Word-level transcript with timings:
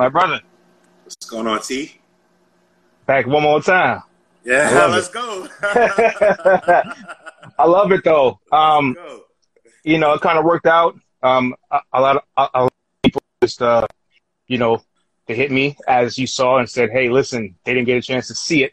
my 0.00 0.08
brother. 0.08 0.40
What's 1.04 1.26
going 1.28 1.46
on, 1.46 1.60
T? 1.60 2.00
Back 3.04 3.26
one 3.26 3.42
more 3.42 3.60
time. 3.60 4.00
Yeah, 4.44 4.86
let's 4.90 5.08
it. 5.08 5.12
go. 5.12 5.46
I 7.58 7.66
love 7.66 7.92
it 7.92 8.02
though. 8.02 8.40
Um, 8.50 8.96
you 9.84 9.98
know, 9.98 10.14
it 10.14 10.22
kind 10.22 10.38
of 10.38 10.46
worked 10.46 10.64
out. 10.64 10.98
Um, 11.22 11.54
a, 11.70 11.80
a 11.92 12.00
lot 12.00 12.16
of 12.16 12.22
a, 12.38 12.48
a 12.54 12.60
lot 12.62 12.72
of 12.72 13.02
people 13.02 13.20
just, 13.42 13.60
uh, 13.60 13.86
you 14.48 14.56
know, 14.56 14.82
they 15.26 15.34
hit 15.34 15.50
me 15.50 15.76
as 15.86 16.16
you 16.18 16.26
saw 16.26 16.56
and 16.56 16.70
said, 16.70 16.88
"Hey, 16.90 17.10
listen, 17.10 17.54
they 17.64 17.74
didn't 17.74 17.86
get 17.86 17.98
a 17.98 18.02
chance 18.02 18.26
to 18.28 18.34
see 18.34 18.64
it 18.64 18.72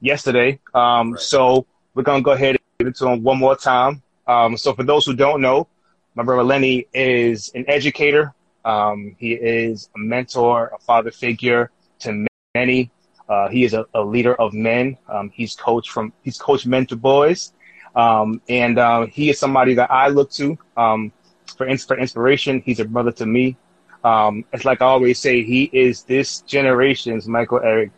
yesterday, 0.00 0.58
um, 0.72 1.12
right. 1.12 1.20
so 1.20 1.66
we're 1.94 2.02
gonna 2.02 2.22
go 2.22 2.30
ahead 2.30 2.56
and 2.56 2.60
give 2.78 2.88
it 2.88 2.96
to 2.96 3.04
them 3.04 3.22
one 3.22 3.36
more 3.36 3.56
time." 3.56 4.02
Um, 4.26 4.56
so 4.56 4.72
for 4.72 4.84
those 4.84 5.04
who 5.04 5.14
don't 5.14 5.42
know, 5.42 5.68
my 6.14 6.22
brother 6.22 6.44
Lenny 6.44 6.86
is 6.94 7.50
an 7.54 7.66
educator. 7.68 8.32
Um, 8.64 9.16
he 9.18 9.32
is 9.32 9.88
a 9.96 9.98
mentor, 9.98 10.72
a 10.74 10.78
father 10.78 11.10
figure 11.10 11.70
to 12.00 12.26
many. 12.54 12.90
Uh, 13.28 13.48
he 13.48 13.64
is 13.64 13.74
a, 13.74 13.86
a, 13.94 14.02
leader 14.02 14.34
of 14.34 14.52
men. 14.52 14.96
Um, 15.08 15.30
he's 15.30 15.56
coached 15.56 15.90
from 15.90 16.12
he's 16.22 16.38
coached 16.38 16.66
mentor 16.66 16.96
boys, 16.96 17.52
um, 17.96 18.40
and 18.48 18.78
uh, 18.78 19.06
he 19.06 19.30
is 19.30 19.38
somebody 19.38 19.74
that 19.74 19.90
I 19.90 20.08
look 20.08 20.30
to 20.32 20.58
um, 20.76 21.12
for 21.56 21.66
for 21.78 21.98
inspiration. 21.98 22.62
He's 22.64 22.80
a 22.80 22.84
brother 22.84 23.12
to 23.12 23.26
me. 23.26 23.56
Um, 24.04 24.44
it's 24.52 24.64
like 24.64 24.82
I 24.82 24.86
always 24.86 25.18
say, 25.18 25.42
he 25.42 25.70
is 25.72 26.02
this 26.02 26.40
generation's 26.40 27.26
Michael 27.28 27.60
Eric 27.62 27.90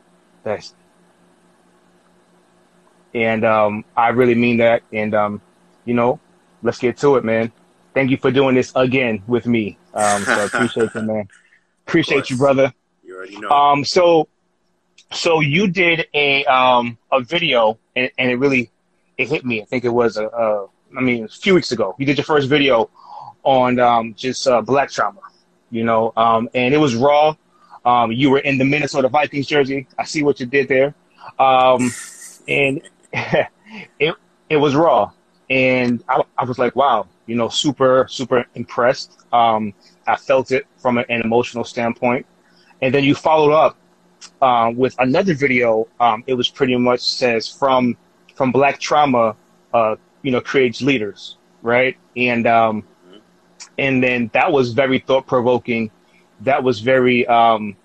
Best, 0.44 0.74
and 3.14 3.44
um, 3.44 3.84
I 3.96 4.08
really 4.08 4.34
mean 4.34 4.58
that. 4.58 4.82
And 4.92 5.40
you 5.84 5.94
know, 5.94 6.20
let's 6.62 6.78
get 6.78 6.96
to 6.98 7.16
it, 7.16 7.24
man 7.24 7.52
thank 7.94 8.10
you 8.10 8.16
for 8.16 8.30
doing 8.30 8.54
this 8.54 8.72
again 8.74 9.22
with 9.26 9.46
me. 9.46 9.78
Um, 9.94 10.24
so 10.24 10.44
appreciate 10.52 10.94
you, 10.94 11.02
man. 11.02 11.28
Appreciate 11.86 12.30
you, 12.30 12.36
brother. 12.36 12.72
You 13.02 13.16
already 13.16 13.38
know. 13.38 13.48
Um, 13.48 13.84
so, 13.84 14.28
so 15.12 15.40
you 15.40 15.68
did 15.68 16.06
a 16.12 16.44
um 16.46 16.98
a 17.10 17.20
video, 17.20 17.78
and, 17.94 18.10
and 18.18 18.30
it 18.30 18.36
really 18.36 18.70
it 19.16 19.28
hit 19.28 19.44
me. 19.44 19.62
I 19.62 19.64
think 19.64 19.84
it 19.84 19.90
was 19.90 20.16
a, 20.16 20.26
a 20.26 20.66
I 20.96 21.00
mean 21.00 21.24
a 21.24 21.28
few 21.28 21.54
weeks 21.54 21.72
ago. 21.72 21.94
You 21.98 22.06
did 22.06 22.18
your 22.18 22.24
first 22.24 22.48
video 22.48 22.90
on 23.44 23.78
um 23.78 24.14
just 24.14 24.46
uh, 24.46 24.60
black 24.60 24.90
trauma, 24.90 25.20
you 25.70 25.84
know, 25.84 26.12
um, 26.16 26.48
and 26.54 26.74
it 26.74 26.78
was 26.78 26.94
raw. 26.94 27.36
Um, 27.84 28.12
you 28.12 28.30
were 28.30 28.38
in 28.38 28.56
the 28.56 28.64
Minnesota 28.64 29.08
Vikings 29.08 29.46
jersey. 29.46 29.86
I 29.98 30.04
see 30.04 30.22
what 30.22 30.40
you 30.40 30.46
did 30.46 30.68
there, 30.68 30.94
um, 31.38 31.90
and 32.48 32.80
it 33.12 34.14
it 34.48 34.56
was 34.56 34.74
raw, 34.74 35.12
and 35.50 36.02
I, 36.08 36.22
I 36.38 36.44
was 36.44 36.58
like, 36.58 36.74
wow, 36.74 37.06
you 37.26 37.36
know, 37.36 37.48
super, 37.48 38.06
super 38.08 38.44
impressed. 38.54 39.26
Um, 39.32 39.74
I 40.06 40.16
felt 40.16 40.52
it 40.52 40.66
from 40.76 40.98
an, 40.98 41.04
emotional 41.08 41.64
standpoint. 41.64 42.26
And 42.80 42.94
then 42.94 43.04
you 43.04 43.14
followed 43.14 43.52
up 43.52 43.76
uh, 44.40 44.72
with 44.74 44.94
another 44.98 45.34
video. 45.34 45.86
Um, 46.00 46.24
it 46.26 46.34
was 46.34 46.48
pretty 46.48 46.76
much 46.76 47.00
says 47.00 47.48
from 47.48 47.96
from 48.34 48.50
Black 48.50 48.80
Trauma, 48.80 49.36
uh, 49.72 49.96
you 50.22 50.32
know, 50.32 50.40
creates 50.40 50.82
leaders, 50.82 51.38
right? 51.62 51.96
And 52.16 52.46
um, 52.46 52.84
and 53.78 54.02
then 54.02 54.30
that 54.32 54.50
was 54.50 54.72
very 54.72 54.98
thought 54.98 55.26
provoking. 55.26 55.90
That 56.40 56.62
was 56.62 56.80
very, 56.80 57.26
um, 57.26 57.76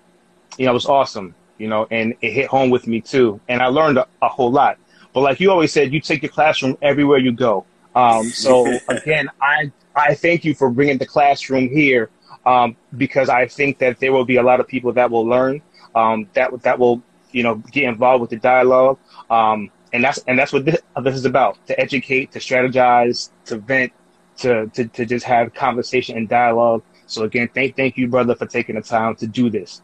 you 0.58 0.66
know, 0.66 0.72
it 0.72 0.74
was 0.74 0.86
awesome, 0.86 1.34
you 1.58 1.68
know, 1.68 1.86
and 1.90 2.14
it 2.20 2.32
hit 2.32 2.48
home 2.48 2.70
with 2.70 2.86
me 2.86 3.00
too. 3.00 3.40
And 3.48 3.62
I 3.62 3.66
learned 3.66 3.98
a, 3.98 4.06
a 4.22 4.28
whole 4.28 4.50
lot. 4.50 4.78
But 5.12 5.20
like 5.20 5.40
you 5.40 5.50
always 5.50 5.72
said, 5.72 5.92
you 5.92 6.00
take 6.00 6.22
your 6.22 6.30
classroom 6.30 6.76
everywhere 6.82 7.18
you 7.18 7.32
go. 7.32 7.66
Um, 7.94 8.24
so 8.30 8.78
again, 8.88 9.28
I 9.40 9.72
I 9.94 10.14
thank 10.14 10.44
you 10.44 10.54
for 10.54 10.70
bringing 10.70 10.98
the 10.98 11.06
classroom 11.06 11.68
here 11.68 12.10
um, 12.46 12.76
because 12.96 13.28
I 13.28 13.46
think 13.46 13.78
that 13.78 13.98
there 13.98 14.12
will 14.12 14.24
be 14.24 14.36
a 14.36 14.42
lot 14.42 14.60
of 14.60 14.68
people 14.68 14.92
that 14.92 15.10
will 15.10 15.26
learn 15.26 15.62
um, 15.94 16.28
that 16.34 16.50
that 16.62 16.78
will 16.78 17.02
you 17.32 17.42
know 17.42 17.56
get 17.56 17.84
involved 17.84 18.20
with 18.20 18.30
the 18.30 18.36
dialogue, 18.36 18.98
um, 19.30 19.70
and 19.92 20.04
that's 20.04 20.18
and 20.26 20.38
that's 20.38 20.52
what 20.52 20.64
this, 20.64 20.80
this 21.02 21.14
is 21.14 21.24
about: 21.24 21.64
to 21.66 21.78
educate, 21.78 22.32
to 22.32 22.38
strategize, 22.38 23.30
to 23.46 23.58
vent, 23.58 23.92
to, 24.38 24.66
to 24.68 24.86
to 24.86 25.04
just 25.04 25.24
have 25.26 25.52
conversation 25.54 26.16
and 26.16 26.28
dialogue. 26.28 26.82
So 27.06 27.24
again, 27.24 27.48
thank 27.52 27.76
thank 27.76 27.96
you, 27.96 28.08
brother, 28.08 28.34
for 28.34 28.46
taking 28.46 28.76
the 28.76 28.82
time 28.82 29.16
to 29.16 29.26
do 29.26 29.50
this. 29.50 29.82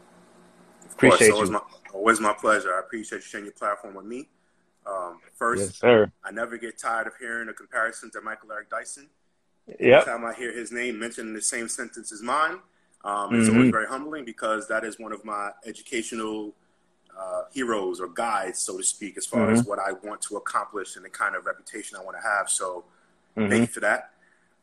Appreciate 0.91 1.31
course, 1.31 1.31
always 1.31 1.49
you. 1.49 1.53
My, 1.53 1.61
always 1.93 2.19
my 2.19 2.33
pleasure. 2.33 2.73
I 2.73 2.79
appreciate 2.79 3.19
you 3.19 3.23
sharing 3.23 3.45
your 3.45 3.53
platform 3.53 3.95
with 3.95 4.05
me. 4.05 4.27
Um, 4.87 5.19
first, 5.35 5.61
yes, 5.61 5.75
sir. 5.77 6.11
I 6.23 6.31
never 6.31 6.57
get 6.57 6.77
tired 6.77 7.07
of 7.07 7.13
hearing 7.19 7.49
a 7.49 7.53
comparison 7.53 8.09
to 8.11 8.21
Michael 8.21 8.51
Eric 8.51 8.69
Dyson. 8.69 9.07
Yep. 9.67 9.79
Every 9.79 10.13
time 10.13 10.25
I 10.25 10.33
hear 10.33 10.53
his 10.53 10.71
name 10.71 10.97
mentioned 10.97 11.27
in 11.27 11.33
the 11.33 11.41
same 11.41 11.67
sentence 11.67 12.11
as 12.11 12.21
mine, 12.21 12.59
um, 13.03 13.35
it's 13.35 13.47
mm-hmm. 13.47 13.57
always 13.57 13.71
very 13.71 13.87
humbling 13.87 14.23
because 14.25 14.67
that 14.69 14.83
is 14.83 14.97
one 14.97 15.11
of 15.11 15.25
my 15.25 15.51
educational 15.65 16.53
uh, 17.17 17.43
heroes 17.53 17.99
or 17.99 18.07
guides, 18.07 18.59
so 18.59 18.77
to 18.77 18.83
speak, 18.83 19.17
as 19.17 19.25
far 19.25 19.47
mm-hmm. 19.47 19.55
as 19.55 19.65
what 19.65 19.79
I 19.79 19.91
want 19.91 20.21
to 20.23 20.37
accomplish 20.37 20.95
and 20.95 21.03
the 21.03 21.09
kind 21.09 21.35
of 21.35 21.45
reputation 21.45 21.97
I 21.99 22.03
want 22.03 22.15
to 22.17 22.23
have. 22.23 22.49
So, 22.49 22.85
mm-hmm. 23.35 23.49
thank 23.49 23.61
you 23.61 23.73
for 23.73 23.79
that. 23.81 24.11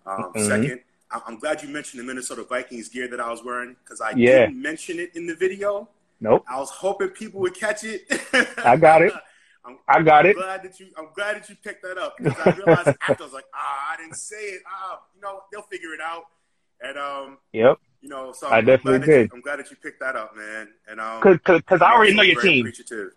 Um, 0.07 0.33
mm-hmm. 0.35 0.47
second, 0.47 0.81
I'm 1.11 1.39
glad 1.39 1.63
you 1.63 1.69
mentioned 1.69 2.01
the 2.01 2.07
Minnesota 2.07 2.45
Vikings 2.45 2.89
gear 2.89 3.09
that 3.09 3.21
I 3.21 3.31
was 3.31 3.45
wearing 3.45 3.77
because 3.85 4.01
I 4.01 4.11
yeah. 4.11 4.47
didn't 4.47 4.61
mention 4.61 4.99
it 4.99 5.15
in 5.15 5.27
the 5.27 5.35
video. 5.35 5.89
Nope. 6.21 6.45
I 6.49 6.59
was 6.59 6.71
hoping 6.71 7.09
people 7.09 7.41
would 7.41 7.55
catch 7.55 7.85
it. 7.85 8.07
I 8.65 8.77
got 8.77 9.03
it. 9.03 9.13
I'm, 9.67 9.79
I 9.89 10.03
got 10.03 10.25
I'm 10.25 10.31
it. 10.31 10.37
Glad 10.37 10.63
that 10.63 10.81
you. 10.81 10.87
I'm 10.97 11.09
glad 11.15 11.37
that 11.37 11.49
you 11.49 11.57
picked 11.57 11.83
that 11.83 11.99
up 11.99 12.17
because 12.19 12.39
I 12.45 12.51
realized 12.51 12.89
after 13.09 13.23
I 13.23 13.27
was 13.27 13.33
like, 13.33 13.47
ah, 13.55 13.93
I 13.93 13.97
didn't 13.97 14.17
say 14.17 14.37
it. 14.37 14.63
Ah, 14.67 15.01
you 15.15 15.21
know, 15.23 15.41
they'll 15.51 15.63
figure 15.63 15.95
it 15.95 16.01
out. 16.01 16.25
And 16.81 16.99
um, 16.99 17.39
yep. 17.53 17.79
You 18.03 18.11
know, 18.11 18.33
so 18.33 18.49
I'm, 18.49 18.53
I 18.53 18.61
definitely 18.61 19.07
did. 19.07 19.31
You, 19.31 19.37
I'm 19.37 19.41
glad 19.41 19.61
that 19.61 19.71
you 19.71 19.77
picked 19.77 20.01
that 20.01 20.17
up, 20.17 20.37
man. 20.37 20.69
And 20.89 21.01
um, 21.01 21.21
because 21.23 21.81
I 21.81 21.93
already 21.93 22.15
know 22.15 22.23
your 22.23 22.41
team. 22.41 22.67
Because 22.67 23.13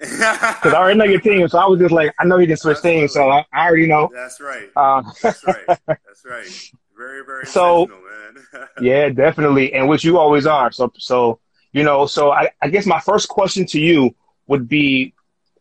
I 0.22 0.74
already 0.74 0.98
know 0.98 1.04
your 1.04 1.20
team, 1.20 1.46
so 1.48 1.58
I 1.58 1.66
was 1.66 1.80
just 1.80 1.92
like, 1.92 2.14
I 2.18 2.24
know 2.24 2.38
he 2.38 2.46
can 2.46 2.56
switch 2.56 2.76
Absolutely. 2.76 3.00
teams, 3.00 3.12
so 3.12 3.28
I, 3.28 3.44
I, 3.52 3.66
already 3.66 3.86
know. 3.86 4.08
That's 4.14 4.40
right. 4.40 4.70
Uh, 4.76 5.02
That's 5.20 5.44
right. 5.44 5.66
That's 5.86 6.24
right. 6.24 6.70
Very, 6.96 7.24
very 7.24 7.46
so, 7.46 7.86
man. 7.86 8.68
yeah, 8.80 9.08
definitely, 9.08 9.72
and 9.74 9.88
which 9.88 10.04
you 10.04 10.16
always 10.16 10.46
are. 10.46 10.70
So, 10.70 10.92
so 10.96 11.40
you 11.72 11.82
know, 11.82 12.06
so 12.06 12.30
I, 12.30 12.50
I 12.62 12.68
guess 12.68 12.86
my 12.86 13.00
first 13.00 13.28
question 13.28 13.66
to 13.66 13.80
you 13.80 14.14
would 14.46 14.68
be, 14.68 15.12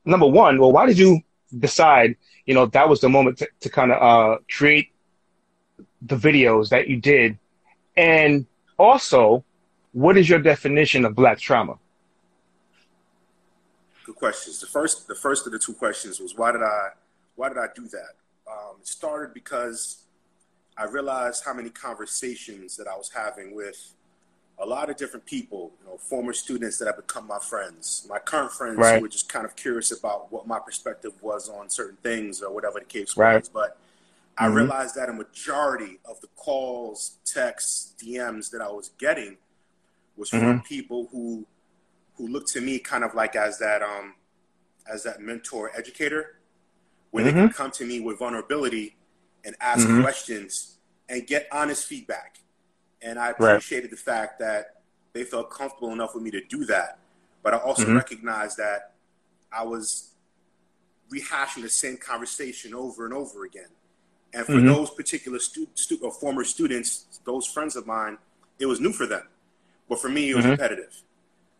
number 0.06 0.28
one, 0.28 0.60
well, 0.60 0.72
why 0.72 0.86
did 0.86 0.98
you 0.98 1.22
decide, 1.58 2.16
you 2.46 2.54
know, 2.54 2.66
that 2.68 2.88
was 2.88 3.02
the 3.02 3.10
moment 3.10 3.38
to, 3.40 3.48
to 3.62 3.70
kind 3.70 3.92
of 3.92 4.02
uh, 4.02 4.38
create 4.50 4.90
the 6.02 6.16
videos 6.16 6.70
that 6.70 6.88
you 6.88 6.98
did? 6.98 7.38
And 7.98 8.46
also, 8.78 9.44
what 9.92 10.18
is 10.18 10.30
your 10.30 10.40
definition 10.40 11.06
of 11.06 11.16
black 11.16 11.40
trauma? 11.40 11.78
Good 14.06 14.16
questions. 14.16 14.59
The 14.62 14.68
first, 14.68 15.08
the 15.08 15.16
first 15.16 15.46
of 15.46 15.52
the 15.52 15.59
two 15.59 15.74
questions 15.74 16.20
was 16.20 16.36
why 16.36 16.52
did 16.52 16.62
I, 16.62 16.90
why 17.36 17.50
did 17.50 17.58
I 17.58 17.68
do 17.76 17.88
that? 17.88 18.16
Um, 18.50 18.78
it 18.80 18.88
started 18.88 19.34
because 19.34 20.04
I 20.78 20.86
realized 20.86 21.44
how 21.46 21.54
many 21.54 21.70
conversations 21.70 22.78
that 22.78 22.88
I 22.88 22.96
was 22.96 23.12
having 23.14 23.54
with 23.54 23.94
a 24.59 24.66
lot 24.66 24.90
of 24.90 24.97
different 24.97 25.25
people, 25.25 25.72
you 25.80 25.90
know, 25.90 25.97
former 25.97 26.34
students 26.34 26.78
that 26.80 26.86
have 26.86 26.97
become 26.97 27.25
my 27.25 27.40
friends, 27.40 28.06
my 28.09 28.20
current 28.20 28.52
friends 28.52 28.78
right. 28.78 28.96
who 28.96 29.02
were 29.02 29.08
just 29.08 29.31
kind 29.31 29.46
of 29.46 29.56
curious 29.56 29.92
about 29.97 30.31
what 30.31 30.47
my 30.47 30.59
perspective 30.59 31.14
was 31.22 31.50
on 31.50 31.70
certain 31.70 31.97
things 32.03 32.42
or 32.42 32.53
whatever 32.53 32.80
the 32.80 32.86
case 32.86 33.16
right. 33.16 33.40
was. 33.40 33.50
But 33.50 33.78
mm-hmm. 33.78 34.44
I 34.44 34.47
realized 34.47 34.96
that 34.96 35.08
a 35.08 35.14
majority 35.14 36.00
of 36.03 36.20
the 36.20 36.28
calls, 36.36 37.18
texts, 37.25 37.94
DMs 38.03 38.52
that 38.52 38.62
I 38.62 38.70
was 38.70 38.92
getting 39.00 39.38
was 40.18 40.30
from 40.30 40.40
mm-hmm. 40.40 40.59
people 40.59 41.08
who 41.12 41.46
who 42.16 42.28
looked 42.28 42.50
to 42.50 42.59
me 42.59 42.80
kind 42.80 43.06
of 43.06 43.16
like 43.16 43.38
as 43.38 43.59
that 43.59 43.81
um 43.81 44.16
as 44.91 45.03
that 45.03 45.22
mentor 45.22 45.72
educator, 45.74 46.36
where 47.12 47.24
mm-hmm. 47.24 47.36
they 47.38 47.41
can 47.44 47.53
come 47.53 47.72
to 47.72 47.86
me 47.86 48.02
with 48.02 48.20
vulnerability 48.20 48.97
and 49.46 49.56
ask 49.62 49.88
mm-hmm. 49.88 50.02
questions 50.02 50.76
and 51.08 51.26
get 51.26 51.47
honest 51.50 51.88
feedback 51.88 52.40
and 53.02 53.20
I 53.20 53.30
appreciated 53.30 53.86
right. 53.86 53.92
the 53.92 53.98
fact 53.98 54.40
that 54.40 54.82
they 55.14 55.23
felt 55.23 55.50
comfortable 55.50 55.91
enough 55.91 56.14
with 56.14 56.23
me 56.23 56.32
to 56.32 56.41
do 56.46 56.66
that. 56.66 57.00
But 57.44 57.53
I 57.53 57.58
also 57.58 57.84
mm-hmm. 57.84 57.96
recognized 57.96 58.58
that 58.58 58.94
I 59.52 59.64
was 59.64 60.12
rehashing 61.12 61.64
the 61.64 61.70
same 61.70 61.97
conversation 61.97 62.73
over 62.73 63.06
and 63.06 63.14
over 63.14 63.46
again. 63.46 63.70
And 64.34 64.46
for 64.46 64.53
mm-hmm. 64.53 64.68
those 64.68 64.91
particular 64.91 65.40
stu-, 65.40 65.70
stu- 65.73 66.00
or 66.03 66.12
former 66.12 66.44
students, 66.44 67.20
those 67.26 67.47
friends 67.47 67.76
of 67.76 67.88
mine, 67.88 68.18
it 68.59 68.68
was 68.68 68.79
new 68.79 68.94
for 68.94 69.08
them. 69.08 69.23
But 69.88 70.00
for 70.00 70.09
me, 70.09 70.29
it 70.29 70.35
was 70.35 70.44
mm-hmm. 70.44 70.52
repetitive. 70.52 71.02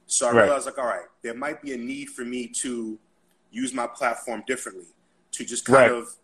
So 0.06 0.28
I 0.28 0.32
right. 0.32 0.44
realized, 0.44 0.66
like, 0.66 0.78
all 0.78 0.86
right, 0.86 1.06
there 1.24 1.34
might 1.34 1.62
be 1.62 1.74
a 1.74 1.78
need 1.78 2.10
for 2.10 2.24
me 2.24 2.48
to 2.62 3.00
use 3.52 3.74
my 3.74 3.88
platform 3.88 4.44
differently, 4.46 4.86
to 5.32 5.46
just 5.46 5.66
kind 5.66 5.92
right. 5.92 5.92
of 5.92 6.16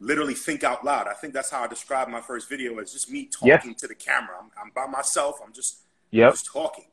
literally 0.00 0.34
think 0.34 0.64
out 0.64 0.84
loud. 0.84 1.06
I 1.08 1.14
think 1.14 1.32
that's 1.32 1.50
how 1.50 1.62
I 1.62 1.66
described 1.66 2.10
my 2.10 2.20
first 2.20 2.48
video 2.48 2.78
as 2.78 2.92
just 2.92 3.10
me 3.10 3.26
talking 3.26 3.74
to 3.76 3.86
the 3.86 3.94
camera. 3.94 4.36
I'm, 4.40 4.50
I'm, 4.60 4.72
by 4.74 4.86
myself. 4.86 5.40
I'm 5.44 5.52
just, 5.52 5.78
yep. 6.10 6.32
just 6.32 6.46
talking 6.46 6.86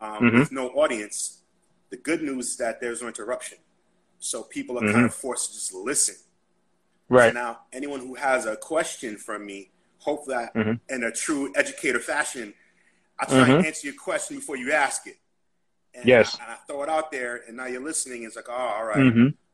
um, 0.00 0.14
mm-hmm. 0.14 0.38
with 0.40 0.52
no 0.52 0.68
audience. 0.70 1.40
The 1.90 1.96
good 1.96 2.22
news 2.22 2.50
is 2.50 2.56
that 2.58 2.80
there's 2.80 3.02
no 3.02 3.08
interruption. 3.08 3.58
So 4.18 4.42
people 4.42 4.78
are 4.78 4.82
mm-hmm. 4.82 4.92
kind 4.92 5.06
of 5.06 5.14
forced 5.14 5.48
to 5.48 5.54
just 5.54 5.74
listen. 5.74 6.16
Right. 7.08 7.32
So 7.32 7.38
now, 7.38 7.60
anyone 7.72 8.00
who 8.00 8.14
has 8.14 8.46
a 8.46 8.56
question 8.56 9.16
from 9.16 9.44
me, 9.46 9.70
hope 9.98 10.26
that 10.26 10.54
mm-hmm. 10.54 10.72
in 10.88 11.04
a 11.04 11.12
true 11.12 11.52
educator 11.56 12.00
fashion, 12.00 12.54
I 13.18 13.26
try 13.26 13.38
and 13.38 13.48
mm-hmm. 13.48 13.66
answer 13.66 13.86
your 13.86 13.96
question 13.96 14.36
before 14.36 14.56
you 14.56 14.72
ask 14.72 15.06
it. 15.06 15.16
And 15.94 16.06
Yes. 16.06 16.36
I, 16.40 16.44
and 16.44 16.52
I 16.52 16.56
throw 16.66 16.82
it 16.82 16.88
out 16.88 17.12
there, 17.12 17.42
and 17.46 17.56
now 17.56 17.66
you're 17.66 17.84
listening. 17.84 18.24
It's 18.24 18.36
like, 18.36 18.48
oh, 18.48 18.52
all 18.52 18.84
right. 18.84 18.96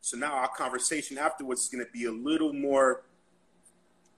So 0.00 0.16
now 0.16 0.32
our 0.32 0.48
conversation 0.48 1.18
afterwards 1.18 1.62
is 1.62 1.68
going 1.68 1.84
to 1.84 1.90
be 1.92 2.06
a 2.06 2.12
little 2.12 2.52
more, 2.52 3.02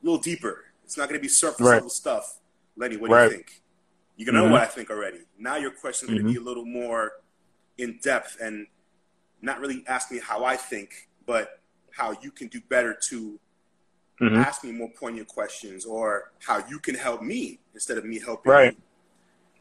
a 0.03 0.05
little 0.07 0.21
deeper. 0.21 0.65
It's 0.85 0.97
not 0.97 1.09
going 1.09 1.19
to 1.19 1.23
be 1.23 1.29
surface 1.29 1.61
Right. 1.67 1.75
level 1.77 1.91
stuff. 1.91 2.39
Lenny, 2.77 2.97
what 2.97 3.09
do 3.11 3.15
you 3.25 3.31
think? 3.31 3.63
You're 4.17 4.27
going 4.27 4.35
to 4.37 4.41
Mhm. 4.43 4.45
know 4.47 4.53
what 4.53 4.63
I 4.63 4.67
think 4.67 4.91
already. 4.91 5.23
Now 5.39 5.57
your 5.57 5.71
question's 5.73 6.11
going 6.11 6.23
to 6.23 6.33
be 6.33 6.39
a 6.39 6.43
little 6.43 6.65
more 6.65 7.13
in 7.79 7.99
depth 7.99 8.39
and 8.41 8.67
not 9.41 9.59
really 9.61 9.85
asking 9.89 10.19
me 10.19 10.23
how 10.23 10.45
I 10.45 10.57
think, 10.57 11.09
but 11.27 11.61
how 11.91 12.13
you 12.23 12.31
can 12.31 12.49
do 12.49 12.61
better 12.61 12.95
to 12.95 13.39
hmm 14.19 14.37
ask 14.37 14.63
me 14.63 14.71
more 14.71 14.89
poignant 14.91 15.27
questions 15.27 15.85
or 15.85 16.31
how 16.39 16.65
you 16.69 16.79
can 16.79 16.95
help 16.95 17.23
me 17.23 17.59
instead 17.75 17.99
of 17.99 18.05
me 18.05 18.21
helping 18.21 18.53
Right. 18.53 18.77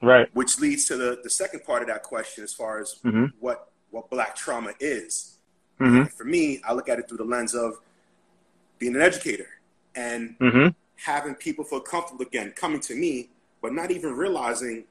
you. 0.01 0.07
Right. 0.07 0.29
Which 0.35 0.59
leads 0.59 0.85
to 0.85 0.97
the, 0.97 1.19
the 1.24 1.29
second 1.29 1.63
part 1.63 1.81
of 1.81 1.88
that 1.88 2.03
question 2.03 2.44
as 2.44 2.53
far 2.53 2.79
as 2.79 3.00
hmm 3.01 3.25
what, 3.39 3.71
what 3.89 4.09
black 4.09 4.35
trauma 4.35 4.74
is. 4.79 5.31
Hmm 5.81 6.04
For 6.06 6.25
me, 6.25 6.62
I 6.68 6.74
look 6.74 6.89
at 6.89 7.00
it 7.00 7.07
through 7.07 7.18
the 7.18 7.24
lens 7.25 7.56
of 7.56 7.80
being 8.80 8.95
an 8.95 9.01
educator 9.01 9.48
and 9.95 10.36
hmm 10.39 10.68
having 10.98 11.33
people 11.36 11.63
feel 11.66 11.80
comfortable 11.80 12.24
again 12.25 12.51
coming 12.56 12.80
to 12.81 12.95
me, 12.95 13.30
but 13.62 13.74
not 13.74 13.92
even 13.92 14.13
realizing 14.13 14.86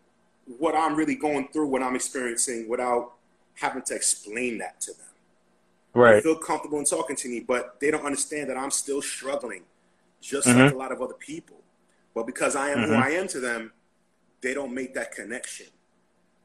what 0.59 0.75
I'm 0.75 0.97
really 0.97 1.15
going 1.15 1.49
through, 1.53 1.69
what 1.69 1.83
I'm 1.83 1.95
experiencing 1.95 2.69
without 2.69 3.13
having 3.55 3.83
to 3.83 3.95
explain 3.95 4.59
that 4.59 4.81
to 4.83 4.93
them. 4.93 5.07
They 5.93 6.01
Right. 6.01 6.23
feel 6.23 6.37
comfortable 6.37 6.79
in 6.79 6.85
talking 6.85 7.17
to 7.17 7.29
me, 7.29 7.41
but 7.41 7.79
they 7.81 7.91
don't 7.91 8.05
understand 8.05 8.51
that 8.51 8.57
I'm 8.57 8.71
still 8.71 9.03
struggling, 9.03 9.65
just 10.21 10.49
Mhm. 10.49 10.57
like 10.57 10.73
a 10.73 10.77
lot 10.77 10.93
of 10.93 11.03
other 11.03 11.15
people. 11.15 11.63
But 12.15 12.27
because 12.27 12.57
I 12.57 12.71
am 12.71 12.83
who 12.83 12.95
Mhm. 12.95 13.03
I 13.03 13.11
am 13.11 13.29
to 13.29 13.41
them, 13.41 13.73
they 14.41 14.55
don't 14.55 14.75
make 14.75 14.95
that 14.95 15.13
connection. 15.13 15.67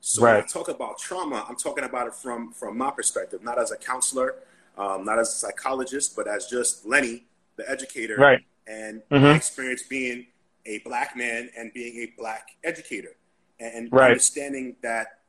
So 0.07 0.21
when 0.21 0.31
I 0.31 0.35
Right. 0.35 0.47
talk 0.47 0.67
about 0.67 0.99
trauma, 0.99 1.43
I'm 1.49 1.55
talking 1.55 1.83
about 1.83 2.05
it 2.05 2.13
from 2.13 2.51
from 2.51 2.77
my 2.77 2.91
perspective, 2.91 3.41
not 3.41 3.57
as 3.57 3.71
a 3.71 3.75
counselor, 3.75 4.35
um, 4.77 5.03
not 5.03 5.17
as 5.17 5.29
a 5.29 5.31
psychologist, 5.35 6.15
but 6.15 6.27
as 6.27 6.45
just 6.45 6.85
Lenny, 6.85 7.25
the 7.55 7.67
educator, 7.67 8.15
Right. 8.15 8.45
and 8.67 9.01
Mhm. 9.09 9.21
my 9.23 9.35
experience 9.35 9.81
being 9.81 10.27
a 10.67 10.77
black 10.79 11.15
man 11.15 11.49
and 11.57 11.73
being 11.73 11.97
a 12.01 12.05
black 12.17 12.51
educator, 12.63 13.15
and 13.59 13.91
Right. 13.91 14.11
understanding 14.11 14.75
that 14.81 15.21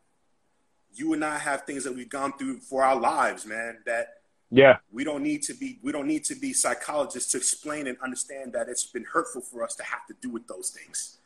you 0.93 1.15
and 1.15 1.25
I 1.25 1.39
have 1.39 1.65
things 1.65 1.83
that 1.85 1.95
we've 1.95 2.11
gone 2.11 2.37
through 2.37 2.61
for 2.61 2.85
our 2.85 2.97
lives, 2.97 3.47
man. 3.47 3.83
That 3.87 4.21
Yeah. 4.51 4.81
we 4.93 5.05
don't 5.05 5.23
need 5.23 5.43
to 5.45 5.55
be 5.55 5.79
we 5.83 5.91
don't 5.91 6.07
need 6.07 6.25
to 6.27 6.35
be 6.35 6.53
psychologists 6.53 7.33
to 7.33 7.39
explain 7.39 7.87
and 7.87 7.99
understand 8.03 8.53
that 8.53 8.69
it's 8.69 8.85
been 8.85 9.05
hurtful 9.05 9.41
for 9.41 9.63
us 9.65 9.75
to 9.77 9.85
have 9.85 10.07
to 10.09 10.13
do 10.21 10.29
with 10.29 10.47
those 10.49 10.69
things. 10.69 11.17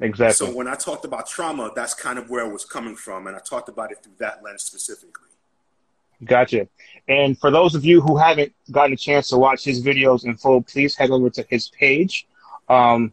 Exactly. 0.00 0.46
So 0.46 0.54
when 0.54 0.68
I 0.68 0.74
talked 0.74 1.04
about 1.04 1.26
trauma, 1.26 1.72
that's 1.74 1.94
kind 1.94 2.18
of 2.18 2.30
where 2.30 2.46
it 2.46 2.52
was 2.52 2.64
coming 2.64 2.94
from, 2.94 3.26
and 3.26 3.36
I 3.36 3.40
talked 3.40 3.68
about 3.68 3.90
it 3.90 3.98
through 4.02 4.14
that 4.18 4.42
lens 4.44 4.62
specifically. 4.62 5.28
Gotcha. 6.24 6.68
And 7.06 7.38
for 7.38 7.50
those 7.50 7.74
of 7.74 7.84
you 7.84 8.00
who 8.00 8.16
haven't 8.16 8.52
gotten 8.70 8.92
a 8.92 8.96
chance 8.96 9.28
to 9.28 9.38
watch 9.38 9.64
his 9.64 9.82
videos 9.82 10.24
in 10.24 10.36
full, 10.36 10.62
please 10.62 10.96
head 10.96 11.10
over 11.10 11.30
to 11.30 11.46
his 11.48 11.68
page, 11.68 12.26
um, 12.68 13.12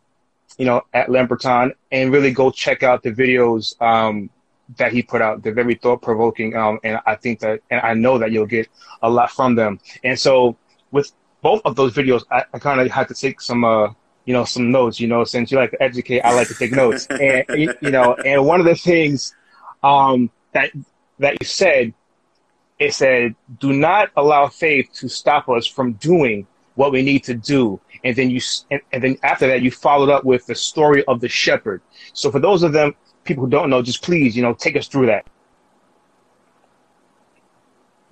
you 0.58 0.66
know, 0.66 0.82
at 0.94 1.10
Lamberton, 1.10 1.74
and 1.92 2.12
really 2.12 2.32
go 2.32 2.50
check 2.50 2.84
out 2.84 3.04
the 3.04 3.12
videos 3.12 3.80
um, 3.82 4.30
that 4.78 4.92
he 4.92 5.04
put 5.04 5.22
out. 5.22 5.44
They're 5.44 5.54
very 5.54 5.76
thought 5.76 6.02
provoking, 6.02 6.56
um, 6.56 6.80
and 6.84 7.00
I 7.06 7.16
think 7.16 7.40
that, 7.40 7.62
and 7.70 7.82
I 7.82 7.94
know 7.94 8.18
that 8.18 8.32
you'll 8.32 8.46
get 8.46 8.68
a 9.02 9.10
lot 9.10 9.32
from 9.32 9.56
them. 9.56 9.80
And 10.04 10.20
so, 10.20 10.58
with 10.92 11.12
both 11.42 11.62
of 11.66 11.76
those 11.76 11.94
videos, 11.94 12.24
I, 12.32 12.44
I 12.54 12.60
kind 12.60 12.80
of 12.80 12.90
had 12.90 13.08
to 13.10 13.14
take 13.14 13.40
some, 13.40 13.64
uh, 13.64 13.90
you 14.26 14.34
know, 14.34 14.44
some 14.44 14.72
notes. 14.72 15.00
You 15.00 15.08
know, 15.08 15.24
since 15.24 15.52
you 15.52 15.58
like 15.58 15.72
to 15.72 15.82
educate, 15.82 16.22
I 16.22 16.34
like 16.34 16.48
to 16.50 16.56
take 16.56 16.72
notes. 16.72 17.08
And 17.10 17.46
you 17.82 17.92
know, 17.92 18.16
and 18.16 18.46
one 18.46 18.60
of 18.60 18.66
the 18.66 18.76
things 18.76 19.34
um, 19.84 20.30
that 20.54 20.72
that 21.20 21.38
you 21.42 21.48
said 21.48 21.94
it 22.80 22.94
said, 22.94 23.36
"Do 23.60 23.74
not 23.74 24.10
allow 24.18 24.48
faith 24.48 24.90
to 24.96 25.08
stop 25.08 25.48
us 25.50 25.66
from 25.66 25.94
doing 25.94 26.48
what 26.76 26.92
we 26.92 27.02
need 27.02 27.24
to 27.26 27.34
do." 27.34 27.80
And 28.04 28.16
then 28.16 28.30
you, 28.30 28.42
and, 28.70 28.82
and 28.92 29.04
then 29.04 29.18
after 29.24 29.48
that, 29.48 29.62
you 29.62 29.72
followed 29.72 30.10
up 30.10 30.26
with 30.26 30.46
the 30.46 30.56
story 30.56 31.04
of 31.06 31.22
the 31.22 31.30
shepherd. 31.30 31.82
So 32.14 32.32
for 32.32 32.40
those 32.40 32.64
of 32.64 32.74
them 32.74 32.96
people 33.24 33.46
who 33.46 33.50
don't 33.50 33.70
know, 33.70 33.82
just 33.82 34.04
please, 34.04 34.36
you 34.36 34.44
know, 34.44 34.54
take 34.54 34.76
us 34.76 34.88
through 34.88 35.08
that. 35.08 35.26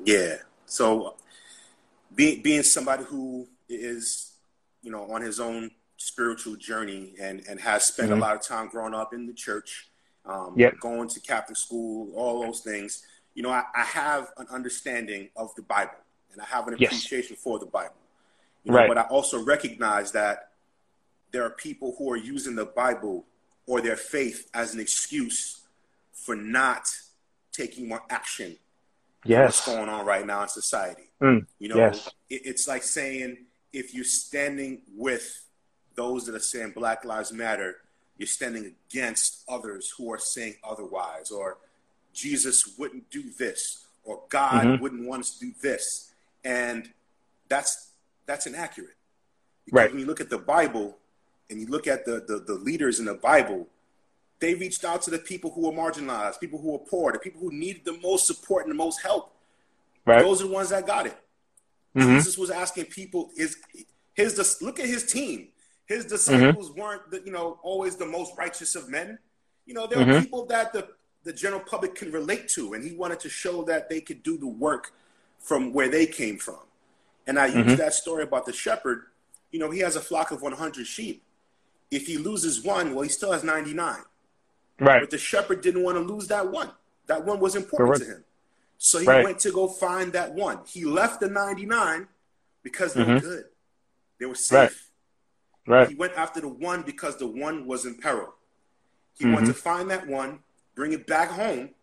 Yeah. 0.03 0.37
So 0.65 1.15
being 2.13 2.41
being 2.41 2.63
somebody 2.63 3.03
who 3.03 3.47
is, 3.67 4.33
you 4.81 4.91
know, 4.91 5.11
on 5.11 5.21
his 5.21 5.39
own 5.39 5.71
spiritual 6.13 6.55
journey 6.55 7.13
and 7.19 7.45
and 7.47 7.59
has 7.59 7.85
spent 7.85 8.09
Mhm. 8.11 8.17
a 8.17 8.19
lot 8.19 8.35
of 8.35 8.41
time 8.41 8.67
growing 8.67 8.93
up 8.93 9.13
in 9.13 9.25
the 9.25 9.33
church, 9.33 9.87
um, 10.25 10.53
Yep. 10.57 10.79
going 10.79 11.07
to 11.09 11.19
Catholic 11.19 11.57
school, 11.57 12.13
all 12.15 12.41
those 12.45 12.61
things. 12.61 13.05
You 13.33 13.43
know, 13.43 13.49
I, 13.49 13.63
I 13.73 13.83
have 13.83 14.31
an 14.37 14.47
understanding 14.49 15.29
of 15.35 15.55
the 15.55 15.61
Bible 15.63 15.95
and 16.31 16.41
I 16.41 16.45
have 16.45 16.67
an 16.67 16.75
Yes. 16.77 16.91
appreciation 16.91 17.35
for 17.35 17.57
the 17.59 17.65
Bible. 17.65 17.95
You 18.63 18.71
know, 18.71 18.77
Right. 18.79 18.87
But 18.87 18.97
I 18.97 19.03
also 19.03 19.43
recognize 19.43 20.11
that 20.11 20.51
there 21.31 21.43
are 21.43 21.49
people 21.49 21.95
who 21.97 22.11
are 22.11 22.17
using 22.17 22.55
the 22.55 22.65
Bible 22.65 23.25
or 23.65 23.81
their 23.81 23.97
faith 23.97 24.49
as 24.53 24.73
an 24.73 24.79
excuse 24.79 25.61
for 26.11 26.35
not 26.35 26.89
taking 27.51 27.87
more 27.87 28.03
action 28.09 28.57
Yes. 29.25 29.45
what's 29.45 29.65
going 29.65 29.89
on 29.89 30.05
right 30.05 30.25
now 30.25 30.43
in 30.43 30.49
society. 30.49 31.09
Mm, 31.21 31.47
You 31.59 31.69
know, 31.69 31.77
yes. 31.77 32.09
it, 32.29 32.45
it's 32.45 32.67
like 32.67 32.83
saying 32.83 33.45
if 33.71 33.93
you're 33.93 34.03
standing 34.03 34.81
with 34.95 35.42
those 35.95 36.25
that 36.25 36.35
are 36.35 36.39
saying 36.39 36.71
Black 36.71 37.05
Lives 37.05 37.31
Matter, 37.31 37.77
you're 38.17 38.27
standing 38.27 38.75
against 38.89 39.43
others 39.47 39.93
who 39.97 40.11
are 40.11 40.17
saying 40.19 40.55
otherwise, 40.63 41.31
or 41.31 41.57
Jesus 42.13 42.77
wouldn't 42.77 43.09
do 43.09 43.23
this, 43.37 43.85
or 44.03 44.23
God 44.29 44.65
Mhm. 44.67 44.79
wouldn't 44.81 45.07
want 45.07 45.21
us 45.21 45.37
to 45.37 45.45
do 45.47 45.53
this, 45.61 46.11
and 46.43 46.93
that's 47.47 47.89
that's 48.25 48.47
inaccurate. 48.47 48.95
Because 49.65 49.77
Right. 49.77 49.91
when 49.91 49.99
you 49.99 50.05
look 50.05 50.21
at 50.21 50.29
the 50.29 50.37
Bible 50.37 50.97
and 51.49 51.59
you 51.59 51.67
look 51.67 51.87
at 51.87 52.05
the, 52.05 52.21
the 52.21 52.39
the 52.39 52.53
leaders 52.53 52.99
in 52.99 53.05
the 53.05 53.13
Bible, 53.15 53.67
they 54.39 54.55
reached 54.55 54.85
out 54.85 55.01
to 55.03 55.11
the 55.11 55.19
people 55.19 55.51
who 55.51 55.61
were 55.61 55.71
marginalized, 55.73 56.39
people 56.39 56.59
who 56.59 56.71
were 56.71 56.79
poor, 56.79 57.11
the 57.11 57.19
people 57.19 57.41
who 57.41 57.51
needed 57.51 57.83
the 57.83 57.97
most 57.99 58.25
support 58.27 58.63
and 58.63 58.71
the 58.71 58.75
most 58.75 59.01
help. 59.01 59.35
Right. 60.05 60.21
Those 60.21 60.41
are 60.41 60.47
the 60.47 60.53
ones 60.53 60.69
that 60.69 60.85
got 60.87 61.07
it. 61.07 61.17
hmm 61.95 62.15
Jesus 62.17 62.37
was 62.37 62.49
asking 62.49 62.85
people 62.85 63.31
is 63.37 63.57
his 64.13 64.61
look 64.61 64.79
at 64.79 64.87
his 64.87 65.05
team. 65.05 65.52
His 65.93 66.05
disciples 66.05 66.71
weren't 66.71 67.09
the, 67.11 67.21
you 67.23 67.31
know 67.31 67.59
always 67.61 67.95
the 67.95 68.05
most 68.05 68.35
righteous 68.37 68.75
of 68.75 68.89
men. 68.89 69.19
You 69.67 69.73
know 69.75 69.85
there 69.87 69.99
are 69.99 70.05
Mhm. 70.05 70.21
people 70.21 70.45
that 70.47 70.73
the 70.73 70.87
the 71.23 71.31
general 71.31 71.61
public 71.61 71.95
can 71.95 72.11
relate 72.11 72.49
to, 72.49 72.73
and 72.73 72.83
he 72.83 72.91
wanted 72.91 73.17
to 73.21 73.29
show 73.29 73.63
that 73.63 73.89
they 73.89 74.01
could 74.01 74.21
do 74.23 74.37
the 74.37 74.47
work 74.47 74.91
from 75.39 75.71
where 75.71 75.87
they 75.87 76.05
came 76.05 76.37
from. 76.37 76.59
And 77.27 77.39
I 77.39 77.45
use 77.45 77.73
Mhm. 77.73 77.77
that 77.77 77.93
story 77.93 78.23
about 78.23 78.45
the 78.45 78.51
shepherd. 78.51 79.05
You 79.51 79.59
know 79.59 79.69
he 79.71 79.79
has 79.79 79.95
a 79.95 80.01
flock 80.01 80.31
of 80.31 80.41
100 80.41 80.85
sheep. 80.87 81.23
If 81.91 82.07
he 82.07 82.17
loses 82.17 82.61
one, 82.63 82.93
well 82.93 83.03
he 83.03 83.09
still 83.09 83.31
has 83.31 83.43
99. 83.43 84.03
Right. 84.79 84.99
But 85.01 85.11
the 85.11 85.17
shepherd 85.19 85.61
didn't 85.61 85.83
want 85.83 85.95
to 85.97 86.01
lose 86.13 86.27
that 86.27 86.49
one. 86.49 86.71
That 87.05 87.23
one 87.23 87.39
was 87.39 87.55
important 87.55 87.87
Correct. 87.99 88.03
to 88.09 88.17
him. 88.17 88.23
So 88.79 88.97
he 88.99 89.07
Right. 89.07 89.23
went 89.23 89.39
to 89.39 89.51
go 89.51 89.67
find 89.69 90.11
that 90.13 90.33
one. 90.33 90.59
He 90.65 90.83
left 90.83 91.19
the 91.21 91.29
99 91.29 92.07
because 92.63 92.93
they 92.95 93.03
were 93.03 93.19
Mhm. 93.19 93.21
good. 93.21 93.45
They 94.17 94.25
were 94.25 94.35
safe. 94.35 94.57
Right. 94.57 94.71
He 95.89 95.95
went 95.95 96.13
after 96.13 96.41
the 96.41 96.47
one 96.49 96.81
because 96.81 97.17
the 97.17 97.27
one 97.27 97.65
was 97.65 97.85
in 97.85 97.95
peril. 97.95 98.35
He 99.17 99.25
Mhm. 99.25 99.33
wanted 99.33 99.47
to 99.47 99.53
find 99.53 99.89
that 99.91 100.07
one, 100.07 100.43
bring 100.75 100.91
it 100.91 101.07
back 101.07 101.29
home, 101.29 101.73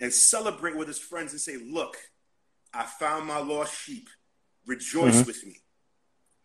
and 0.00 0.12
celebrate 0.12 0.76
with 0.76 0.88
his 0.88 0.98
friends 0.98 1.32
and 1.32 1.40
say, 1.40 1.56
Look, 1.56 1.96
I 2.72 2.84
found 2.84 3.26
my 3.26 3.38
lost 3.38 3.74
sheep. 3.74 4.08
Rejoice 4.66 5.22
Mhm. 5.22 5.26
with 5.26 5.44
me. 5.46 5.62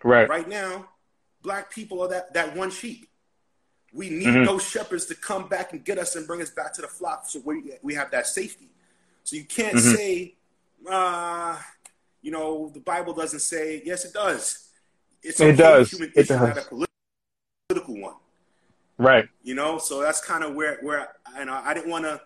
Right. 0.04 0.28
Right 0.30 0.48
now, 0.48 0.90
black 1.42 1.70
people 1.72 2.02
are 2.02 2.08
that, 2.08 2.34
that 2.34 2.56
one 2.56 2.72
sheep. 2.72 3.10
We 3.94 4.10
need 4.10 4.28
Mhm. 4.28 4.46
those 4.46 4.64
shepherds 4.64 5.06
to 5.08 5.16
come 5.16 5.50
back 5.50 5.74
and 5.74 5.84
get 5.84 5.98
us 5.98 6.16
and 6.16 6.26
bring 6.26 6.42
us 6.42 6.50
back 6.50 6.72
to 6.74 6.82
the 6.82 6.88
flock 6.88 7.28
so 7.28 7.40
we, 7.40 7.78
we 7.82 7.94
have 7.96 8.10
that 8.12 8.26
safety. 8.28 8.70
So 9.24 9.36
you 9.36 9.44
can't 9.44 9.76
Mhm. 9.76 9.96
say, 9.96 10.36
uh, 10.90 11.62
you 12.22 12.32
know, 12.32 12.70
the 12.70 12.80
Bible 12.80 13.14
doesn't 13.14 13.42
say, 13.42 13.82
yes, 13.84 14.06
it 14.06 14.14
does. 14.14 14.70
It's 15.24 15.40
It 15.40 15.58
does. 15.58 15.92
Human 15.92 16.12
It 16.16 16.22
issue, 16.22 16.34
not 16.34 16.58
a 16.58 16.62
politi- 16.62 16.86
political 17.70 18.02
one. 18.02 18.16
Right. 18.98 19.28
You 19.44 19.56
know, 19.56 19.78
so 19.78 20.02
that's 20.02 20.22
kind 20.24 20.44
of 20.44 20.54
where 20.56 20.78
where 20.82 21.10
you 21.38 21.46
know 21.46 21.54
I 21.64 21.74
didn't 21.74 21.90
want 21.90 22.06
to 22.06 22.22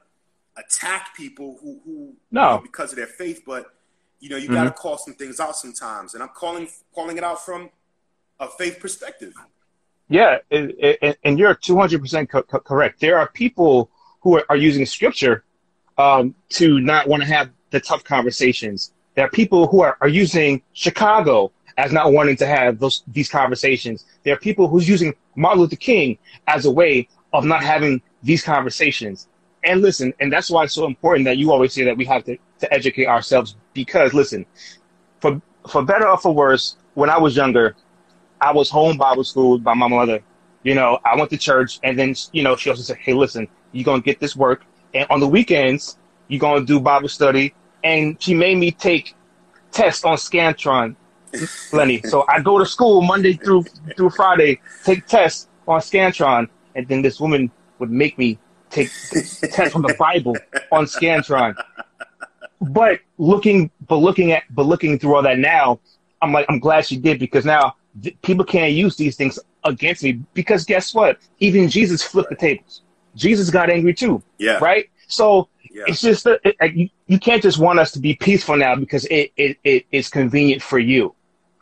attack 0.58 1.16
people 1.16 1.58
who 1.62 1.80
who 1.86 2.14
No. 2.32 2.42
you 2.42 2.56
know, 2.58 2.62
because 2.62 2.92
of 2.92 2.98
their 2.98 3.08
faith, 3.08 3.44
but 3.46 3.68
you 4.20 4.30
know 4.30 4.38
you 4.38 4.48
got 4.48 4.64
to 4.66 4.72
call 4.72 4.98
some 4.98 5.14
things 5.14 5.40
out 5.40 5.56
sometimes, 5.56 6.14
and 6.14 6.24
I'm 6.24 6.30
calling 6.30 6.68
calling 6.94 7.18
it 7.18 7.24
out 7.24 7.44
from 7.46 7.70
a 8.40 8.48
faith 8.48 8.80
perspective. 8.80 9.34
Yeah, 10.08 10.38
it, 10.52 10.76
it, 11.02 11.18
and 11.24 11.40
you're 11.40 11.56
200% 11.56 12.30
co- 12.30 12.44
co- 12.44 12.60
correct. 12.60 13.00
There 13.00 13.18
are 13.18 13.28
people 13.28 13.90
who 14.22 14.38
are, 14.38 14.46
are 14.50 14.56
using 14.58 14.86
scripture 14.86 15.44
um, 15.98 16.36
to 16.50 16.80
not 16.80 17.08
want 17.08 17.24
to 17.24 17.28
have 17.28 17.50
the 17.72 17.80
tough 17.80 18.04
conversations. 18.04 18.92
There 19.16 19.26
are 19.26 19.30
people 19.32 19.66
who 19.68 19.82
are, 19.82 19.98
are 20.02 20.08
using 20.08 20.62
Chicago 20.74 21.52
as 21.78 21.92
not 21.92 22.14
wanting 22.14 22.38
to 22.38 22.46
have 22.46 22.80
those 22.80 23.04
these 23.08 23.30
conversations. 23.30 24.06
There 24.24 24.34
are 24.34 24.38
people 24.40 24.68
who's 24.68 24.88
using 24.88 25.14
Martin 25.36 25.62
Luther 25.62 25.76
King 25.76 26.18
as 26.48 26.66
a 26.66 26.72
way 26.72 27.08
of 27.34 27.46
not 27.46 27.64
having 27.64 28.02
these 28.24 28.44
conversations. 28.44 29.28
and 29.64 29.82
listen, 29.82 30.14
and 30.20 30.32
that's 30.32 30.50
why 30.50 30.64
it's 30.64 30.74
so 30.74 30.86
important 30.86 31.26
that 31.26 31.38
you 31.38 31.52
always 31.52 31.74
say 31.74 31.84
that 31.86 31.98
we 31.98 32.06
have 32.06 32.24
to, 32.26 32.38
to 32.60 32.72
educate 32.74 33.08
ourselves 33.08 33.56
because 33.74 34.14
listen, 34.14 34.46
for 35.20 35.42
for 35.68 35.84
better 35.84 36.08
or 36.08 36.18
for 36.18 36.34
worse, 36.34 36.78
when 36.94 37.10
I 37.10 37.18
was 37.18 37.36
younger, 37.36 37.76
I 38.42 38.52
was 38.54 38.70
home 38.70 38.98
Bible 38.98 39.24
school 39.24 39.58
by 39.58 39.74
my 39.74 39.88
mother. 39.88 40.22
You 40.64 40.76
know, 40.76 41.00
I 41.06 41.16
went 41.16 41.30
to 41.32 41.38
church 41.38 41.80
and 41.84 41.98
then, 41.98 42.16
you 42.32 42.44
know, 42.44 42.56
she 42.56 42.70
also 42.70 42.84
said, 42.84 42.98
Hey, 42.98 43.14
listen, 43.14 43.48
you're 43.72 43.84
gonna 43.84 44.02
get 44.02 44.20
this 44.20 44.36
work 44.36 44.64
and 44.94 45.08
on 45.10 45.20
the 45.20 45.28
weekends 45.28 45.98
you're 46.28 46.40
gonna 46.40 46.66
do 46.66 46.80
Bible 46.80 47.10
study 47.10 47.54
and 47.84 48.22
she 48.22 48.34
made 48.34 48.58
me 48.58 48.72
take 48.72 49.16
tests 49.72 50.04
on 50.06 50.18
Scantron, 50.18 50.96
Lenny. 51.72 52.02
so 52.04 52.26
I 52.30 52.40
go 52.42 52.58
to 52.60 52.66
school 52.66 53.02
Monday 53.02 53.34
through 53.34 53.64
through 53.96 54.12
Friday, 54.12 54.60
take 54.84 55.06
tests 55.08 55.48
on 55.68 55.80
Scantron, 55.80 56.48
and 56.76 56.88
then 56.88 57.02
this 57.02 57.20
woman 57.20 57.52
would 57.80 57.92
make 57.92 58.18
me 58.18 58.38
take 58.70 58.90
tests 59.52 59.72
from 59.74 59.82
the 59.82 59.96
Bible 60.00 60.36
on 60.72 60.86
Scantron. 60.86 61.56
But 62.62 63.00
looking, 63.18 63.70
but 63.88 63.98
looking 63.98 64.32
at, 64.32 64.44
but 64.50 64.64
looking 64.64 64.98
through 64.98 65.16
all 65.16 65.22
that 65.24 65.40
now, 65.40 65.80
I'm 66.22 66.32
like, 66.32 66.46
I'm 66.50 66.60
glad 66.60 66.86
she 66.86 66.98
did 66.98 67.20
because 67.20 67.46
now 67.46 67.76
th- 68.02 68.16
people 68.22 68.46
can't 68.46 68.74
use 68.74 68.96
these 68.96 69.16
things 69.16 69.38
against 69.64 70.04
me 70.04 70.14
because 70.34 70.66
guess 70.66 70.94
what? 70.94 71.20
Even 71.40 71.70
Jesus 71.70 72.02
flipped 72.02 72.30
the 72.30 72.36
tables. 72.36 72.82
Jesus 73.16 73.50
got 73.50 73.70
angry 73.70 73.94
too. 73.94 74.22
Yeah. 74.38 74.60
Right. 74.62 74.90
So 75.08 75.50
Yeah. 75.72 75.84
it's 75.88 76.02
just 76.02 76.24
that 76.26 76.40
it, 76.44 76.76
you, 76.76 76.90
you 77.08 77.20
can't 77.20 77.42
just 77.42 77.60
want 77.60 77.80
us 77.80 77.92
to 77.92 78.00
be 78.00 78.16
peaceful 78.16 78.58
now 78.58 78.76
because 78.76 79.06
it, 79.06 79.32
it, 79.38 79.58
it 79.64 79.86
it's 79.92 80.10
convenient 80.10 80.62
for 80.62 80.80
you. 80.80 81.15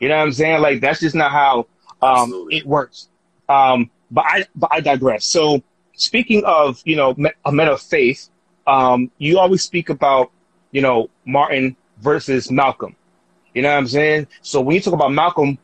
You 0.04 0.10
know 0.10 0.18
what 0.18 0.24
I'm 0.24 0.32
saying? 0.32 0.60
Like 0.60 0.82
that's 0.82 1.00
just 1.00 1.14
not 1.14 1.32
how 1.32 1.66
um, 2.02 2.46
it 2.50 2.66
works. 2.66 3.08
Um, 3.48 3.90
but 4.10 4.26
I 4.28 4.44
but 4.54 4.68
I 4.70 4.80
digress. 4.80 5.24
So 5.24 5.62
speaking 5.94 6.44
of 6.44 6.82
you 6.84 6.94
know 6.94 7.14
me- 7.16 7.30
a 7.46 7.50
men 7.50 7.68
of 7.68 7.80
faith, 7.80 8.28
um, 8.66 9.10
you 9.16 9.38
always 9.38 9.62
speak 9.62 9.88
about 9.88 10.30
you 10.72 10.82
know 10.82 11.08
Martin 11.24 11.74
versus 12.02 12.50
Malcolm. 12.50 12.94
You 13.54 13.62
know 13.62 13.70
what 13.70 13.78
I'm 13.78 13.86
saying? 13.86 14.26
So 14.42 14.60
when 14.60 14.74
you 14.74 14.82
talk 14.82 14.92
about 14.92 15.10
Malcolm 15.10 15.56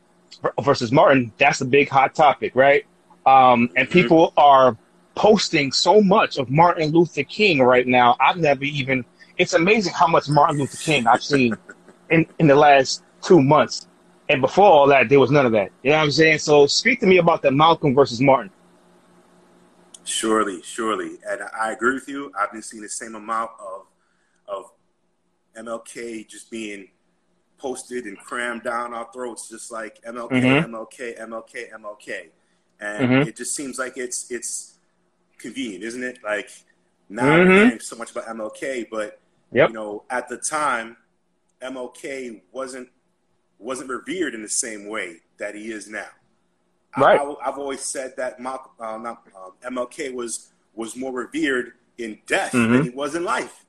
versus 0.59 0.91
Martin, 0.91 1.31
that's 1.37 1.61
a 1.61 1.65
big 1.65 1.87
hot 1.87 2.15
topic, 2.15 2.55
right? 2.55 2.87
Um, 3.27 3.69
and 3.75 3.87
Mhm. 3.87 3.91
people 3.91 4.33
are 4.37 4.75
posting 5.13 5.71
so 5.71 6.01
much 6.01 6.39
of 6.39 6.49
Martin 6.49 6.89
Luther 6.89 7.21
King 7.25 7.61
right 7.61 7.85
now. 7.85 8.17
I've 8.19 8.37
never 8.37 8.63
even. 8.63 9.05
It's 9.37 9.53
amazing 9.53 9.93
how 9.93 10.07
much 10.07 10.27
Martin 10.29 10.57
Luther 10.57 10.77
King 10.77 11.05
I've 11.05 11.21
seen 11.21 11.59
in 12.09 12.25
in 12.39 12.47
the 12.47 12.55
last 12.55 13.03
two 13.21 13.39
months. 13.39 13.85
And 14.31 14.39
before 14.39 14.63
all 14.65 14.87
that, 14.87 15.09
there 15.09 15.19
was 15.19 15.29
none 15.29 15.45
of 15.45 15.51
that. 15.51 15.71
You 15.83 15.89
know 15.91 15.97
what 15.97 16.03
I'm 16.05 16.11
saying? 16.11 16.37
So 16.39 16.65
speak 16.65 17.01
to 17.01 17.05
me 17.05 17.17
about 17.17 17.41
the 17.41 17.51
Malcolm 17.51 17.93
versus 17.93 18.21
Martin. 18.21 18.49
Surely, 20.05 20.61
surely, 20.63 21.17
and 21.29 21.41
I 21.59 21.73
agree 21.73 21.95
with 21.95 22.07
you. 22.07 22.31
I've 22.39 22.49
been 22.53 22.61
seeing 22.61 22.81
the 22.81 22.89
same 22.89 23.15
amount 23.15 23.51
of 23.59 23.87
of 24.47 24.71
MLK 25.57 26.27
just 26.27 26.49
being 26.49 26.87
posted 27.57 28.05
and 28.05 28.17
crammed 28.17 28.63
down 28.63 28.93
our 28.93 29.07
throats, 29.13 29.49
just 29.49 29.69
like 29.69 29.99
MLK, 30.05 30.29
Mhm. 30.31 30.63
MLK, 30.63 31.13
MLK, 31.19 31.69
MLK, 31.73 32.29
and 32.79 33.11
Mhm. 33.11 33.27
it 33.27 33.35
just 33.35 33.53
seems 33.53 33.77
like 33.77 33.97
it's 33.97 34.31
it's 34.31 34.79
convenient, 35.37 35.83
isn't 35.83 36.03
it? 36.03 36.19
Like 36.23 36.49
now 37.09 37.37
Mhm. 37.37 37.65
hearing 37.65 37.79
so 37.81 37.97
much 37.97 38.11
about 38.11 38.27
MLK, 38.29 38.85
but 38.89 39.19
Yep. 39.51 39.69
you 39.69 39.73
know, 39.75 40.03
at 40.09 40.29
the 40.29 40.37
time, 40.37 40.95
MLK 41.61 42.41
wasn't 42.53 42.89
wasn't 43.61 43.89
revered 43.89 44.33
in 44.33 44.41
the 44.41 44.49
same 44.49 44.87
way 44.87 45.17
that 45.37 45.55
he 45.55 45.71
is 45.71 45.87
now. 45.89 46.07
Right. 46.97 47.19
I, 47.19 47.45
have 47.45 47.57
always 47.57 47.81
said 47.81 48.15
that 48.17 48.33
uh, 48.33 48.41
not, 48.41 48.71
um, 48.79 49.17
MLK 49.65 50.13
was 50.13 50.49
was 50.73 50.95
more 50.95 51.11
revered 51.11 51.73
in 51.97 52.19
death 52.27 52.53
Mhm. 52.53 52.71
than 52.71 52.83
he 52.83 52.89
was 52.89 53.13
in 53.15 53.23
life. 53.23 53.65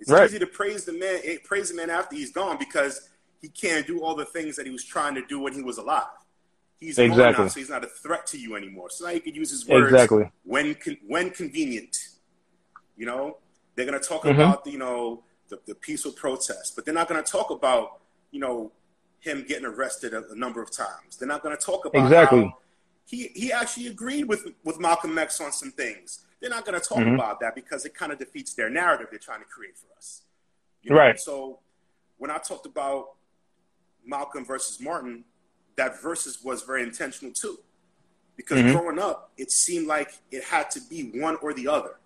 It's 0.00 0.10
Right. 0.10 0.24
easy 0.28 0.38
to 0.40 0.46
praise 0.46 0.84
the 0.84 0.92
man, 0.92 1.20
eh, 1.24 1.38
praise 1.44 1.68
the 1.70 1.74
man 1.76 1.88
after 1.88 2.16
he's 2.16 2.32
gone 2.32 2.58
because 2.58 3.08
he 3.40 3.48
can't 3.48 3.86
do 3.86 4.02
all 4.02 4.14
the 4.16 4.24
things 4.26 4.56
that 4.56 4.66
he 4.66 4.72
was 4.72 4.84
trying 4.84 5.14
to 5.14 5.24
do 5.26 5.38
when 5.40 5.52
he 5.52 5.62
was 5.62 5.78
alive. 5.78 6.08
He's 6.78 6.96
gone 6.96 7.06
Exactly. 7.06 7.44
now, 7.44 7.48
so 7.48 7.60
he's 7.60 7.70
not 7.70 7.84
a 7.84 7.88
threat 7.88 8.26
to 8.28 8.38
you 8.38 8.54
anymore. 8.56 8.90
So 8.90 9.06
now 9.06 9.12
you 9.12 9.20
can 9.20 9.34
use 9.34 9.50
his 9.50 9.66
words 9.66 9.92
Exactly. 9.92 10.30
when 10.44 10.74
con- 10.74 10.98
when 11.06 11.30
convenient. 11.30 11.96
You 12.96 13.06
know, 13.06 13.38
they're 13.74 13.86
going 13.86 14.00
to 14.00 14.06
talk 14.08 14.24
Mhm. 14.24 14.34
about 14.34 14.64
the, 14.64 14.70
you 14.72 14.78
know 14.78 15.22
the, 15.48 15.60
the 15.66 15.74
peaceful 15.76 16.10
protest, 16.12 16.74
but 16.74 16.84
they're 16.84 16.94
not 16.94 17.08
going 17.08 17.22
to 17.22 17.30
talk 17.30 17.50
about 17.50 18.00
you 18.32 18.40
know 18.40 18.72
him 19.20 19.44
getting 19.46 19.64
arrested 19.66 20.14
a, 20.14 20.28
a 20.30 20.34
number 20.34 20.62
of 20.62 20.70
times. 20.70 21.16
They're 21.18 21.28
not 21.28 21.42
going 21.42 21.56
to 21.56 21.62
talk 21.62 21.84
about 21.84 22.04
Exactly. 22.04 22.44
how 22.44 22.58
he 23.04 23.28
he 23.34 23.52
actually 23.52 23.86
agreed 23.88 24.24
with 24.24 24.48
with 24.64 24.78
Malcolm 24.80 25.16
X 25.18 25.40
on 25.40 25.52
some 25.52 25.70
things. 25.72 26.24
They're 26.40 26.50
not 26.50 26.64
going 26.66 26.78
to 26.80 26.86
talk 26.86 26.98
Mhm. 26.98 27.14
about 27.14 27.40
that 27.40 27.54
because 27.54 27.84
it 27.86 27.94
kind 27.94 28.12
of 28.12 28.18
defeats 28.18 28.54
their 28.54 28.68
narrative 28.68 29.08
they're 29.10 29.18
trying 29.18 29.40
to 29.40 29.46
create 29.46 29.76
for 29.78 29.86
us. 29.96 30.22
You 30.82 30.94
Right. 30.94 31.18
So 31.18 31.60
when 32.18 32.30
I 32.30 32.38
talked 32.38 32.66
about 32.66 33.14
Malcolm 34.04 34.44
versus 34.44 34.80
Martin, 34.80 35.24
that 35.76 36.00
versus 36.00 36.42
was 36.44 36.62
very 36.62 36.82
intentional 36.82 37.32
too. 37.32 37.58
Because 38.36 38.58
Mhm. 38.58 38.72
growing 38.72 38.98
up, 38.98 39.32
it 39.36 39.50
seemed 39.50 39.86
like 39.86 40.18
it 40.30 40.44
had 40.44 40.70
to 40.72 40.80
be 40.80 41.10
one 41.20 41.36
or 41.36 41.54
the 41.54 41.68
other. 41.68 41.98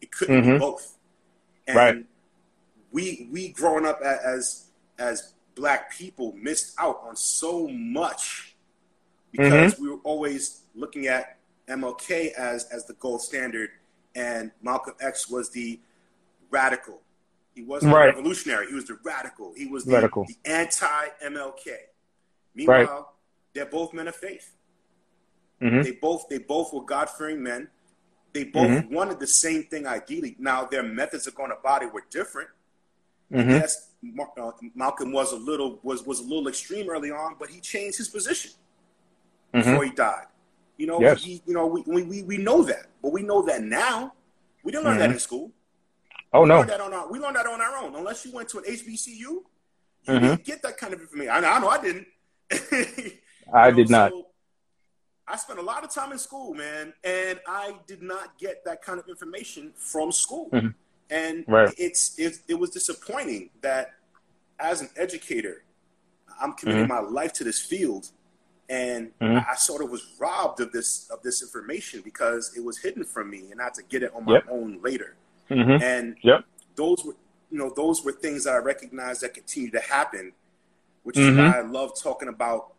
It 0.00 0.12
couldn't 0.12 0.42
be 0.42 0.48
Mhm. 0.48 0.58
both. 0.60 0.96
And 1.66 1.76
Right. 1.76 2.06
we 2.92 3.28
we 3.32 3.48
growing 3.48 3.86
up 3.86 4.00
as 4.02 4.66
as 4.98 5.32
black 5.54 5.92
people 5.92 6.32
missed 6.36 6.74
out 6.78 7.00
on 7.06 7.16
so 7.16 7.68
much 7.68 8.54
because 9.32 9.74
Mm-hmm. 9.74 9.82
we 9.82 9.90
were 9.90 10.00
always 10.04 10.62
looking 10.74 11.06
at 11.06 11.36
MLK 11.68 12.32
as 12.32 12.64
as 12.66 12.86
the 12.86 12.94
gold 12.94 13.22
standard 13.22 13.70
and 14.14 14.50
Malcolm 14.62 14.94
X 15.00 15.28
was 15.30 15.50
the 15.50 15.80
radical. 16.50 17.00
He 17.54 17.62
wasn't 17.62 17.94
Right. 17.94 18.06
revolutionary. 18.06 18.66
He 18.68 18.74
was 18.74 18.86
the 18.86 18.98
radical. 19.04 19.52
He 19.56 19.66
was 19.66 19.84
the, 19.84 19.92
Radical. 19.92 20.24
the 20.24 20.36
anti 20.50 21.06
MLK. 21.22 21.76
Meanwhile, 22.54 22.76
Right. 22.86 23.04
they're 23.54 23.66
both 23.66 23.92
men 23.92 24.08
of 24.08 24.16
faith. 24.16 24.54
Mhm. 25.60 25.84
They 25.84 25.92
both 25.92 26.28
they 26.28 26.38
both 26.38 26.72
were 26.72 26.84
God 26.84 27.10
fearing 27.10 27.42
men. 27.42 27.68
They 28.32 28.44
both 28.44 28.68
Mm-hmm. 28.70 28.94
wanted 28.94 29.20
the 29.20 29.26
same 29.26 29.64
thing 29.64 29.86
ideally. 29.86 30.36
Now 30.38 30.64
their 30.64 30.82
methods 30.82 31.26
of 31.26 31.34
going 31.34 31.52
about 31.52 31.82
it 31.82 31.92
were 31.92 32.04
different. 32.10 32.48
Mhm. 33.30 33.50
Yes, 33.60 33.89
Mar- 34.02 34.32
uh, 34.40 34.50
Malcolm 34.74 35.12
was 35.12 35.32
a 35.32 35.36
little 35.36 35.78
was 35.82 36.04
was 36.06 36.20
a 36.20 36.22
little 36.22 36.48
extreme 36.48 36.88
early 36.88 37.10
on, 37.10 37.36
but 37.38 37.48
he 37.50 37.60
changed 37.60 37.98
his 37.98 38.08
position 38.08 38.50
Mhm. 39.54 39.64
before 39.64 39.84
he 39.84 39.90
died. 39.90 40.26
You 40.78 40.86
know, 40.86 41.00
Yes. 41.00 41.22
he, 41.22 41.42
you 41.46 41.52
know, 41.52 41.66
we, 41.66 41.82
we, 41.82 42.22
we- 42.22 42.38
know 42.38 42.62
that, 42.62 42.86
but 43.02 43.12
we 43.12 43.22
know 43.22 43.42
that 43.42 43.62
now. 43.62 44.14
We 44.62 44.72
didn't 44.72 44.84
learn 44.84 44.98
that 44.98 45.10
Mhm. 45.10 45.14
in 45.14 45.18
school. 45.18 45.52
Oh 46.32 46.42
We 46.42 46.48
no. 46.48 46.58
learned 46.58 46.70
that 46.70 46.80
on 46.80 46.94
our, 46.94 47.10
we 47.10 47.18
learned 47.18 47.36
that 47.36 47.46
on 47.46 47.60
our 47.60 47.76
own. 47.78 47.94
Unless 47.94 48.24
you 48.24 48.32
went 48.32 48.48
to 48.50 48.58
an 48.58 48.64
HBCU, 48.66 49.18
you 49.18 49.44
Mhm. 50.06 50.20
didn't 50.20 50.44
get 50.44 50.62
that 50.62 50.78
kind 50.78 50.94
of 50.94 51.00
information. 51.00 51.32
I 51.32 51.40
know, 51.40 51.48
I, 51.50 51.58
know 51.60 51.68
I 51.68 51.80
didn't. 51.82 52.06
I 53.52 53.70
know, 53.70 53.76
did 53.76 53.90
not. 53.90 54.10
so 54.12 54.26
I 55.26 55.36
spent 55.36 55.58
a 55.58 55.62
lot 55.62 55.84
of 55.84 55.90
time 55.92 56.12
in 56.12 56.18
school, 56.18 56.54
man, 56.54 56.92
and 57.04 57.40
I 57.46 57.78
did 57.86 58.02
not 58.02 58.38
get 58.38 58.64
that 58.64 58.82
kind 58.82 58.98
of 58.98 59.08
information 59.08 59.72
from 59.76 60.10
school. 60.12 60.48
And 61.10 61.44
Right. 61.48 61.74
it's, 61.76 62.18
it's 62.18 62.40
it 62.48 62.54
was 62.54 62.70
disappointing 62.70 63.50
that 63.62 63.94
as 64.58 64.80
an 64.80 64.90
educator, 64.96 65.64
I'm 66.40 66.52
committing 66.54 66.86
my 66.88 67.00
life 67.00 67.32
to 67.34 67.44
this 67.44 67.60
field, 67.60 68.10
and 68.68 69.12
Mhm. 69.20 69.44
I, 69.46 69.52
I 69.52 69.54
sort 69.56 69.82
of 69.82 69.90
was 69.90 70.14
robbed 70.18 70.60
of 70.60 70.70
this 70.72 71.08
of 71.10 71.22
this 71.22 71.42
information 71.42 72.00
because 72.02 72.56
it 72.56 72.64
was 72.64 72.78
hidden 72.78 73.04
from 73.04 73.28
me, 73.30 73.50
and 73.50 73.60
I 73.60 73.64
had 73.64 73.74
to 73.74 73.82
get 73.82 74.02
it 74.02 74.12
on 74.14 74.24
my 74.24 74.34
Yep. 74.34 74.46
own 74.48 74.80
later. 74.82 75.16
Mhm. 75.50 75.82
And 75.82 76.16
Yep. 76.22 76.44
those 76.76 77.04
were 77.04 77.14
you 77.50 77.58
know 77.58 77.70
those 77.74 78.04
were 78.04 78.12
things 78.12 78.44
that 78.44 78.54
I 78.54 78.58
recognized 78.58 79.22
that 79.22 79.34
continue 79.34 79.70
to 79.72 79.80
happen, 79.80 80.32
which 81.02 81.18
is 81.18 81.36
why 81.36 81.58
I 81.58 81.62
love 81.62 81.98
talking 82.00 82.28
about 82.28 82.74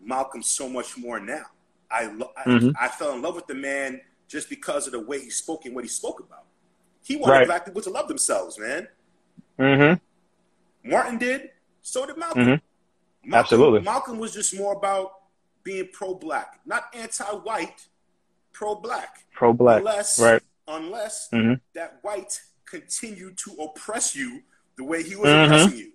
Malcolm 0.00 0.42
so 0.42 0.68
much 0.68 0.96
more 0.96 1.20
now. 1.20 1.44
I, 1.90 2.06
lo- 2.06 2.32
I 2.36 2.44
Mhm. 2.44 2.72
I 2.80 2.88
fell 2.88 3.12
in 3.12 3.20
love 3.22 3.34
with 3.36 3.46
the 3.46 3.54
man 3.54 4.00
just 4.26 4.48
because 4.48 4.86
of 4.86 4.92
the 4.92 5.00
way 5.00 5.20
he 5.20 5.30
spoke 5.30 5.66
and 5.66 5.74
what 5.74 5.84
he 5.84 5.88
spoke 5.90 6.18
about. 6.20 6.44
He 7.06 7.14
wanted 7.14 7.32
Right. 7.34 7.46
black 7.46 7.64
people 7.64 7.80
to 7.82 7.90
love 7.90 8.08
themselves, 8.08 8.58
man. 8.58 8.88
Mhm. 9.60 10.00
Martin 10.82 11.18
did, 11.18 11.52
so 11.80 12.04
did 12.04 12.16
Malcolm. 12.16 12.42
Mhm. 12.42 12.60
Malcolm 13.22 13.34
Absolutely. 13.34 13.80
Malcolm 13.82 14.18
was 14.18 14.34
just 14.34 14.56
more 14.56 14.72
about 14.74 15.12
being 15.62 15.88
pro-black, 15.92 16.58
not 16.66 16.92
anti-white, 16.92 17.86
pro-black. 18.52 19.24
Pro 19.32 19.52
black. 19.52 19.78
Unless, 19.78 20.18
Right. 20.18 20.42
unless 20.66 21.28
Mhm. 21.30 21.60
that 21.74 22.02
white 22.02 22.42
continued 22.64 23.38
to 23.38 23.52
oppress 23.60 24.16
you 24.16 24.42
the 24.76 24.82
way 24.82 25.04
he 25.04 25.14
was 25.14 25.28
Mhm. 25.28 25.44
oppressing 25.46 25.78
you. 25.78 25.92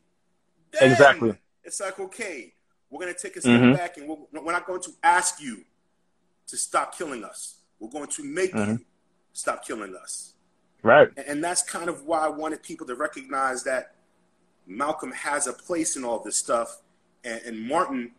Then 0.72 0.92
Exactly. 0.94 1.38
It's 1.66 1.82
like, 1.82 2.00
okay, 2.00 2.54
we're 2.90 3.02
going 3.02 3.14
to 3.14 3.20
take 3.20 3.36
a 3.36 3.42
step 3.42 3.60
Mhm. 3.60 3.76
back 3.76 3.98
and 3.98 4.08
we're, 4.08 4.42
we're 4.42 4.52
not 4.54 4.66
going 4.66 4.82
to 4.84 4.92
ask 5.04 5.42
you 5.42 5.66
to 6.48 6.56
stop 6.58 6.98
killing 6.98 7.26
us. 7.26 7.58
We're 7.80 7.90
going 7.90 8.08
to 8.08 8.24
make 8.24 8.54
Mhm. 8.54 8.80
you 8.80 8.86
stop 9.34 9.66
killing 9.66 9.94
us. 9.96 10.31
Right. 10.84 11.10
And, 11.16 11.44
that's 11.44 11.62
kind 11.62 11.90
of 11.90 12.06
why 12.06 12.26
I 12.26 12.30
wanted 12.30 12.64
people 12.64 12.88
to 12.88 12.96
recognize 12.96 13.64
that 13.64 13.96
Malcolm 14.66 15.12
has 15.12 15.48
a 15.48 15.54
place 15.54 15.96
in 15.96 16.04
all 16.04 16.24
this 16.24 16.38
stuff. 16.38 16.82
And, 17.24 17.42
and 17.46 17.60
Martin, 17.60 18.12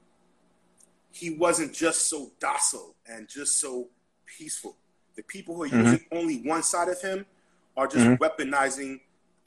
he 1.11 1.31
wasn't 1.31 1.75
just 1.75 2.09
so 2.09 2.33
docile 2.41 2.95
and 3.07 3.29
just 3.29 3.59
so 3.59 3.89
peaceful. 4.27 4.77
The 5.17 5.23
people 5.23 5.57
who 5.57 5.65
are 5.65 5.69
Mhm. 5.69 5.85
using 5.85 6.07
only 6.13 6.43
one 6.43 6.63
side 6.63 6.89
of 6.89 7.01
him 7.01 7.27
are 7.77 7.87
just 7.87 8.05
mm-hmm. 8.05 8.23
weaponizing 8.23 9.01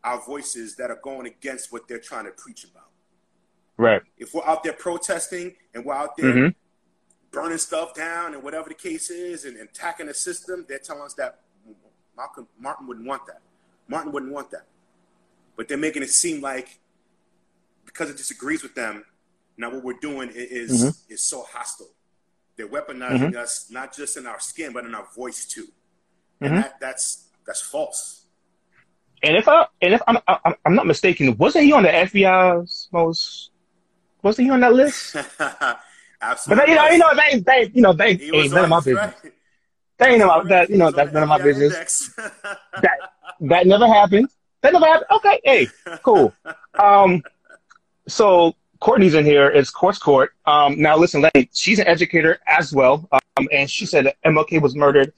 our 0.03 0.19
voices 0.21 0.75
that 0.75 0.91
are 0.91 0.99
going 1.01 1.25
against 1.25 1.71
what 1.71 1.87
they're 1.87 1.99
trying 1.99 2.25
to 2.25 2.31
preach 2.31 2.63
about. 2.63 2.89
Right. 3.77 4.01
If 4.17 4.33
we're 4.33 4.45
out 4.45 4.63
there 4.63 4.73
protesting 4.73 5.55
and 5.73 5.83
we're 5.85 5.95
out 5.95 6.15
there 6.17 6.33
mm-hmm. 6.33 6.47
burning 7.31 7.57
stuff 7.57 7.93
down 7.93 8.33
and 8.33 8.43
whatever 8.43 8.69
the 8.69 8.75
case 8.75 9.09
is 9.09 9.45
and, 9.45 9.57
and 9.57 9.69
attacking 9.69 10.07
the 10.07 10.13
system, 10.13 10.65
they're 10.67 10.79
telling 10.79 11.03
us 11.03 11.13
that 11.15 11.41
Malcolm 12.17 12.47
Martin 12.59 12.87
wouldn't 12.87 13.07
want 13.07 13.25
that. 13.27 13.41
Martin 13.87 14.11
wouldn't 14.11 14.31
want 14.31 14.51
that. 14.51 14.65
But 15.55 15.67
they're 15.67 15.77
making 15.77 16.03
it 16.03 16.09
seem 16.09 16.41
like 16.41 16.79
because 17.85 18.09
it 18.09 18.17
disagrees 18.17 18.63
with 18.63 18.75
them, 18.75 19.05
now 19.57 19.71
what 19.71 19.83
we're 19.83 19.99
doing 20.01 20.29
is 20.33 20.83
mm-hmm. 20.83 21.13
is 21.13 21.21
so 21.21 21.43
hostile. 21.43 21.89
They're 22.57 22.67
weaponizing 22.67 23.31
mm-hmm. 23.31 23.37
us 23.37 23.67
not 23.69 23.95
just 23.95 24.17
in 24.17 24.27
our 24.27 24.39
skin, 24.39 24.73
but 24.73 24.85
in 24.85 24.95
our 24.95 25.07
voice 25.15 25.45
too. 25.45 25.67
And 26.41 26.51
mm-hmm. 26.51 26.61
that, 26.61 26.79
that's 26.79 27.29
that's 27.45 27.61
false. 27.61 28.25
And 29.23 29.37
if 29.37 29.47
I 29.47 29.65
and 29.81 29.93
if 29.93 30.01
I'm 30.07 30.17
I'm 30.27 30.55
I'm 30.65 30.75
not 30.75 30.87
mistaken, 30.87 31.37
wasn't 31.37 31.65
he 31.65 31.73
on 31.73 31.83
the 31.83 31.89
FBI's 31.89 32.89
most? 32.91 33.51
Wasn't 34.21 34.45
he 34.45 34.51
on 34.51 34.59
that 34.61 34.73
list? 34.73 35.15
Absolutely. 36.21 36.61
But 36.61 36.69
you 36.69 36.75
know, 36.75 36.87
you 36.89 36.97
know, 36.97 37.11
they, 37.15 37.39
they, 37.39 37.71
you 37.73 37.81
know, 37.81 37.93
they 37.93 38.19
ain't 38.33 38.51
none 38.51 38.63
of 38.63 38.69
my 38.69 38.79
business. 38.79 39.13
Right. 39.23 39.33
They 39.97 40.07
ain't 40.07 40.23
about 40.23 40.47
that. 40.49 40.69
You 40.69 40.77
know, 40.77 40.91
that's 40.91 41.13
none 41.13 41.23
of 41.23 41.29
my 41.29 41.41
business. 41.41 42.09
that 42.81 42.97
that 43.41 43.67
never 43.67 43.87
happened. 43.87 44.29
That 44.61 44.73
never 44.73 44.85
happened. 44.85 45.07
Okay, 45.11 45.41
hey, 45.43 45.67
cool. 46.03 46.33
Um, 46.77 47.23
so 48.07 48.55
Courtney's 48.79 49.13
in 49.13 49.25
here. 49.25 49.47
It's 49.47 49.69
Course 49.69 49.97
Court. 49.97 50.33
Um, 50.45 50.79
now 50.81 50.97
listen, 50.97 51.21
Lenny, 51.21 51.49
she's 51.53 51.79
an 51.79 51.87
educator 51.87 52.39
as 52.47 52.73
well. 52.73 53.07
Um, 53.11 53.47
and 53.51 53.69
she 53.69 53.85
said 53.85 54.05
that 54.05 54.17
MLK 54.25 54.61
was 54.61 54.75
murdered 54.75 55.13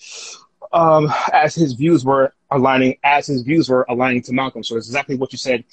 um, 0.72 1.12
as 1.34 1.56
his 1.56 1.74
views 1.74 2.06
were 2.06 2.34
aligning, 2.52 2.98
as 3.04 3.28
his 3.28 3.42
views 3.42 3.70
were 3.70 3.86
aligning 3.90 4.22
to 4.24 4.34
Malcolm. 4.34 4.64
So 4.64 4.78
it's 4.78 4.88
exactly 4.88 5.16
what 5.16 5.32
you 5.32 5.38
said. 5.38 5.64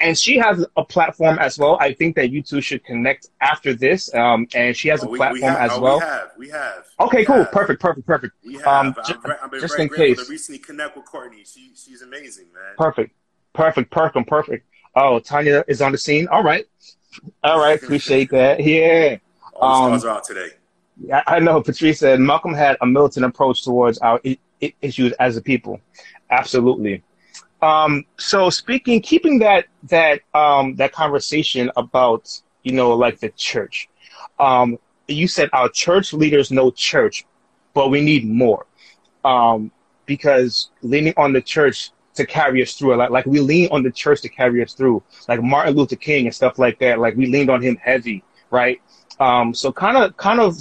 And 0.00 0.18
she 0.18 0.38
has 0.38 0.64
a 0.76 0.84
platform 0.84 1.38
as 1.38 1.58
well. 1.58 1.76
I 1.80 1.92
think 1.92 2.16
that 2.16 2.30
you 2.30 2.42
two 2.42 2.60
should 2.60 2.84
connect 2.84 3.28
after 3.40 3.74
this. 3.74 4.12
Um, 4.14 4.46
and 4.54 4.76
she 4.76 4.88
has 4.88 5.04
oh, 5.04 5.12
a 5.12 5.16
platform 5.16 5.34
we, 5.34 5.40
we 5.40 5.46
have, 5.46 5.70
as 5.70 5.70
oh, 5.74 5.80
well. 5.80 5.98
We 5.98 6.04
have, 6.04 6.30
we 6.38 6.48
have. 6.48 6.86
Okay, 7.00 7.18
we 7.18 7.24
cool, 7.26 7.36
have. 7.36 7.52
perfect, 7.52 7.80
perfect, 7.80 8.06
perfect. 8.06 8.34
We 8.44 8.54
have. 8.54 8.66
Um, 8.66 8.94
I'm, 9.04 9.36
I'm 9.42 9.60
just 9.60 9.78
in 9.78 9.88
case. 9.88 10.24
To 10.24 10.30
recently 10.30 10.58
connect 10.58 10.96
with 10.96 11.04
Courtney. 11.04 11.44
She, 11.44 11.72
she's 11.74 12.02
amazing, 12.02 12.46
man. 12.52 12.74
Perfect, 12.78 13.14
perfect, 13.52 13.90
perfect, 13.90 14.26
perfect. 14.28 14.66
Oh, 14.96 15.18
Tanya 15.20 15.64
is 15.68 15.82
on 15.82 15.92
the 15.92 15.98
scene. 15.98 16.26
All 16.28 16.42
right, 16.42 16.66
all 17.44 17.58
right. 17.58 17.80
Appreciate 17.80 18.30
that. 18.30 18.62
Yeah. 18.62 19.18
All 19.54 19.90
the 19.90 19.98
stars 19.98 20.04
um, 20.04 20.10
are 20.10 20.16
out 20.16 20.24
today. 20.24 20.48
Yeah, 21.02 21.22
I 21.26 21.38
know. 21.38 21.62
Patrice 21.62 22.00
said 22.00 22.20
Malcolm 22.20 22.54
had 22.54 22.76
a 22.80 22.86
militant 22.86 23.24
approach 23.24 23.64
towards 23.64 23.98
our 23.98 24.20
I- 24.24 24.38
I- 24.62 24.74
issues 24.82 25.12
as 25.12 25.36
a 25.36 25.42
people. 25.42 25.80
Absolutely. 26.30 27.02
Um, 27.62 28.04
so 28.18 28.50
speaking, 28.50 29.00
keeping 29.02 29.38
that 29.40 29.66
that 29.84 30.20
um, 30.34 30.76
that 30.76 30.92
conversation 30.92 31.70
about 31.76 32.40
you 32.62 32.72
know 32.72 32.92
like 32.92 33.20
the 33.20 33.30
church. 33.30 33.88
Um, 34.38 34.78
you 35.08 35.28
said 35.28 35.50
our 35.52 35.68
church 35.68 36.12
leaders 36.12 36.50
know 36.50 36.70
church, 36.70 37.26
but 37.74 37.90
we 37.90 38.00
need 38.00 38.28
more 38.28 38.66
um, 39.24 39.70
because 40.06 40.70
leaning 40.82 41.14
on 41.16 41.32
the 41.32 41.42
church 41.42 41.90
to 42.14 42.26
carry 42.26 42.62
us 42.62 42.74
through. 42.74 42.96
Like 42.96 43.10
like 43.10 43.26
we 43.26 43.40
lean 43.40 43.68
on 43.70 43.82
the 43.82 43.90
church 43.90 44.22
to 44.22 44.28
carry 44.28 44.62
us 44.62 44.72
through. 44.72 45.02
Like 45.28 45.42
Martin 45.42 45.74
Luther 45.74 45.96
King 45.96 46.26
and 46.26 46.34
stuff 46.34 46.58
like 46.58 46.78
that. 46.78 46.98
Like 46.98 47.16
we 47.16 47.26
leaned 47.26 47.50
on 47.50 47.62
him 47.62 47.76
heavy, 47.76 48.24
right? 48.50 48.80
Um, 49.18 49.52
so 49.52 49.72
kind 49.72 49.96
of 49.96 50.16
kind 50.16 50.40
of 50.40 50.56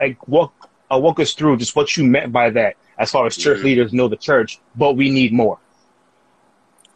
like 0.00 0.28
walk 0.28 0.70
uh, 0.90 0.98
walk 0.98 1.20
us 1.20 1.34
through 1.34 1.58
just 1.58 1.76
what 1.76 1.96
you 1.96 2.04
meant 2.04 2.32
by 2.32 2.50
that 2.50 2.76
as 2.98 3.10
far 3.10 3.26
as 3.26 3.36
church 3.36 3.58
mm-hmm. 3.58 3.66
leaders 3.66 3.92
know 3.92 4.08
the 4.08 4.16
church, 4.16 4.60
but 4.76 4.96
we 4.96 5.10
need 5.10 5.32
more. 5.32 5.58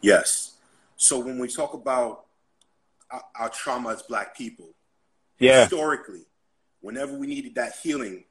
Yes. 0.00 0.56
So 0.96 1.18
when 1.18 1.38
we 1.38 1.48
talk 1.48 1.74
about 1.74 2.26
our, 3.10 3.22
our 3.38 3.48
trauma 3.48 3.90
as 3.90 4.02
Black 4.02 4.36
people, 4.36 4.70
yeah. 5.38 5.62
historically, 5.62 6.22
whenever 6.80 7.16
we 7.16 7.26
needed 7.26 7.54
that 7.56 7.74
healing, 7.82 8.24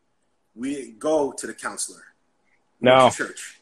we 0.55 0.75
didn't 0.75 0.99
go 0.99 1.31
to 1.31 1.47
the 1.47 1.53
counselor. 1.53 2.03
We 2.79 2.89
no. 2.89 3.09
church. 3.09 3.61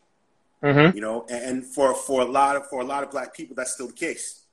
Mm-hmm. 0.64 0.96
You 0.96 1.02
know, 1.02 1.26
and 1.30 1.66
for 1.66 1.94
for 1.94 2.22
a 2.22 2.26
lot 2.26 2.56
of 2.56 2.68
for 2.70 2.80
a 2.80 2.86
lot 2.86 3.04
of 3.04 3.12
Black 3.12 3.36
people, 3.36 3.54
that's 3.56 3.74
still 3.74 3.88
the 3.88 3.94
case. 3.94 4.44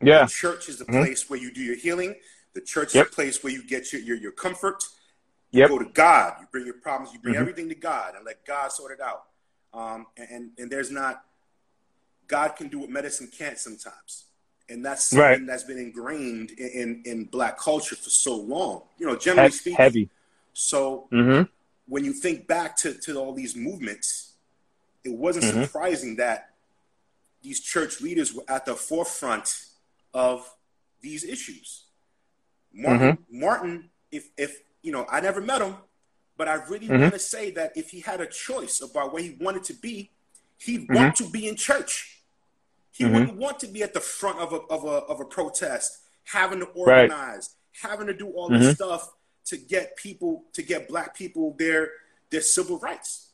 Yeah. 0.00 0.24
The 0.24 0.30
church 0.30 0.68
is 0.68 0.78
the 0.78 0.84
mm-hmm. 0.84 1.02
place 1.02 1.28
where 1.28 1.40
you 1.40 1.52
do 1.52 1.60
your 1.60 1.76
healing. 1.76 2.14
The 2.54 2.60
church 2.60 2.94
yep. 2.94 3.06
is 3.06 3.10
the 3.10 3.14
place 3.14 3.42
where 3.42 3.52
you 3.52 3.66
get 3.66 3.92
your 3.92 4.00
your, 4.00 4.16
your 4.16 4.32
comfort. 4.32 4.84
You 5.50 5.60
yep. 5.60 5.70
go 5.70 5.78
to 5.80 5.86
God. 5.86 6.34
You 6.40 6.46
bring 6.52 6.66
your 6.66 6.74
problems. 6.74 7.12
You 7.12 7.18
bring 7.18 7.34
mm-hmm. 7.34 7.40
everything 7.40 7.68
to 7.68 7.74
God 7.74 8.14
and 8.14 8.24
let 8.24 8.44
God 8.46 8.70
sort 8.70 8.92
it 8.92 9.00
out. 9.00 9.24
Um, 9.74 10.06
and 10.16 10.50
and 10.56 10.70
there's 10.70 10.92
not 10.92 11.24
God 12.30 12.54
can 12.56 12.68
do 12.68 12.78
what 12.78 12.90
medicine 12.90 13.28
can't 13.36 13.58
sometimes, 13.58 14.26
and 14.68 14.84
that's 14.84 15.04
something 15.04 15.22
right. 15.22 15.46
that's 15.46 15.64
been 15.64 15.78
ingrained 15.78 16.52
in, 16.52 16.68
in, 16.68 17.02
in 17.04 17.24
black 17.24 17.58
culture 17.58 17.96
for 17.96 18.08
so 18.10 18.36
long. 18.36 18.82
You 18.98 19.06
know, 19.06 19.16
generally 19.16 19.50
speaking, 19.50 19.76
heavy. 19.76 20.08
So 20.52 21.08
mm-hmm. 21.12 21.42
when 21.88 22.04
you 22.04 22.12
think 22.12 22.46
back 22.46 22.76
to 22.78 22.94
to 22.94 23.16
all 23.18 23.34
these 23.34 23.56
movements, 23.56 24.34
it 25.04 25.12
wasn't 25.12 25.46
mm-hmm. 25.46 25.62
surprising 25.62 26.16
that 26.16 26.50
these 27.42 27.60
church 27.60 28.00
leaders 28.00 28.32
were 28.32 28.44
at 28.48 28.64
the 28.64 28.74
forefront 28.74 29.66
of 30.14 30.48
these 31.00 31.24
issues. 31.24 31.84
Martin, 32.72 33.16
mm-hmm. 33.16 33.40
Martin, 33.40 33.90
if 34.12 34.28
if 34.36 34.62
you 34.82 34.92
know, 34.92 35.04
I 35.10 35.20
never 35.20 35.40
met 35.40 35.62
him, 35.62 35.74
but 36.36 36.46
I 36.46 36.54
really 36.54 36.86
mm-hmm. 36.86 37.00
want 37.02 37.14
to 37.14 37.18
say 37.18 37.50
that 37.52 37.76
if 37.76 37.90
he 37.90 38.00
had 38.00 38.20
a 38.20 38.26
choice 38.26 38.80
about 38.80 39.12
where 39.12 39.22
he 39.22 39.36
wanted 39.40 39.64
to 39.64 39.74
be, 39.74 40.10
he'd 40.58 40.82
mm-hmm. 40.82 40.94
want 40.94 41.16
to 41.16 41.28
be 41.28 41.48
in 41.48 41.56
church. 41.56 42.19
He 43.00 43.06
mm-hmm. 43.06 43.14
wouldn't 43.14 43.38
want 43.38 43.58
to 43.60 43.66
be 43.66 43.82
at 43.82 43.94
the 43.94 44.00
front 44.00 44.40
of 44.40 44.52
a, 44.52 44.56
of 44.56 44.84
a, 44.84 45.06
of 45.06 45.20
a 45.20 45.24
protest, 45.24 46.00
having 46.24 46.58
to 46.60 46.66
organize, 46.66 47.56
right. 47.82 47.90
having 47.90 48.08
to 48.08 48.12
do 48.12 48.28
all 48.28 48.50
this 48.50 48.62
mm-hmm. 48.62 48.72
stuff 48.72 49.10
to 49.46 49.56
get 49.56 49.96
people, 49.96 50.44
to 50.52 50.62
get 50.62 50.86
black 50.86 51.16
people 51.16 51.56
their, 51.58 51.92
their 52.28 52.42
civil 52.42 52.78
rights. 52.78 53.30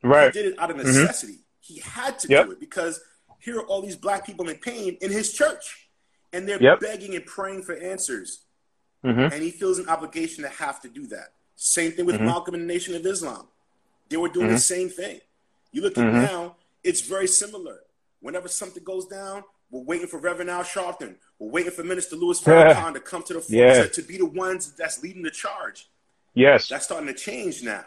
Right. 0.00 0.32
He 0.32 0.40
did 0.40 0.52
it 0.52 0.60
out 0.60 0.70
of 0.70 0.76
mm-hmm. 0.76 0.86
necessity. 0.86 1.38
He 1.58 1.80
had 1.80 2.20
to 2.20 2.28
yep. 2.28 2.46
do 2.46 2.52
it 2.52 2.60
because 2.60 3.00
here 3.40 3.58
are 3.58 3.66
all 3.66 3.82
these 3.82 3.96
black 3.96 4.24
people 4.24 4.48
in 4.48 4.58
pain 4.58 4.96
in 5.00 5.10
his 5.10 5.32
church, 5.32 5.88
and 6.32 6.48
they're 6.48 6.62
yep. 6.62 6.78
begging 6.78 7.16
and 7.16 7.26
praying 7.26 7.64
for 7.64 7.74
answers. 7.74 8.42
Mm-hmm. 9.04 9.34
And 9.34 9.42
he 9.42 9.50
feels 9.50 9.80
an 9.80 9.88
obligation 9.88 10.44
to 10.44 10.50
have 10.50 10.80
to 10.82 10.88
do 10.88 11.08
that. 11.08 11.32
Same 11.56 11.90
thing 11.90 12.06
with 12.06 12.14
mm-hmm. 12.14 12.26
Malcolm 12.26 12.54
and 12.54 12.62
the 12.62 12.72
Nation 12.72 12.94
of 12.94 13.04
Islam. 13.04 13.48
They 14.08 14.18
were 14.18 14.28
doing 14.28 14.46
mm-hmm. 14.46 14.54
the 14.54 14.60
same 14.60 14.88
thing. 14.88 15.20
You 15.72 15.82
look 15.82 15.98
at 15.98 16.04
mm-hmm. 16.04 16.22
now, 16.22 16.54
it's 16.84 17.00
very 17.00 17.26
similar. 17.26 17.80
Whenever 18.20 18.48
something 18.48 18.84
goes 18.84 19.06
down, 19.06 19.44
we're 19.70 19.82
waiting 19.82 20.06
for 20.06 20.18
Reverend 20.18 20.50
Al 20.50 20.62
Sharpton. 20.62 21.14
We're 21.38 21.50
waiting 21.50 21.72
for 21.72 21.84
Minister 21.84 22.16
Louis 22.16 22.40
Farrakhan 22.44 22.94
to 22.94 23.00
come 23.00 23.22
to 23.24 23.34
the 23.34 23.40
front 23.40 23.50
yeah. 23.50 23.82
to, 23.82 23.88
to, 23.88 24.02
be 24.02 24.18
the 24.18 24.26
ones 24.26 24.72
that's 24.72 25.02
leading 25.02 25.22
the 25.22 25.30
charge. 25.30 25.88
Yes, 26.34 26.68
that's 26.68 26.84
starting 26.84 27.08
to 27.08 27.14
change 27.14 27.62
now. 27.62 27.84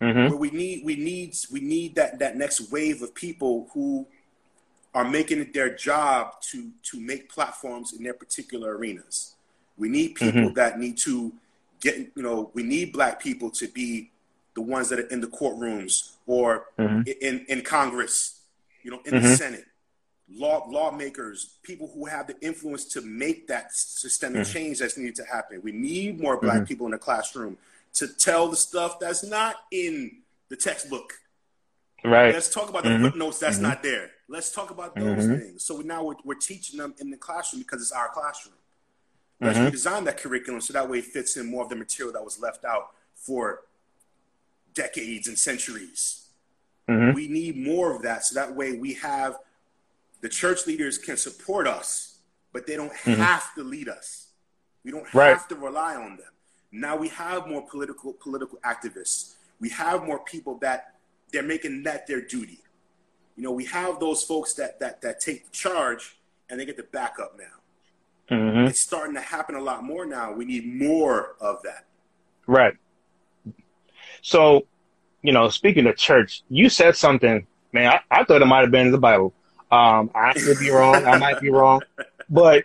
Mm-hmm. 0.00 0.28
Where 0.28 0.36
we 0.36 0.50
need, 0.50 0.84
we 0.84 0.96
need, 0.96 1.34
we 1.50 1.60
need 1.60 1.94
that 1.94 2.18
that 2.18 2.36
next 2.36 2.70
wave 2.70 3.02
of 3.02 3.14
people 3.14 3.68
who 3.72 4.06
are 4.94 5.04
making 5.04 5.40
it 5.40 5.52
their 5.52 5.74
job 5.74 6.40
to 6.40 6.70
to 6.82 7.00
make 7.00 7.30
platforms 7.30 7.92
in 7.92 8.02
their 8.02 8.14
particular 8.14 8.76
arenas. 8.76 9.34
We 9.76 9.88
need 9.88 10.14
people 10.14 10.42
mm-hmm. 10.42 10.54
that 10.54 10.78
need 10.78 10.96
to 10.98 11.32
get, 11.80 11.96
you 12.14 12.22
know, 12.22 12.50
we 12.54 12.62
need 12.62 12.92
black 12.92 13.20
people 13.20 13.50
to 13.52 13.68
be 13.68 14.10
the 14.54 14.62
ones 14.62 14.88
that 14.88 14.98
are 14.98 15.06
in 15.08 15.20
the 15.20 15.26
courtrooms 15.26 16.12
or 16.26 16.66
mm-hmm. 16.78 17.02
in, 17.20 17.44
in 17.48 17.62
Congress, 17.62 18.35
you 18.86 18.92
know, 18.92 19.00
in 19.04 19.14
mm-hmm. 19.14 19.26
the 19.26 19.36
Senate, 19.36 19.64
law 20.32 20.64
lawmakers, 20.68 21.56
people 21.64 21.90
who 21.92 22.06
have 22.06 22.28
the 22.28 22.40
influence 22.40 22.84
to 22.84 23.00
make 23.00 23.48
that 23.48 23.74
systemic 23.74 24.42
mm-hmm. 24.42 24.52
change 24.52 24.78
that's 24.78 24.96
needed 24.96 25.16
to 25.16 25.24
happen. 25.24 25.60
We 25.60 25.72
need 25.72 26.20
more 26.20 26.40
black 26.40 26.58
mm-hmm. 26.58 26.64
people 26.66 26.86
in 26.86 26.92
the 26.92 26.98
classroom 26.98 27.58
to 27.94 28.06
tell 28.06 28.46
the 28.46 28.54
stuff 28.54 29.00
that's 29.00 29.24
not 29.24 29.56
in 29.72 30.18
the 30.50 30.56
textbook. 30.56 31.14
Right. 32.04 32.32
Let's 32.32 32.48
talk 32.48 32.68
about 32.68 32.84
the 32.84 32.90
mm-hmm. 32.90 33.06
footnotes 33.06 33.40
that's 33.40 33.58
not 33.58 33.82
there. 33.82 34.10
Let's 34.28 34.52
talk 34.52 34.70
about 34.70 34.94
those 34.94 35.26
things. 35.26 35.64
So 35.64 35.78
now 35.78 36.04
we're, 36.04 36.14
we're 36.24 36.34
teaching 36.34 36.78
them 36.78 36.94
in 37.00 37.10
the 37.10 37.16
classroom 37.16 37.62
because 37.62 37.82
it's 37.82 37.90
our 37.90 38.08
classroom. 38.10 38.54
Let's 39.40 39.58
mm-hmm. 39.58 39.74
redesign 39.74 40.04
that 40.04 40.18
curriculum 40.18 40.60
so 40.60 40.72
that 40.74 40.88
way 40.88 40.98
it 40.98 41.06
fits 41.06 41.36
in 41.36 41.50
more 41.50 41.64
of 41.64 41.70
the 41.70 41.76
material 41.76 42.12
that 42.12 42.24
was 42.24 42.40
left 42.40 42.64
out 42.64 42.90
for 43.16 43.62
decades 44.74 45.26
and 45.26 45.36
centuries. 45.36 46.25
Mm-hmm. 46.88 47.14
We 47.14 47.28
need 47.28 47.56
more 47.56 47.94
of 47.94 48.02
that 48.02 48.24
so 48.24 48.34
that 48.36 48.54
way 48.54 48.72
we 48.74 48.94
have 48.94 49.38
the 50.20 50.28
church 50.28 50.66
leaders 50.66 50.98
can 50.98 51.16
support 51.16 51.66
us, 51.66 52.18
but 52.52 52.66
they 52.66 52.76
don't 52.76 52.92
mm-hmm. 52.92 53.20
have 53.20 53.54
to 53.54 53.64
lead 53.64 53.88
us. 53.88 54.28
We 54.84 54.92
don't 54.92 55.12
right. 55.12 55.30
have 55.36 55.48
to 55.48 55.56
rely 55.56 55.96
on 55.96 56.16
them. 56.16 56.30
Now 56.70 56.96
we 56.96 57.08
have 57.08 57.48
more 57.48 57.62
political 57.62 58.12
political 58.12 58.58
activists. 58.64 59.34
We 59.60 59.70
have 59.70 60.04
more 60.04 60.20
people 60.20 60.58
that 60.58 60.94
they're 61.32 61.42
making 61.42 61.82
that 61.84 62.06
their 62.06 62.20
duty. 62.20 62.60
You 63.36 63.42
know, 63.42 63.52
we 63.52 63.64
have 63.66 63.98
those 64.00 64.22
folks 64.22 64.54
that 64.54 64.78
that 64.80 65.02
that 65.02 65.20
take 65.20 65.44
the 65.46 65.50
charge 65.50 66.16
and 66.48 66.58
they 66.58 66.64
get 66.64 66.76
the 66.76 66.84
backup 66.84 67.36
now. 67.38 68.36
Mm-hmm. 68.36 68.66
It's 68.66 68.80
starting 68.80 69.14
to 69.14 69.20
happen 69.20 69.54
a 69.54 69.60
lot 69.60 69.84
more 69.84 70.06
now. 70.06 70.32
We 70.32 70.44
need 70.44 70.66
more 70.66 71.36
of 71.40 71.62
that. 71.62 71.84
Right. 72.46 72.74
So, 74.22 74.66
you 75.26 75.32
know, 75.32 75.48
speaking 75.48 75.86
of 75.86 75.96
church, 75.96 76.42
you 76.48 76.68
said 76.68 76.96
something, 76.96 77.46
man, 77.72 77.92
I, 78.10 78.20
I 78.20 78.24
thought 78.24 78.42
it 78.42 78.46
might 78.46 78.60
have 78.60 78.70
been 78.70 78.86
in 78.86 78.92
the 78.92 78.98
Bible. 78.98 79.34
Um, 79.70 80.10
I 80.14 80.32
could 80.32 80.58
be 80.60 80.70
wrong. 80.70 81.04
I 81.04 81.18
might 81.18 81.40
be 81.40 81.50
wrong, 81.50 81.82
but 82.30 82.64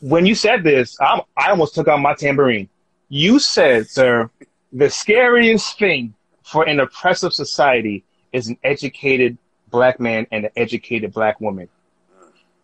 when 0.00 0.24
you 0.24 0.36
said 0.36 0.62
this, 0.62 0.96
I, 1.00 1.20
I 1.36 1.50
almost 1.50 1.74
took 1.74 1.88
out 1.88 2.00
my 2.00 2.14
tambourine. 2.14 2.68
You 3.08 3.40
said, 3.40 3.88
sir, 3.88 4.30
the 4.72 4.88
scariest 4.88 5.76
thing 5.78 6.14
for 6.44 6.62
an 6.68 6.78
oppressive 6.78 7.32
society 7.32 8.04
is 8.32 8.46
an 8.48 8.56
educated 8.62 9.36
black 9.70 9.98
man 9.98 10.26
and 10.30 10.44
an 10.44 10.50
educated 10.56 11.12
black 11.12 11.40
woman. 11.40 11.68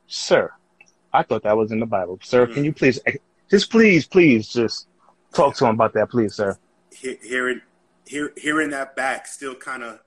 Sir, 0.06 0.52
I 1.12 1.24
thought 1.24 1.42
that 1.42 1.56
was 1.56 1.72
in 1.72 1.80
the 1.80 1.86
Bible. 1.86 2.20
Sir, 2.22 2.46
can 2.46 2.64
you 2.64 2.72
please, 2.72 3.00
just 3.50 3.70
please, 3.70 4.06
please, 4.06 4.46
just 4.48 4.86
talk 5.32 5.56
to 5.56 5.64
him 5.66 5.74
about 5.74 5.92
that, 5.94 6.10
please, 6.10 6.34
sir. 6.34 6.56
He- 6.92 7.18
Hearing, 7.20 7.60
hear, 8.06 8.32
hearing 8.36 8.70
that 8.70 8.96
back 8.96 9.26
still 9.26 9.54
kind 9.54 9.82
of 9.82 10.00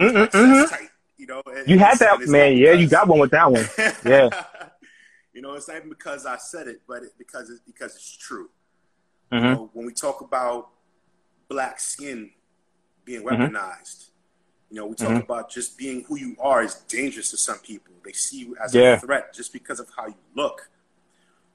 mhm. 0.00 0.68
tight, 0.70 0.88
you 1.16 1.26
know. 1.26 1.42
and 1.46 1.68
You 1.68 1.78
had 1.78 1.98
that, 1.98 2.20
man. 2.28 2.56
Yeah, 2.56 2.72
you 2.72 2.88
got 2.88 3.08
one 3.08 3.18
with 3.20 3.30
that 3.32 3.50
one. 3.50 3.64
Yeah. 4.04 4.30
you 5.32 5.42
know, 5.42 5.54
it's 5.54 5.68
not 5.68 5.76
even 5.78 5.88
because 5.88 6.26
I 6.26 6.36
said 6.36 6.68
it, 6.68 6.82
but 6.86 7.02
it, 7.02 7.12
because 7.18 7.50
it's 7.50 7.60
because 7.60 7.94
it's 7.94 8.16
true. 8.16 8.48
hmm 9.30 9.36
You 9.36 9.42
know, 9.54 9.70
when 9.72 9.86
we 9.86 9.92
talk 9.92 10.20
about 10.20 10.68
black 11.48 11.80
skin 11.80 12.30
being 13.04 13.22
Mm-hmm. 13.22 13.54
weaponized, 13.56 14.10
you 14.70 14.76
know, 14.76 14.86
we 14.86 14.94
talk 14.94 15.22
about 15.22 15.50
just 15.50 15.78
being 15.78 16.04
who 16.04 16.16
you 16.18 16.36
are 16.40 16.62
is 16.62 16.74
dangerous 16.74 17.30
to 17.30 17.38
some 17.38 17.58
people. 17.60 17.94
They 18.04 18.12
see 18.12 18.40
you 18.40 18.56
as 18.62 18.74
Yeah. 18.74 18.94
a 18.94 18.98
threat 19.00 19.32
just 19.34 19.52
because 19.52 19.80
of 19.80 19.88
how 19.96 20.08
you 20.08 20.14
look. 20.34 20.70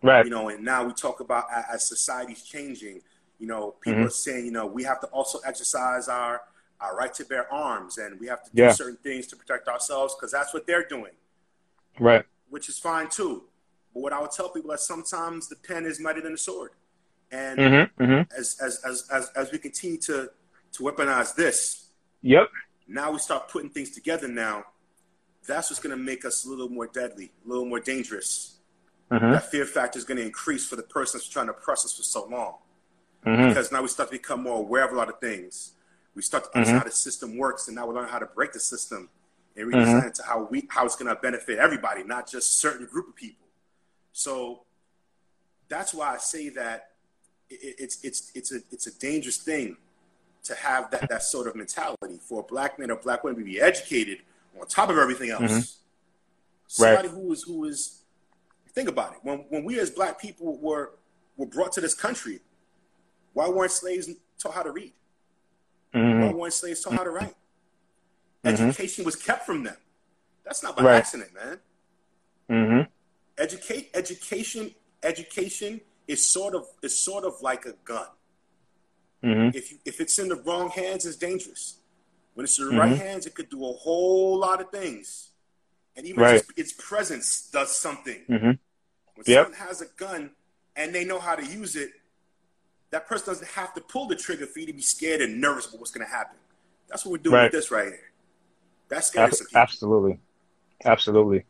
Right. 0.01 0.25
You 0.25 0.31
know, 0.31 0.49
and 0.49 0.63
now 0.65 0.83
we 0.83 0.93
talk 0.93 1.19
about 1.19 1.45
as 1.71 1.83
society's 1.87 2.41
changing, 2.43 3.01
you 3.39 3.47
know, 3.47 3.71
people 3.81 4.01
Mhm. 4.01 4.05
are 4.07 4.09
saying, 4.09 4.45
you 4.45 4.51
know, 4.51 4.65
we 4.65 4.83
have 4.83 4.99
to 5.01 5.07
also 5.07 5.39
exercise 5.39 6.07
our 6.07 6.41
our 6.79 6.97
right 6.97 7.13
to 7.13 7.23
bear 7.23 7.51
arms 7.53 7.97
and 7.97 8.19
we 8.19 8.27
have 8.27 8.43
to 8.43 8.49
do 8.53 8.63
Yeah. 8.63 8.71
certain 8.73 8.97
things 8.97 9.25
to 9.27 9.37
protect 9.37 9.69
ourselves 9.69 10.15
because 10.15 10.31
that's 10.31 10.53
what 10.53 10.67
they're 10.67 10.83
doing, 10.83 11.13
Right. 11.97 12.25
which 12.49 12.67
is 12.67 12.77
fine 12.77 13.07
too. 13.09 13.47
But 13.93 14.01
what 14.01 14.11
I 14.11 14.19
would 14.19 14.31
tell 14.31 14.49
people 14.49 14.69
is 14.73 14.81
sometimes 14.85 15.47
the 15.47 15.55
pen 15.55 15.85
is 15.85 16.01
mightier 16.01 16.23
than 16.23 16.33
the 16.33 16.37
sword. 16.37 16.71
And 17.31 17.89
hmm 17.97 18.03
hmm 18.05 18.21
as, 18.37 18.57
as, 18.59 18.83
as, 18.83 19.07
as, 19.09 19.29
as 19.29 19.51
we 19.53 19.59
continue 19.59 19.97
to, 19.99 20.31
to 20.73 20.83
weaponize 20.83 21.35
this, 21.35 21.85
Yep. 22.21 22.49
now 22.87 23.11
we 23.11 23.19
start 23.19 23.47
putting 23.47 23.69
things 23.69 23.91
together 23.91 24.27
now. 24.27 24.65
That's 25.47 25.69
what's 25.69 25.79
going 25.81 25.97
to 25.97 26.03
make 26.03 26.25
us 26.25 26.43
a 26.43 26.49
little 26.49 26.67
more 26.69 26.87
deadly, 26.87 27.31
a 27.45 27.47
little 27.47 27.65
more 27.65 27.79
dangerous. 27.79 28.57
hmm 29.09 29.31
That 29.31 29.49
fear 29.49 29.65
factor 29.65 29.97
is 29.99 30.03
going 30.03 30.17
to 30.17 30.23
increase 30.25 30.67
for 30.67 30.75
the 30.75 30.83
person 30.83 31.17
that's 31.17 31.29
trying 31.29 31.45
to 31.47 31.53
oppress 31.53 31.85
us 31.85 31.95
for 31.95 32.03
so 32.03 32.25
long. 32.25 32.57
Hmm 33.23 33.47
Because 33.49 33.71
now 33.71 33.81
we 33.81 33.87
start 33.87 34.09
to 34.09 34.13
become 34.15 34.43
more 34.43 34.57
aware 34.59 34.83
of 34.85 34.91
a 34.91 34.95
lot 34.95 35.09
of 35.09 35.19
things. 35.19 35.73
We 36.15 36.21
start 36.21 36.43
to 36.45 36.49
understand 36.55 36.75
Mm-hmm. 36.77 36.83
how 36.83 36.89
the 36.89 36.95
system 36.95 37.37
works, 37.37 37.67
and 37.67 37.75
now 37.75 37.87
we 37.87 37.95
learn 37.95 38.07
how 38.07 38.19
to 38.19 38.25
break 38.27 38.53
the 38.53 38.59
system 38.59 39.09
and 39.55 39.67
redesign 39.71 39.85
Mm-hmm. 39.85 40.07
it 40.07 40.15
to 40.15 40.23
how 40.23 40.47
we 40.51 40.67
how 40.69 40.85
it's 40.85 40.95
going 40.95 41.13
to 41.13 41.19
benefit 41.21 41.57
everybody, 41.59 42.03
not 42.03 42.29
just 42.29 42.51
a 42.51 42.55
certain 42.55 42.85
group 42.85 43.07
of 43.09 43.15
people. 43.15 43.45
So 44.11 44.61
that's 45.69 45.93
why 45.93 46.13
I 46.13 46.17
say 46.17 46.49
that 46.49 46.89
it, 47.49 47.59
it- 47.63 47.75
it's 47.79 48.03
it's 48.03 48.31
it's 48.35 48.51
a 48.51 48.59
it's 48.71 48.87
a 48.87 48.99
dangerous 48.99 49.37
thing 49.37 49.77
to 50.43 50.53
have 50.55 50.91
that 50.91 51.07
that 51.09 51.23
sort 51.23 51.47
of 51.47 51.55
mentality 51.55 52.19
for 52.27 52.41
a 52.41 52.43
black 52.43 52.77
man 52.77 52.91
or 52.91 52.97
black 52.97 53.23
woman 53.23 53.39
to 53.39 53.45
be 53.45 53.59
educated 53.61 54.19
on 54.59 54.67
top 54.67 54.89
of 54.89 54.97
everything 54.97 55.29
else. 55.29 55.41
Mhm. 55.51 55.75
Somebody 56.67 57.07
who 57.09 57.31
is 57.31 57.43
who 57.43 57.65
is 57.65 58.01
think 58.73 58.89
about 58.89 59.13
it. 59.13 59.19
When 59.23 59.39
when 59.49 59.63
we 59.63 59.79
as 59.79 59.89
black 59.89 60.19
people 60.19 60.57
were 60.57 60.91
were 61.37 61.45
brought 61.47 61.71
to 61.73 61.81
this 61.81 61.93
country, 61.95 62.39
why 63.33 63.49
weren't 63.49 63.71
slaves 63.71 64.09
taught 64.39 64.53
how 64.53 64.63
to 64.63 64.71
read? 64.71 64.93
hmm 65.93 66.21
Why 66.21 66.31
weren't 66.31 66.53
slaves 66.53 66.81
taught 66.81 66.93
how 66.93 67.03
to 67.03 67.09
write? 67.11 67.35
Mhm. 68.43 68.53
Education 68.53 69.05
was 69.05 69.15
kept 69.15 69.45
from 69.45 69.63
them. 69.63 69.77
That's 70.43 70.63
not 70.63 70.75
by 70.75 70.83
Right. 70.83 70.95
accident, 70.97 71.33
man. 71.33 71.59
hmm 72.49 72.81
Educate 73.37 73.89
education 73.95 74.75
education 75.01 75.81
is 76.07 76.25
sort 76.25 76.53
of 76.53 76.67
is 76.81 76.97
sort 76.97 77.23
of 77.23 77.41
like 77.41 77.65
a 77.65 77.73
gun. 77.83 78.07
hmm 79.23 79.49
If 79.53 79.71
you, 79.71 79.79
if 79.85 79.99
it's 80.01 80.19
in 80.19 80.27
the 80.27 80.35
wrong 80.35 80.69
hands, 80.69 81.05
it's 81.05 81.15
dangerous. 81.17 81.79
When 82.33 82.43
it's 82.43 82.57
in 82.59 82.67
the 82.67 82.73
Mhm. 82.73 82.79
right 82.79 82.97
hands, 82.97 83.25
it 83.25 83.33
could 83.35 83.49
do 83.49 83.65
a 83.65 83.73
whole 83.73 84.37
lot 84.37 84.61
of 84.61 84.69
things. 84.71 85.31
And 85.95 86.05
even 86.05 86.21
Right. 86.21 86.39
just 86.39 86.51
its 86.57 86.73
presence 86.73 87.49
does 87.49 87.75
something. 87.75 88.25
hmm 88.25 88.51
When 89.15 89.25
Yep. 89.25 89.45
someone 89.45 89.59
has 89.67 89.81
a 89.81 89.85
gun 89.85 90.35
and 90.75 90.93
they 90.93 91.05
know 91.05 91.19
how 91.19 91.35
to 91.35 91.45
use 91.45 91.75
it, 91.75 91.93
that 92.93 93.07
person 93.07 93.25
doesn't 93.33 93.49
have 93.49 93.73
to 93.73 93.81
pull 93.81 94.07
the 94.07 94.15
trigger 94.15 94.45
for 94.45 94.59
you 94.59 94.67
to 94.67 94.73
be 94.73 94.81
scared 94.81 95.19
and 95.19 95.41
nervous 95.41 95.65
about 95.67 95.79
what's 95.79 95.89
going 95.91 96.05
to 96.05 96.11
happen. 96.11 96.37
That's 96.87 97.03
what 97.03 97.11
we're 97.11 97.17
doing 97.17 97.33
Right. 97.35 97.43
with 97.45 97.51
this 97.53 97.71
right 97.71 97.87
here. 97.87 98.11
That's 98.87 99.07
scary 99.07 99.31
Ab- 99.31 99.33
absolutely. 99.55 100.19
Absolutely. 100.85 101.45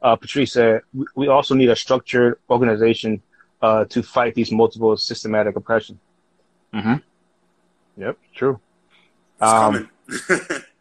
Uh, 0.00 0.14
Patrice 0.14 0.52
said, 0.52 0.82
"We- 0.94 1.06
we 1.16 1.26
also 1.26 1.54
need 1.56 1.70
a 1.70 1.76
structured 1.76 2.38
organization 2.48 3.20
uh, 3.62 3.84
to 3.86 4.02
fight 4.02 4.34
these 4.34 4.52
multiple 4.52 4.96
systematic 4.96 5.56
oppression. 5.56 5.98
hmm 6.72 6.96
Yep, 7.96 8.18
true. 8.34 8.60
It's 9.40 9.50
Um, 9.52 9.88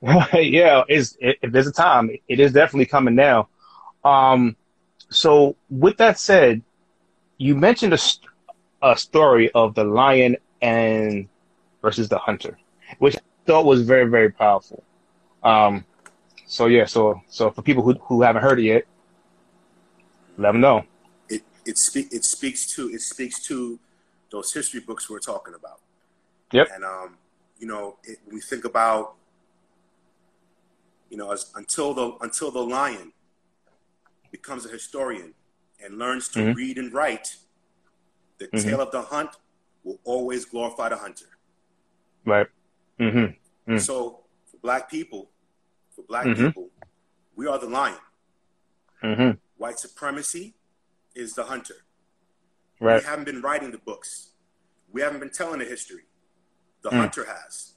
coming. 0.02 0.32
yeah, 0.52 0.84
is 0.88 1.18
if 1.20 1.52
there's 1.52 1.68
a 1.68 1.72
time, 1.72 2.12
it 2.28 2.40
is 2.40 2.52
definitely 2.52 2.86
coming 2.86 3.16
now. 3.16 3.48
Um, 4.04 4.56
so 5.10 5.56
with 5.70 5.96
that 5.98 6.20
said, 6.20 6.62
you 7.38 7.56
mentioned 7.56 7.94
a, 7.94 7.98
st- 7.98 8.30
a 8.82 8.98
story 8.98 9.52
of 9.52 9.76
the 9.76 9.84
lion 9.84 10.38
and 10.62 11.28
versus 11.82 12.10
the 12.10 12.18
hunter, 12.18 12.58
which 13.00 13.16
I 13.16 13.20
thought 13.46 13.66
was 13.66 13.82
very 13.82 14.06
very 14.10 14.32
powerful. 14.32 14.84
Um, 15.44 15.86
so 16.46 16.68
yeah, 16.68 16.86
so 16.86 17.22
so 17.28 17.52
for 17.52 17.62
people 17.62 17.84
who 17.84 17.94
who 17.94 18.22
haven't 18.22 18.44
heard 18.44 18.60
it 18.60 18.64
yet, 18.64 18.86
let 20.38 20.52
them 20.52 20.62
know. 20.62 20.86
it 21.30 21.44
it, 21.66 21.78
speak, 21.78 22.08
it 22.12 22.24
speaks 22.24 22.68
to 22.76 22.90
it 22.90 23.02
speaks 23.02 23.40
to 23.48 23.80
those 24.32 24.52
history 24.54 24.80
books 24.80 25.10
we're 25.10 25.20
talking 25.20 25.54
about. 25.54 25.80
Yep. 26.52 26.68
And 26.74 26.84
um, 26.84 27.18
you 27.60 27.68
know, 27.68 27.98
it, 28.04 28.20
when 28.26 28.36
we 28.36 28.42
think 28.42 28.66
about, 28.66 29.16
you 31.10 31.18
know, 31.18 31.32
as 31.32 31.52
until 31.56 31.94
the 31.94 32.18
until 32.22 32.52
the 32.52 32.62
lion 32.62 33.12
becomes 34.32 34.66
a 34.66 34.70
historian 34.70 35.34
and 35.84 35.98
learns 35.98 36.28
to 36.30 36.40
Mhm. 36.40 36.56
read 36.56 36.78
and 36.78 36.94
write, 36.94 37.38
the 38.38 38.48
Mhm. 38.48 38.64
tale 38.64 38.82
of 38.82 38.92
the 38.92 39.02
hunt 39.02 39.32
will 39.84 40.00
always 40.04 40.46
glorify 40.46 40.90
the 40.90 40.98
hunter. 40.98 41.38
Right. 42.26 42.48
hmm 42.98 43.26
Mm. 43.68 43.80
So 43.82 44.24
for 44.46 44.58
black 44.58 44.90
people, 44.90 45.32
for 45.96 46.04
black 46.04 46.26
Mhm. 46.26 46.36
people, 46.48 46.70
we 47.36 47.48
are 47.48 47.58
the 47.60 47.68
lion. 47.68 48.00
hmm 49.02 49.32
White 49.58 49.80
supremacy 49.80 50.56
is 51.14 51.34
the 51.36 51.44
hunter. 51.46 51.84
Right. 52.80 53.02
We 53.02 53.06
haven't 53.08 53.26
been 53.26 53.42
writing 53.42 53.72
the 53.72 53.78
books. 53.78 54.32
We 54.92 55.02
haven't 55.02 55.20
been 55.20 55.30
telling 55.32 55.60
the 55.60 55.66
history. 55.66 56.06
The 56.82 56.90
Mm. 56.90 56.98
hunter 56.98 57.26
has. 57.26 57.74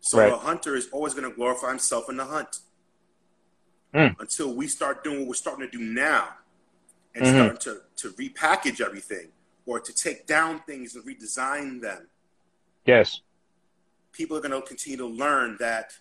So 0.00 0.18
Right. 0.18 0.30
the 0.30 0.38
hunter 0.38 0.74
is 0.76 0.88
always 0.90 1.12
going 1.14 1.28
to 1.28 1.34
glorify 1.34 1.68
himself 1.70 2.08
in 2.08 2.16
the 2.16 2.24
hunt. 2.26 2.60
Mm. 3.94 4.16
Until 4.18 4.54
we 4.54 4.66
start 4.68 5.04
doing 5.04 5.20
what 5.20 5.28
we're 5.28 5.34
starting 5.34 5.68
to 5.68 5.78
do 5.78 5.82
now 5.84 6.38
and 7.14 7.24
Mhm. 7.24 7.34
starting 7.34 7.58
to, 7.58 7.82
to 7.96 8.10
repackage 8.16 8.80
everything 8.80 9.32
or 9.66 9.80
to 9.80 9.92
take 9.94 10.26
down 10.26 10.60
things 10.66 10.94
and 10.94 11.04
redesign 11.04 11.80
them, 11.80 12.08
Yes. 12.86 13.20
people 14.12 14.36
are 14.36 14.40
going 14.40 14.52
to 14.60 14.66
continue 14.66 14.98
to 14.98 15.06
learn 15.06 15.56
that 15.58 15.92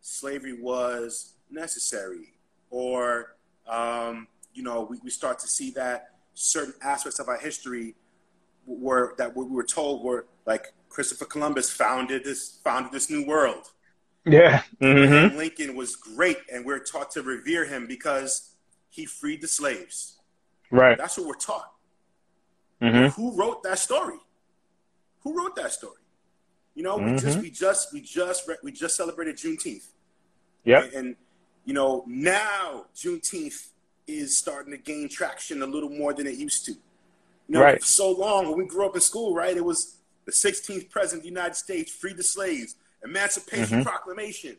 slavery 0.00 0.52
was 0.60 1.34
necessary 1.50 2.34
or 2.70 3.36
um, 3.68 4.26
you 4.52 4.62
know 4.62 4.82
we, 4.90 4.98
we 5.04 5.10
start 5.10 5.38
to 5.38 5.46
see 5.46 5.70
that 5.70 6.10
certain 6.34 6.74
aspects 6.82 7.18
of 7.20 7.28
our 7.28 7.38
history 7.38 7.94
were 8.66 9.14
that 9.18 9.34
we 9.36 9.44
were 9.46 9.62
told 9.64 10.02
were 10.02 10.26
like 10.46 10.72
christopher 10.88 11.24
columbus 11.24 11.70
founded 11.70 12.24
this 12.24 12.58
founded 12.64 12.90
this 12.92 13.08
new 13.08 13.24
world 13.26 13.70
Yeah. 14.26 14.62
hmm 14.80 15.36
lincoln 15.36 15.76
was 15.76 15.96
great 15.96 16.38
and 16.52 16.64
we're 16.66 16.80
taught 16.80 17.10
to 17.12 17.22
revere 17.22 17.64
him 17.64 17.86
because 17.86 18.54
he 18.90 19.06
freed 19.06 19.40
the 19.40 19.48
slaves 19.48 20.18
Right. 20.70 20.98
that's 20.98 21.16
what 21.16 21.26
we're 21.28 21.34
taught 21.34 21.72
hmm 22.80 23.06
who 23.08 23.32
wrote 23.36 23.62
that 23.62 23.78
story? 23.78 24.18
Who 25.22 25.36
wrote 25.36 25.56
that 25.56 25.72
story? 25.72 26.00
You 26.74 26.82
know, 26.82 26.96
we 26.98 27.12
just 27.12 27.38
Mhm. 27.38 27.42
we 27.42 27.50
just 27.50 27.92
we 27.92 28.00
just 28.00 28.48
we 28.62 28.72
just 28.72 28.96
celebrated 28.96 29.36
Juneteenth, 29.36 29.86
Yep. 30.64 30.84
and, 30.84 30.92
and 30.92 31.16
you 31.64 31.72
know 31.72 32.04
now 32.06 32.86
Juneteenth 32.94 33.68
is 34.06 34.36
starting 34.36 34.72
to 34.72 34.78
gain 34.78 35.08
traction 35.08 35.62
a 35.62 35.66
little 35.66 35.88
more 35.88 36.12
than 36.12 36.26
it 36.26 36.34
used 36.36 36.64
to. 36.66 36.72
You 36.72 36.80
know, 37.48 37.62
Right. 37.62 37.80
for 37.80 37.86
so 37.86 38.10
long 38.10 38.48
when 38.48 38.58
we 38.58 38.66
grew 38.66 38.84
up 38.86 38.94
in 38.94 39.00
school, 39.00 39.34
right? 39.34 39.56
It 39.56 39.64
was 39.64 39.96
the 40.26 40.32
16th 40.32 40.90
president 40.90 41.20
of 41.20 41.22
the 41.22 41.28
United 41.28 41.54
States 41.54 41.92
freed 41.92 42.16
the 42.16 42.22
slaves, 42.22 42.74
Emancipation 43.04 43.78
Mhm. 43.80 43.82
Proclamation, 43.84 44.56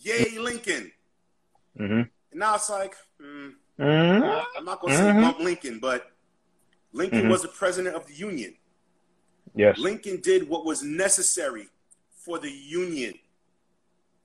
yay 0.00 0.38
Lincoln, 0.38 0.92
hmm 1.76 1.82
and 1.84 2.10
now 2.34 2.54
it's 2.56 2.68
like. 2.70 2.94
hmm, 3.20 3.50
hmm 3.78 4.22
I'm 4.56 4.64
not 4.64 4.80
going 4.80 4.92
to 4.92 4.98
say 4.98 5.04
Mhm. 5.12 5.20
bump 5.22 5.38
Lincoln, 5.38 5.78
but 5.78 6.10
Lincoln 6.92 7.22
Mhm. 7.24 7.30
was 7.30 7.42
the 7.42 7.48
president 7.48 7.96
of 7.96 8.06
the 8.06 8.14
Union. 8.14 8.56
Yes. 9.54 9.78
Lincoln 9.78 10.20
did 10.20 10.48
what 10.48 10.64
was 10.64 10.82
necessary 10.82 11.68
for 12.14 12.38
the 12.38 12.50
Union. 12.50 13.18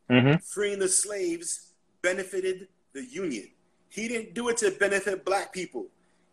Mhm. 0.09 0.43
Freeing 0.43 0.79
the 0.79 0.87
slaves 0.89 1.73
benefited 2.01 2.67
the 2.93 3.03
Union. 3.03 3.51
He 3.89 4.07
didn't 4.07 4.33
do 4.33 4.49
it 4.49 4.57
to 4.57 4.71
benefit 4.71 5.25
black 5.25 5.51
people. 5.53 5.89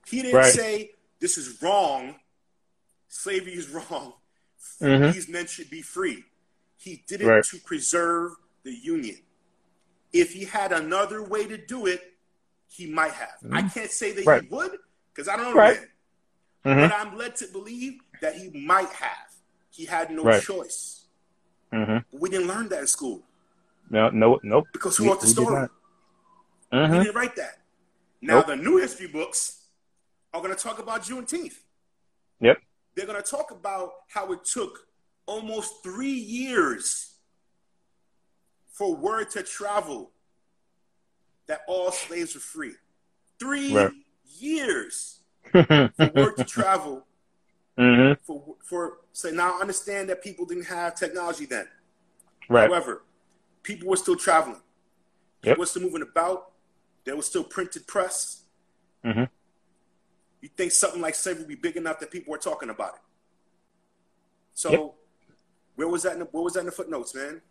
He 0.07 0.23
didn't 0.23 0.37
Right. 0.37 0.53
say 0.53 0.95
this 1.21 1.39
is 1.39 1.61
wrong. 1.63 2.21
Slavery 3.09 3.55
is 3.55 3.69
wrong. 3.71 4.15
Mhm. 4.81 5.13
These 5.13 5.29
men 5.29 5.47
should 5.47 5.71
be 5.71 5.83
free. 5.83 6.25
He 6.77 6.97
did 7.07 7.23
it 7.23 7.27
Right. 7.27 7.45
to 7.45 7.59
preserve 7.61 8.33
the 8.63 8.73
Union. 8.75 9.19
If 10.13 10.33
he 10.33 10.45
had 10.45 10.73
another 10.73 11.23
way 11.23 11.47
to 11.47 11.57
do 11.57 11.87
it, 11.87 12.13
he 12.69 12.87
might 12.87 13.13
have. 13.13 13.39
I 13.53 13.63
can't 13.69 13.91
say 13.91 14.13
that 14.13 14.21
Mm-hmm. 14.21 14.29
Right. 14.29 14.43
he 14.43 14.49
would 14.49 14.79
because 15.13 15.29
I 15.29 15.37
don't 15.37 15.47
know 15.47 15.55
Right. 15.55 15.81
Man. 16.65 16.77
Mhm. 16.79 16.89
But 16.91 16.97
I'm 16.99 17.17
led 17.17 17.37
to 17.37 17.47
believe 17.49 18.01
that 18.21 18.37
he 18.37 18.51
might 18.51 18.89
have. 18.91 19.33
He 19.71 19.85
had 19.87 20.11
no 20.11 20.23
Right. 20.25 20.43
choice. 20.43 21.07
Mhm. 21.73 22.05
But 22.11 22.21
we 22.21 22.31
didn't 22.31 22.47
learn 22.49 22.69
that 22.69 22.81
in 22.81 22.87
school 22.87 23.23
No, 23.91 24.09
no, 24.11 24.39
nope. 24.43 24.67
because 24.73 24.97
who 24.97 25.05
We- 25.05 25.11
wrote 25.11 25.21
the 25.21 25.27
we 25.27 25.35
did 25.35 25.43
story? 25.43 25.61
not. 26.73 26.91
We 26.91 26.99
didn't 27.05 27.15
write 27.15 27.37
that. 27.37 27.61
Now 28.21 28.37
Nope. 28.37 28.47
the 28.47 28.57
new 28.57 28.77
history 28.79 29.07
books 29.09 29.67
are 30.33 30.41
going 30.41 30.55
to 30.55 30.61
talk 30.61 30.79
about 30.79 31.03
Juneteenth. 31.03 31.59
Yep. 32.41 32.59
They're 32.95 33.07
going 33.07 33.23
to 33.23 33.29
talk 33.29 33.51
about 33.51 33.93
how 34.09 34.33
it 34.33 34.45
took 34.45 34.89
almost 35.27 35.83
three 35.83 36.13
years 36.13 37.15
for 38.69 38.95
word 38.95 39.31
to 39.31 39.43
travel 39.43 40.13
that 41.47 41.63
all 41.67 41.93
slaves 41.93 42.35
were 42.35 42.41
free. 42.41 42.75
Three 43.39 43.75
Right. 43.75 43.93
years 44.25 45.21
for 45.97 46.11
work 46.15 46.37
to 46.37 46.45
travel 46.45 47.07
Mhm. 47.79 48.19
for 48.23 48.57
for 48.63 48.99
so 49.13 49.31
now 49.31 49.57
I 49.57 49.61
understand 49.61 50.09
that 50.09 50.23
people 50.23 50.45
didn't 50.47 50.65
have 50.67 50.95
technology 50.95 51.45
then. 51.47 51.69
Right. 52.49 52.69
However, 52.69 53.03
people 53.63 53.89
were 53.89 53.97
still 53.97 54.17
traveling. 54.17 54.61
People 55.43 55.51
Yep. 55.51 55.59
were 55.59 55.67
still 55.67 55.83
moving 55.83 56.03
about. 56.03 56.53
There 57.05 57.17
was 57.17 57.27
still 57.27 57.45
printed 57.45 57.87
press. 57.87 58.43
Mm-hmm. 59.05 59.25
You 60.41 60.49
think 60.57 60.73
something 60.73 61.01
like 61.01 61.15
slavery 61.15 61.43
would 61.43 61.49
be 61.49 61.55
big 61.55 61.77
enough 61.77 61.99
that 62.01 62.11
people 62.11 62.31
were 62.33 62.39
talking 62.39 62.71
about 62.71 62.95
it? 62.95 63.01
So, 64.55 64.71
Yep. 64.71 64.95
where 65.77 65.89
was 65.89 66.03
that? 66.05 66.13
In 66.15 66.19
the, 66.21 66.25
where 66.27 66.43
was 66.45 66.55
that 66.55 66.61
in 66.61 66.67
the 66.67 66.73
footnotes, 66.73 67.15
man? 67.15 67.43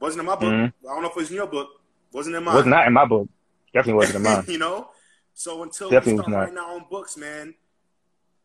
Wasn't 0.00 0.20
in 0.20 0.26
my 0.26 0.34
book. 0.36 0.52
Mhm. 0.52 0.72
I 0.84 0.94
don't 0.94 1.02
know 1.02 1.08
if 1.08 1.16
it 1.16 1.20
was 1.20 1.30
in 1.30 1.36
your 1.36 1.46
book. 1.46 1.68
Wasn't 2.12 2.34
in 2.34 2.42
mine. 2.44 2.54
Was 2.54 2.66
not 2.66 2.86
in 2.86 2.92
my 2.92 3.04
book. 3.04 3.28
Definitely 3.72 3.94
wasn't 3.94 4.16
in 4.16 4.22
mine. 4.32 4.44
you 4.48 4.58
know. 4.58 4.90
So 5.38 5.62
until 5.62 5.90
Definitely 5.90 6.14
we 6.14 6.22
start 6.22 6.34
writing 6.34 6.58
our 6.58 6.70
own 6.72 6.86
books, 6.90 7.14
man, 7.18 7.54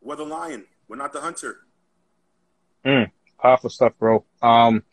we're 0.01 0.17
the 0.17 0.25
lion. 0.25 0.65
We're 0.89 0.97
not 0.97 1.13
the 1.13 1.21
hunter. 1.21 1.59
Mm, 2.85 3.09
powerful 3.41 3.69
stuff, 3.69 3.93
bro. 3.97 4.25
Um, 4.41 4.83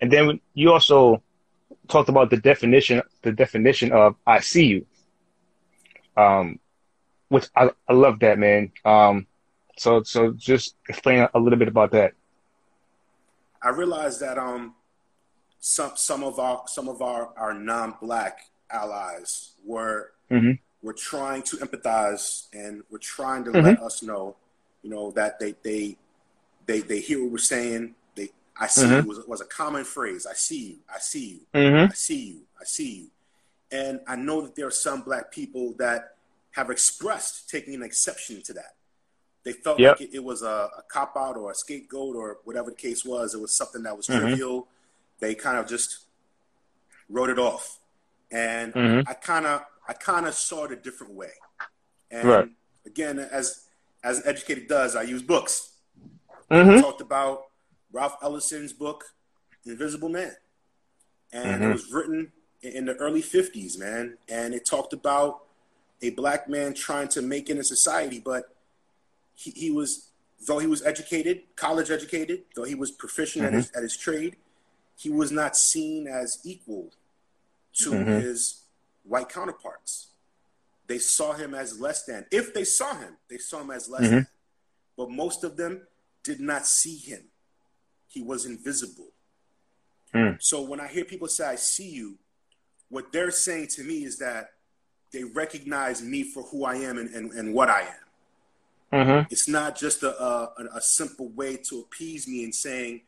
and 0.00 0.12
then 0.12 0.38
you 0.54 0.70
also 0.72 1.24
talked 1.88 2.08
about 2.08 2.30
the 2.30 2.36
definition, 2.36 3.02
the 3.22 3.32
definition 3.32 3.90
of 3.90 4.14
"I 4.24 4.38
see 4.38 4.66
you," 4.66 4.86
um, 6.16 6.60
which 7.30 7.48
I, 7.56 7.70
I 7.88 7.94
love 7.94 8.20
that, 8.20 8.38
man. 8.38 8.70
Um, 8.84 9.26
so 9.76 10.04
so 10.04 10.30
just 10.30 10.76
explain 10.88 11.26
a 11.34 11.38
little 11.40 11.58
bit 11.58 11.66
about 11.66 11.90
that. 11.90 12.12
I 13.60 13.70
realized 13.70 14.20
that 14.20 14.38
um 14.38 14.76
some 15.58 15.92
some 15.96 16.22
of 16.22 16.38
our 16.38 16.62
some 16.68 16.88
of 16.88 17.02
our, 17.02 17.30
our 17.36 17.54
non-black 17.54 18.38
allies 18.70 19.54
were 19.66 20.12
Mhm. 20.30 20.60
Were 20.82 20.92
trying 20.94 21.42
to 21.42 21.56
empathize 21.58 22.46
and 22.52 22.82
were 22.90 22.98
trying 22.98 23.44
to 23.44 23.50
Mhm. 23.50 23.62
let 23.64 23.82
us 23.82 24.02
know, 24.02 24.36
you 24.82 24.90
know, 24.90 25.10
that 25.12 25.38
they 25.38 25.54
they 25.62 25.96
they 26.66 26.80
they 26.80 27.00
hear 27.00 27.22
what 27.22 27.32
we're 27.32 27.38
saying. 27.38 27.94
They 28.14 28.30
I 28.56 28.66
see 28.66 28.82
Mhm. 28.82 29.02
you 29.02 29.08
was, 29.08 29.26
was 29.26 29.40
a 29.40 29.44
common 29.46 29.84
phrase. 29.84 30.26
I 30.26 30.34
see 30.34 30.58
you. 30.70 30.78
I 30.88 30.98
see 30.98 31.26
you. 31.26 31.40
Mm-hmm. 31.54 31.90
I 31.92 31.94
see 31.94 32.22
you. 32.32 32.46
I 32.60 32.64
see 32.64 32.90
you. 33.00 33.10
And 33.72 34.00
I 34.06 34.16
know 34.16 34.40
that 34.42 34.54
there 34.56 34.66
are 34.66 34.70
some 34.72 35.02
black 35.02 35.30
people 35.30 35.74
that 35.74 36.16
have 36.52 36.70
expressed 36.70 37.48
taking 37.48 37.74
an 37.74 37.82
exception 37.82 38.42
to 38.42 38.52
that. 38.54 38.74
They 39.44 39.52
felt 39.52 39.78
Yep. 39.78 40.00
like 40.00 40.08
it, 40.10 40.14
it 40.16 40.24
was 40.24 40.42
a, 40.42 40.68
a 40.76 40.82
cop 40.88 41.16
out 41.16 41.36
or 41.36 41.50
a 41.50 41.54
scapegoat 41.54 42.16
or 42.16 42.38
whatever 42.44 42.70
the 42.70 42.76
case 42.76 43.04
was. 43.04 43.34
It 43.34 43.40
was 43.40 43.54
something 43.54 43.82
that 43.84 43.96
was 43.96 44.06
Mhm. 44.06 44.18
trivial. 44.20 44.66
They 45.20 45.34
kind 45.34 45.56
of 45.58 45.66
just 45.66 46.06
wrote 47.08 47.30
it 47.30 47.38
off. 47.38 47.78
And 48.30 48.72
Mhm. 48.74 49.04
I 49.08 49.14
kind 49.14 49.46
of 49.46 49.62
I 49.90 49.92
kind 49.92 50.24
of 50.24 50.34
saw 50.34 50.66
it 50.66 50.70
a 50.70 50.76
different 50.76 51.14
way. 51.14 51.32
And 52.12 52.28
Right. 52.28 52.48
again, 52.86 53.18
as 53.18 53.66
as 54.02 54.18
an 54.20 54.28
educator 54.28 54.62
does, 54.66 54.94
I 54.96 55.02
use 55.02 55.20
books. 55.20 55.72
Mm-hmm. 56.50 56.80
Talked 56.80 57.02
about 57.02 57.48
Ralph 57.92 58.16
Ellison's 58.22 58.72
book, 58.72 59.12
Invisible 59.66 60.08
Man. 60.08 60.34
And 61.32 61.60
Mhm. 61.60 61.68
it 61.68 61.72
was 61.72 61.92
written 61.92 62.32
in 62.62 62.86
the 62.86 62.94
early 62.94 63.20
50s, 63.20 63.76
man. 63.76 64.16
And 64.28 64.54
it 64.54 64.64
talked 64.64 64.94
about 64.94 65.44
a 66.00 66.10
black 66.10 66.48
man 66.48 66.72
trying 66.72 67.08
to 67.08 67.20
make 67.20 67.50
it 67.50 67.58
in 67.58 67.64
society, 67.64 68.20
but 68.20 68.54
he, 69.34 69.50
he 69.50 69.70
was, 69.70 70.06
though 70.46 70.60
he 70.60 70.66
was 70.66 70.82
educated, 70.82 71.42
college 71.56 71.90
educated, 71.90 72.44
though 72.54 72.64
he 72.64 72.74
was 72.74 72.90
proficient 72.90 73.44
at, 73.44 73.52
his, 73.52 73.70
at 73.72 73.82
his 73.82 73.96
trade, 73.98 74.36
he 74.96 75.10
was 75.10 75.30
not 75.30 75.56
seen 75.58 76.06
as 76.06 76.38
equal 76.42 76.90
to 77.74 77.90
Mhm. 77.90 78.22
his 78.22 78.60
white 79.04 79.28
counterparts. 79.28 80.08
They 80.86 80.98
saw 80.98 81.32
him 81.32 81.54
as 81.54 81.80
less 81.80 82.04
than. 82.04 82.26
If 82.30 82.52
they 82.52 82.64
saw 82.64 82.94
him, 82.94 83.16
they 83.28 83.38
saw 83.38 83.60
him 83.60 83.70
as 83.70 83.88
less 83.88 84.02
Mhm. 84.02 84.10
than. 84.10 84.26
But 84.96 85.10
most 85.10 85.44
of 85.44 85.56
them 85.56 85.86
did 86.22 86.40
not 86.40 86.66
see 86.66 86.96
him. 86.96 87.30
He 88.08 88.22
was 88.22 88.44
invisible. 88.44 89.12
Mm. 90.12 90.42
So 90.42 90.62
when 90.62 90.80
I 90.80 90.88
hear 90.88 91.04
people 91.04 91.28
say, 91.28 91.46
I 91.46 91.54
see 91.54 91.88
you, 91.88 92.18
what 92.88 93.12
they're 93.12 93.30
saying 93.30 93.68
to 93.68 93.84
me 93.84 94.04
is 94.04 94.18
that 94.18 94.54
they 95.12 95.22
recognize 95.24 96.02
me 96.02 96.24
for 96.24 96.42
who 96.44 96.64
I 96.64 96.74
am 96.76 96.98
and, 96.98 97.08
and, 97.14 97.32
and 97.32 97.54
what 97.54 97.68
I 97.70 97.82
am. 97.82 98.04
Mm-hmm. 98.92 99.28
It's 99.30 99.46
not 99.48 99.76
just 99.76 100.02
a, 100.02 100.20
a, 100.20 100.52
a 100.74 100.80
simple 100.80 101.28
way 101.28 101.56
to 101.56 101.80
appease 101.80 102.26
me 102.26 102.42
and 102.42 102.52
saying, 102.54 103.02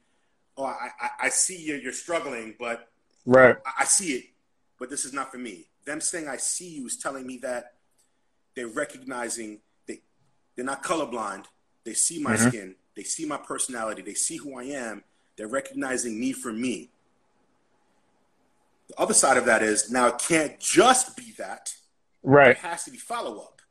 oh, 0.56 0.64
I, 0.64 0.90
I, 1.00 1.08
I 1.22 1.28
see 1.28 1.56
you, 1.60 1.74
you're 1.74 1.92
struggling, 1.92 2.54
but 2.58 2.88
Right. 3.26 3.56
I, 3.66 3.82
I 3.82 3.84
see 3.84 4.12
it, 4.14 4.24
but 4.78 4.90
this 4.90 5.04
is 5.04 5.12
not 5.12 5.30
for 5.32 5.38
me. 5.38 5.66
Them 5.84 6.00
saying 6.00 6.28
I 6.28 6.36
see 6.36 6.68
you 6.68 6.86
is 6.86 6.96
telling 6.96 7.26
me 7.26 7.38
that 7.38 7.74
they're 8.54 8.68
recognizing 8.68 9.60
they 9.86 10.02
they're 10.54 10.64
not 10.64 10.82
colorblind. 10.82 11.46
They 11.84 11.94
see 11.94 12.22
my 12.22 12.34
Mhm. 12.36 12.48
skin, 12.48 12.76
they 12.94 13.02
see 13.02 13.24
my 13.24 13.38
personality, 13.38 14.02
they 14.02 14.14
see 14.14 14.36
who 14.36 14.58
I 14.58 14.64
am. 14.64 15.04
They're 15.36 15.48
recognizing 15.48 16.20
me 16.20 16.32
for 16.32 16.52
me. 16.52 16.90
The 18.88 18.98
other 19.00 19.14
side 19.14 19.36
of 19.38 19.46
that 19.46 19.62
is 19.62 19.90
now 19.90 20.08
it 20.08 20.18
can't 20.18 20.60
just 20.60 21.16
be 21.16 21.32
that. 21.38 21.74
Right. 22.22 22.50
It 22.50 22.58
has 22.58 22.84
to 22.84 22.90
be 22.90 22.98
follow 22.98 23.40
up. 23.40 23.62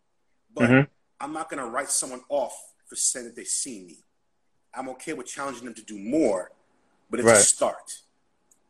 But 0.54 0.70
Mhm. 0.70 0.90
I'm 1.20 1.32
not 1.34 1.50
going 1.50 1.64
to 1.64 1.70
write 1.70 1.90
someone 1.90 2.24
off 2.28 2.74
for 2.88 2.96
saying 2.96 3.28
that 3.28 3.36
they 3.36 3.46
see 3.46 3.82
me. 3.82 4.04
I'm 4.74 4.90
okay 4.90 5.14
with 5.14 5.28
challenging 5.28 5.66
them 5.66 5.76
to 5.76 5.84
do 5.84 5.98
more, 6.00 6.52
but 7.10 7.20
it's 7.20 7.30
a 7.30 7.46
start. 7.46 8.02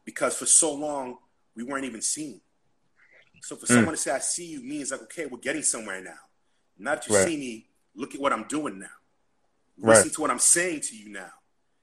Because 0.03 0.35
for 0.37 0.45
so 0.45 0.73
long, 0.73 1.19
we 1.55 1.63
weren't 1.63 1.85
even 1.85 2.01
seen. 2.01 2.41
So 3.41 3.55
for 3.55 3.65
Mm. 3.65 3.75
someone 3.75 3.95
to 3.95 4.01
say, 4.01 4.11
I 4.11 4.19
see 4.19 4.45
you 4.45 4.61
means 4.61 4.91
like, 4.91 5.01
okay, 5.03 5.25
we're 5.25 5.39
getting 5.39 5.63
somewhere 5.63 6.01
now. 6.01 6.17
Not 6.77 7.01
that 7.01 7.07
you 7.07 7.15
Right. 7.15 7.27
see 7.27 7.37
me, 7.37 7.69
look 7.95 8.15
at 8.15 8.21
what 8.21 8.31
I'm 8.31 8.43
doing 8.47 8.79
now. 8.79 8.85
Right. 9.79 9.95
Listen 9.97 10.11
to 10.11 10.21
what 10.21 10.31
I'm 10.31 10.39
saying 10.39 10.81
to 10.81 10.95
you 10.95 11.09
now. 11.09 11.31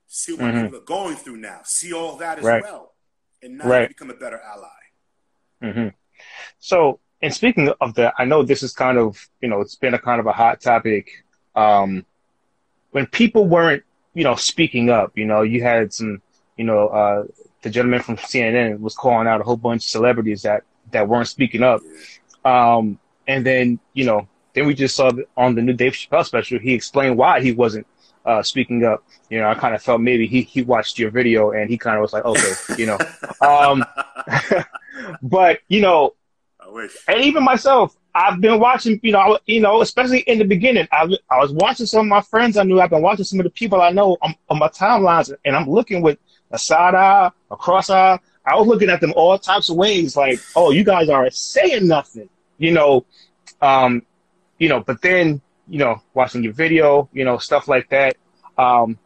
See 0.06 0.32
what 0.32 0.50
Mhm. 0.52 0.62
people 0.62 0.78
are 0.78 0.84
going 0.84 1.16
through 1.16 1.36
now. 1.38 1.60
See 1.64 1.92
all 1.92 2.16
that 2.18 2.38
as 2.38 2.44
Right. 2.44 2.62
well. 2.62 2.94
And 3.42 3.58
now 3.58 3.66
Right. 3.68 3.82
you 3.82 3.88
become 3.88 4.10
a 4.10 4.14
better 4.14 4.40
ally. 4.40 4.68
hmm 5.60 5.88
So, 6.60 7.00
and 7.20 7.34
speaking 7.34 7.68
of 7.80 7.94
that, 7.94 8.14
I 8.18 8.24
know 8.24 8.42
this 8.44 8.62
is 8.62 8.72
kind 8.72 8.96
of, 8.98 9.28
you 9.40 9.48
know, 9.48 9.60
it's 9.60 9.74
been 9.74 9.94
a 9.94 9.98
kind 9.98 10.20
of 10.20 10.26
a 10.26 10.32
hot 10.32 10.60
topic. 10.60 11.24
Um, 11.56 12.06
when 12.92 13.06
people 13.06 13.46
weren't, 13.46 13.82
you 14.14 14.24
know, 14.24 14.36
speaking 14.36 14.90
up, 14.90 15.18
you 15.18 15.26
know, 15.26 15.42
you 15.42 15.62
had 15.62 15.92
some, 15.92 16.22
you 16.56 16.64
know, 16.64 16.88
uh, 16.88 17.24
the 17.62 17.70
gentleman 17.70 18.02
from 18.02 18.16
CNN 18.16 18.78
was 18.78 18.94
calling 18.94 19.26
out 19.26 19.40
a 19.40 19.44
whole 19.44 19.56
bunch 19.56 19.84
of 19.84 19.90
celebrities 19.90 20.42
that, 20.42 20.62
that 20.92 21.08
weren't 21.08 21.28
speaking 21.28 21.62
up. 21.62 21.80
Um, 22.44 22.98
and 23.26 23.44
then, 23.44 23.78
you 23.92 24.04
know, 24.04 24.28
then 24.54 24.66
we 24.66 24.74
just 24.74 24.96
saw 24.96 25.10
on 25.36 25.54
the 25.54 25.62
new 25.62 25.72
Dave 25.72 25.92
Chappelle 25.92 26.24
special, 26.24 26.58
he 26.58 26.74
explained 26.74 27.16
why 27.16 27.40
he 27.40 27.52
wasn't, 27.52 27.86
uh, 28.24 28.42
speaking 28.42 28.84
up. 28.84 29.04
You 29.30 29.40
know, 29.40 29.48
I 29.48 29.54
kind 29.54 29.74
of 29.74 29.82
felt 29.82 30.00
maybe 30.00 30.26
he, 30.26 30.42
he 30.42 30.62
watched 30.62 30.98
your 30.98 31.10
video 31.10 31.52
and 31.52 31.70
he 31.70 31.78
kind 31.78 31.96
of 31.96 32.02
was 32.02 32.12
like, 32.12 32.24
okay, 32.24 32.52
you 32.76 32.86
know, 32.86 32.98
um, 33.40 33.84
but 35.22 35.60
you 35.68 35.80
know, 35.80 36.14
and 37.08 37.22
even 37.22 37.44
myself, 37.44 37.96
I've 38.14 38.40
been 38.40 38.58
watching, 38.58 38.98
you 39.02 39.12
know, 39.12 39.38
you 39.46 39.60
know, 39.60 39.80
especially 39.80 40.20
in 40.20 40.38
the 40.38 40.44
beginning, 40.44 40.88
I, 40.90 41.08
I 41.30 41.38
was 41.38 41.52
watching 41.52 41.86
some 41.86 42.00
of 42.00 42.06
my 42.06 42.20
friends 42.20 42.56
I 42.56 42.64
knew. 42.64 42.80
I've 42.80 42.90
been 42.90 43.02
watching 43.02 43.24
some 43.24 43.38
of 43.38 43.44
the 43.44 43.50
people 43.50 43.80
I 43.80 43.90
know 43.90 44.16
on, 44.22 44.34
on 44.48 44.58
my 44.58 44.68
timelines, 44.68 45.32
and 45.44 45.56
I'm 45.56 45.68
looking 45.68 46.02
with 46.02 46.18
a 46.50 46.58
side 46.58 46.94
eye, 46.94 47.30
a 47.50 47.56
cross 47.56 47.90
eye. 47.90 48.18
I 48.48 48.56
was 48.56 48.66
looking 48.66 48.90
at 48.90 49.00
them 49.00 49.12
all 49.16 49.38
types 49.38 49.68
of 49.68 49.76
ways, 49.76 50.16
like, 50.16 50.40
oh, 50.56 50.70
you 50.70 50.84
guys 50.84 51.08
aren't 51.08 51.34
saying 51.34 51.86
nothing, 51.86 52.28
you 52.58 52.72
know, 52.72 53.04
um, 53.60 54.02
you 54.58 54.68
know. 54.68 54.80
But 54.80 55.02
then, 55.02 55.40
you 55.68 55.78
know, 55.78 56.02
watching 56.14 56.42
your 56.42 56.52
video, 56.52 57.08
you 57.12 57.24
know, 57.24 57.38
stuff 57.38 57.68
like 57.68 57.88
that. 57.90 58.16
Um, 58.56 58.98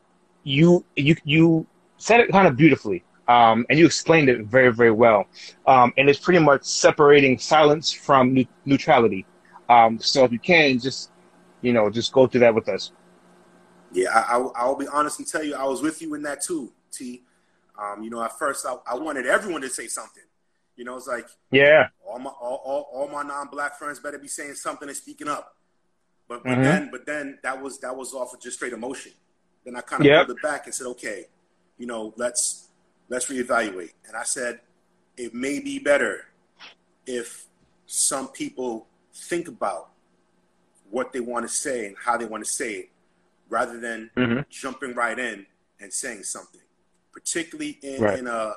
you 0.45 0.85
you 0.97 1.17
you 1.25 1.67
said 1.97 2.21
it 2.21 2.31
kind 2.31 2.47
of 2.47 2.57
beautifully. 2.57 3.05
Um, 3.29 3.65
and 3.71 3.79
you 3.79 3.87
explained 3.87 4.29
it 4.29 4.45
very, 4.47 4.73
very 4.73 4.91
well. 4.91 5.27
Um, 5.67 5.93
and 5.97 6.11
it's 6.11 6.19
pretty 6.19 6.41
much 6.41 6.65
separating 6.65 7.39
silence 7.39 7.93
from 7.93 8.35
ne- 8.35 8.49
neutrality. 8.65 9.25
Um, 9.69 10.01
so 10.01 10.25
if 10.25 10.33
you 10.33 10.41
can, 10.41 10.79
just 10.81 11.13
you 11.63 11.73
know, 11.73 11.89
just 11.89 12.13
go 12.13 12.27
through 12.27 12.41
that 12.41 12.55
with 12.55 12.69
us. 12.69 12.93
Yeah, 13.93 14.11
I, 14.11 14.39
I, 14.39 14.67
will 14.67 14.77
be 14.77 14.89
honest 14.89 15.19
and 15.19 15.29
tell 15.29 15.43
you, 15.43 15.55
I 15.55 15.65
was 15.65 15.81
with 15.81 16.03
you 16.03 16.15
in 16.15 16.23
that 16.23 16.43
too, 16.43 16.73
T. 16.91 17.23
Um, 17.81 18.03
you 18.03 18.11
know, 18.11 18.23
at 18.23 18.39
first 18.39 18.67
I, 18.67 18.77
I 18.87 18.95
wanted 18.97 19.27
everyone 19.27 19.63
to 19.63 19.71
say 19.71 19.87
something. 19.87 20.23
You 20.77 20.85
know, 20.85 20.97
it's 20.97 21.07
like 21.07 21.27
yeah, 21.51 21.89
all 22.07 22.19
my 22.19 22.31
all, 22.31 22.61
all, 22.65 22.89
all 22.93 23.09
my 23.09 23.23
non-black 23.23 23.79
friends 23.79 24.01
better 24.01 24.19
be 24.19 24.29
saying 24.29 24.55
something 24.55 24.89
and 24.89 24.97
speaking 24.97 25.29
up. 25.29 25.57
But, 26.29 26.45
but 26.45 26.51
mm-hmm. 26.51 26.63
then 26.63 26.89
but 26.91 27.07
then 27.07 27.39
that 27.43 27.61
was 27.61 27.79
that 27.81 27.95
was 27.95 28.15
off 28.15 28.33
of 28.33 28.41
just 28.41 28.57
straight 28.57 28.73
emotion. 28.73 29.13
Then 29.65 29.77
I 29.77 29.81
kind 29.81 30.03
of 30.03 30.07
yep. 30.07 30.27
pulled 30.27 30.39
it 30.39 30.43
back 30.43 30.67
and 30.67 30.75
said, 30.75 30.87
okay, 30.89 31.27
you 31.79 31.87
know, 31.87 32.15
let's 32.17 32.69
let's 33.09 33.27
reevaluate. 33.27 33.93
And 34.07 34.17
I 34.17 34.23
said, 34.23 34.61
it 35.17 35.35
may 35.35 35.61
be 35.61 35.79
better 35.79 36.27
if 37.07 37.47
some 37.87 38.29
people 38.29 38.87
think 39.13 39.49
about 39.49 39.91
what 40.91 41.13
they 41.13 41.21
want 41.21 41.47
to 41.47 41.53
say 41.53 41.87
and 41.87 41.97
how 42.03 42.17
they 42.17 42.25
want 42.25 42.45
to 42.45 42.51
say 42.51 42.73
it, 42.75 42.91
rather 43.49 43.79
than 43.79 44.11
mm-hmm. 44.17 44.41
jumping 44.49 44.95
right 44.95 45.19
in 45.19 45.47
and 45.81 45.93
saying 45.93 46.23
something. 46.23 46.61
Particularly 47.13 47.79
in, 47.83 48.01
right. 48.01 48.19
in 48.19 48.27
a 48.27 48.55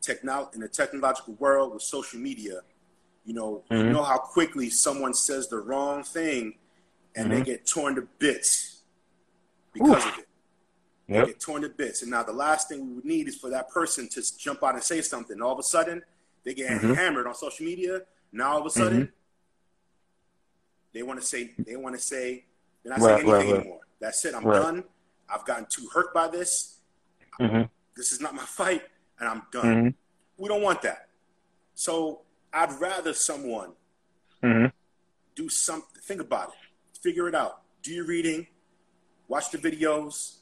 techno- 0.00 0.50
in 0.54 0.62
a 0.62 0.68
technological 0.68 1.34
world 1.34 1.74
with 1.74 1.82
social 1.82 2.18
media, 2.18 2.60
you 3.24 3.34
know, 3.34 3.64
mm-hmm. 3.70 3.88
you 3.88 3.92
know 3.92 4.02
how 4.02 4.18
quickly 4.18 4.70
someone 4.70 5.14
says 5.14 5.48
the 5.48 5.58
wrong 5.58 6.02
thing 6.02 6.54
and 7.14 7.28
mm-hmm. 7.28 7.38
they 7.38 7.44
get 7.44 7.66
torn 7.66 7.94
to 7.96 8.08
bits 8.18 8.82
because 9.72 10.04
Oof. 10.04 10.12
of 10.12 10.18
it. 10.20 10.28
They 11.08 11.14
yep. 11.14 11.26
get 11.26 11.40
torn 11.40 11.62
to 11.62 11.68
bits. 11.70 12.02
And 12.02 12.10
now 12.10 12.22
the 12.22 12.32
last 12.32 12.68
thing 12.68 12.86
we 12.86 12.94
would 12.96 13.04
need 13.04 13.28
is 13.28 13.36
for 13.36 13.48
that 13.50 13.70
person 13.70 14.08
to 14.10 14.38
jump 14.38 14.62
out 14.62 14.74
and 14.74 14.82
say 14.82 15.00
something. 15.00 15.40
All 15.40 15.52
of 15.52 15.58
a 15.58 15.62
sudden, 15.62 16.02
they 16.44 16.54
get 16.54 16.70
mm-hmm. 16.70 16.92
hammered 16.92 17.26
on 17.26 17.34
social 17.34 17.64
media. 17.64 18.02
Now 18.30 18.52
all 18.52 18.60
of 18.60 18.66
a 18.66 18.70
sudden, 18.70 19.02
mm-hmm. 19.02 19.10
they 20.92 21.02
want 21.02 21.20
to 21.20 21.26
say 21.26 21.50
they 21.58 21.76
want 21.76 21.96
to 21.96 22.00
say 22.00 22.44
they're 22.82 22.92
not 22.92 23.00
right, 23.00 23.20
saying 23.20 23.28
anything 23.30 23.50
right, 23.52 23.60
anymore. 23.60 23.80
That's 24.00 24.24
it. 24.24 24.34
I'm 24.34 24.44
done. 24.44 24.84
I've 25.28 25.44
gotten 25.44 25.66
too 25.68 25.88
hurt 25.92 26.12
by 26.12 26.28
this. 26.28 26.78
Mm-hmm. 27.40 27.62
This 27.98 28.12
is 28.12 28.20
not 28.20 28.32
my 28.32 28.44
fight, 28.44 28.82
and 29.18 29.28
I'm 29.28 29.42
done. 29.50 29.66
Mm-hmm. 29.66 30.42
We 30.42 30.48
don't 30.48 30.62
want 30.62 30.82
that. 30.82 31.08
So 31.74 32.20
I'd 32.52 32.72
rather 32.80 33.12
someone 33.12 33.72
mm-hmm. 34.42 34.66
do 35.34 35.48
something. 35.48 36.00
Think 36.02 36.20
about 36.20 36.50
it. 36.50 36.98
Figure 37.02 37.28
it 37.28 37.34
out. 37.34 37.62
Do 37.82 37.92
your 37.92 38.06
reading. 38.06 38.46
Watch 39.26 39.50
the 39.50 39.58
videos 39.58 40.36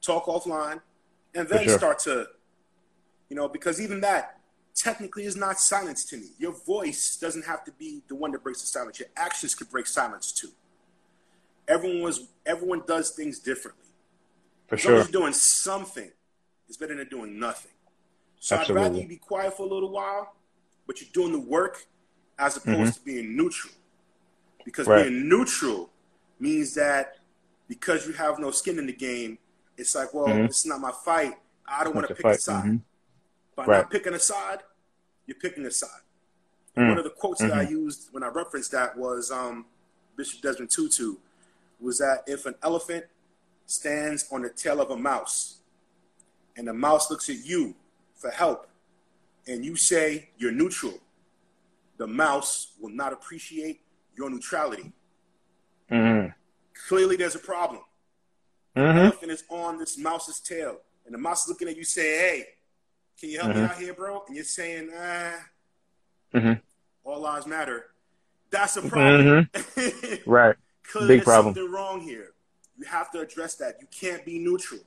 talk 0.00 0.24
offline, 0.24 0.80
and 1.34 1.48
then 1.48 1.64
sure. 1.64 1.78
start 1.78 1.98
to, 2.00 2.26
you 3.28 3.36
know, 3.36 3.46
because 3.46 3.80
even 3.80 4.00
that 4.00 4.40
technically 4.74 5.24
is 5.24 5.36
not 5.36 5.58
silence 5.60 6.04
to 6.06 6.16
me. 6.16 6.28
Your 6.38 6.52
voice 6.52 7.16
doesn't 7.16 7.44
have 7.44 7.62
to 7.64 7.72
be 7.72 8.02
the 8.08 8.14
one 8.14 8.32
that 8.32 8.42
breaks 8.42 8.62
the 8.62 8.66
silence. 8.66 8.98
Your 8.98 9.10
actions 9.16 9.54
could 9.54 9.70
break 9.70 9.86
silence 9.86 10.32
too. 10.32 10.48
Everyone 11.68 12.02
was 12.02 12.26
everyone 12.44 12.82
does 12.86 13.10
things 13.10 13.38
differently. 13.38 13.84
For 14.66 14.74
as 14.74 14.80
sure. 14.80 14.96
As 14.96 15.08
doing 15.08 15.32
something, 15.34 16.10
it's 16.72 16.78
better 16.78 16.96
than 16.96 17.06
doing 17.08 17.38
nothing. 17.38 17.70
So 18.40 18.56
Absolutely. 18.56 18.82
I'd 18.82 18.88
rather 18.88 19.02
you 19.02 19.06
be 19.06 19.16
quiet 19.16 19.54
for 19.54 19.64
a 19.64 19.68
little 19.68 19.90
while, 19.90 20.34
but 20.86 21.02
you're 21.02 21.10
doing 21.12 21.32
the 21.32 21.38
work 21.38 21.84
as 22.38 22.56
opposed 22.56 22.78
mm-hmm. 22.78 22.90
to 22.90 23.00
being 23.04 23.36
neutral. 23.36 23.74
Because 24.64 24.86
right. 24.86 25.02
being 25.02 25.28
neutral 25.28 25.90
means 26.40 26.74
that 26.76 27.18
because 27.68 28.06
you 28.06 28.14
have 28.14 28.38
no 28.38 28.50
skin 28.50 28.78
in 28.78 28.86
the 28.86 28.92
game, 28.94 29.36
it's 29.76 29.94
like, 29.94 30.14
well, 30.14 30.28
mm-hmm. 30.28 30.46
this 30.46 30.60
is 30.60 30.66
not 30.66 30.80
my 30.80 30.92
fight. 31.04 31.34
I 31.68 31.84
don't 31.84 31.94
want 31.94 32.08
to 32.08 32.14
pick 32.14 32.22
fight. 32.22 32.36
a 32.36 32.40
side. 32.40 32.64
Mm-hmm. 32.64 32.76
By 33.54 33.64
right. 33.66 33.78
not 33.80 33.90
picking 33.90 34.14
a 34.14 34.18
side, 34.18 34.60
you're 35.26 35.36
picking 35.36 35.66
a 35.66 35.70
side. 35.70 35.90
Mm-hmm. 36.74 36.88
One 36.88 36.96
of 36.96 37.04
the 37.04 37.10
quotes 37.10 37.42
that 37.42 37.52
I 37.52 37.64
mm-hmm. 37.64 37.72
used 37.72 38.08
when 38.12 38.22
I 38.22 38.28
referenced 38.28 38.72
that 38.72 38.96
was 38.96 39.30
um, 39.30 39.66
Bishop 40.16 40.40
Desmond 40.40 40.70
Tutu 40.70 41.16
was 41.82 41.98
that 41.98 42.22
if 42.26 42.46
an 42.46 42.54
elephant 42.62 43.04
stands 43.66 44.26
on 44.32 44.40
the 44.40 44.48
tail 44.48 44.80
of 44.80 44.90
a 44.90 44.96
mouse 44.96 45.58
and 46.56 46.66
the 46.66 46.74
mouse 46.74 47.10
looks 47.10 47.28
at 47.28 47.44
you 47.44 47.74
for 48.14 48.30
help 48.30 48.68
and 49.46 49.64
you 49.64 49.76
say 49.76 50.28
you're 50.38 50.52
neutral, 50.52 50.98
the 51.98 52.06
mouse 52.06 52.72
will 52.80 52.90
not 52.90 53.12
appreciate 53.12 53.80
your 54.16 54.30
neutrality. 54.30 54.92
Mm-hmm. 55.90 56.28
Clearly, 56.88 57.16
there's 57.16 57.34
a 57.34 57.40
problem. 57.40 57.82
Mm-hmm. 58.76 58.98
Elephant 58.98 59.32
is 59.32 59.44
on 59.50 59.78
this 59.78 59.98
mouse's 59.98 60.40
tail, 60.40 60.78
and 61.04 61.14
the 61.14 61.18
mouse 61.18 61.42
is 61.42 61.48
looking 61.48 61.68
at 61.68 61.76
you, 61.76 61.84
saying, 61.84 62.20
"Hey, 62.20 62.46
can 63.20 63.30
you 63.30 63.38
help 63.38 63.52
mm-hmm. 63.52 63.60
me 63.60 63.68
out 63.68 63.76
here, 63.76 63.94
bro?" 63.94 64.22
And 64.26 64.34
you're 64.34 64.44
saying, 64.44 64.90
"Ah, 64.96 65.34
all 67.04 67.20
lives 67.20 67.46
matter." 67.46 67.86
That's 68.50 68.76
a 68.76 68.82
problem. 68.82 69.48
Mm-hmm. 69.52 70.30
right. 70.30 70.56
Big 71.06 71.22
problem. 71.22 71.54
Something 71.54 71.72
wrong 71.72 72.00
here. 72.00 72.32
You 72.78 72.84
have 72.86 73.10
to 73.12 73.20
address 73.20 73.54
that. 73.56 73.76
You 73.80 73.86
can't 73.90 74.24
be 74.24 74.38
neutral. 74.38 74.80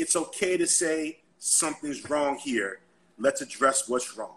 It's 0.00 0.16
okay 0.16 0.56
to 0.56 0.66
say 0.66 1.18
something's 1.38 2.08
wrong 2.08 2.38
here. 2.38 2.80
Let's 3.18 3.42
address 3.42 3.86
what's 3.86 4.16
wrong. 4.16 4.36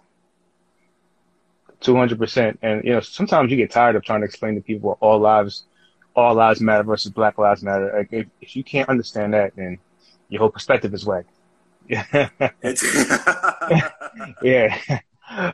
Two 1.80 1.95
hundred 1.95 2.19
percent. 2.19 2.60
And 2.62 2.84
you 2.84 2.91
know, 2.91 2.99
sometimes 2.99 3.49
you 3.49 3.56
get 3.56 3.71
tired 3.71 3.95
of 3.95 4.04
trying 4.04 4.19
to 4.19 4.26
explain 4.26 4.56
to 4.56 4.62
people 4.62 4.97
all 4.99 5.19
lives 5.19 5.63
all 6.17 6.36
lives 6.36 6.60
matter 6.60 6.84
versus 6.84 7.12
Black 7.12 7.38
Lives 7.38 7.63
Matter. 7.63 7.93
Like 7.95 8.12
if, 8.12 8.28
if 8.41 8.58
you 8.58 8.63
can't 8.65 8.89
understand 8.89 9.34
that, 9.34 9.56
then 9.56 9.80
your 10.28 10.39
whole 10.39 10.49
perspective 10.49 10.93
is 10.93 11.06
whack. 11.06 11.26
yeah. 14.43 14.78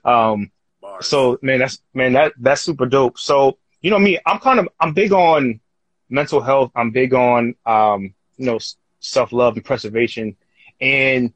Um, 0.03 0.51
so 0.99 1.37
man, 1.41 1.59
that's 1.59 1.81
man 1.93 2.11
that 2.13 2.33
that's 2.37 2.61
super 2.61 2.85
dope. 2.85 3.17
So 3.17 3.59
you 3.81 3.91
know 3.91 3.99
me, 3.99 4.19
I'm 4.25 4.39
kind 4.39 4.59
of 4.59 4.67
I'm 4.79 4.93
big 4.93 5.13
on 5.13 5.61
mental 6.09 6.41
health. 6.41 6.71
I'm 6.75 6.91
big 6.91 7.13
on 7.13 7.55
um, 7.65 8.13
you 8.35 8.47
know 8.47 8.59
self 8.99 9.31
love 9.31 9.55
and 9.55 9.65
preservation, 9.65 10.35
and 10.79 11.33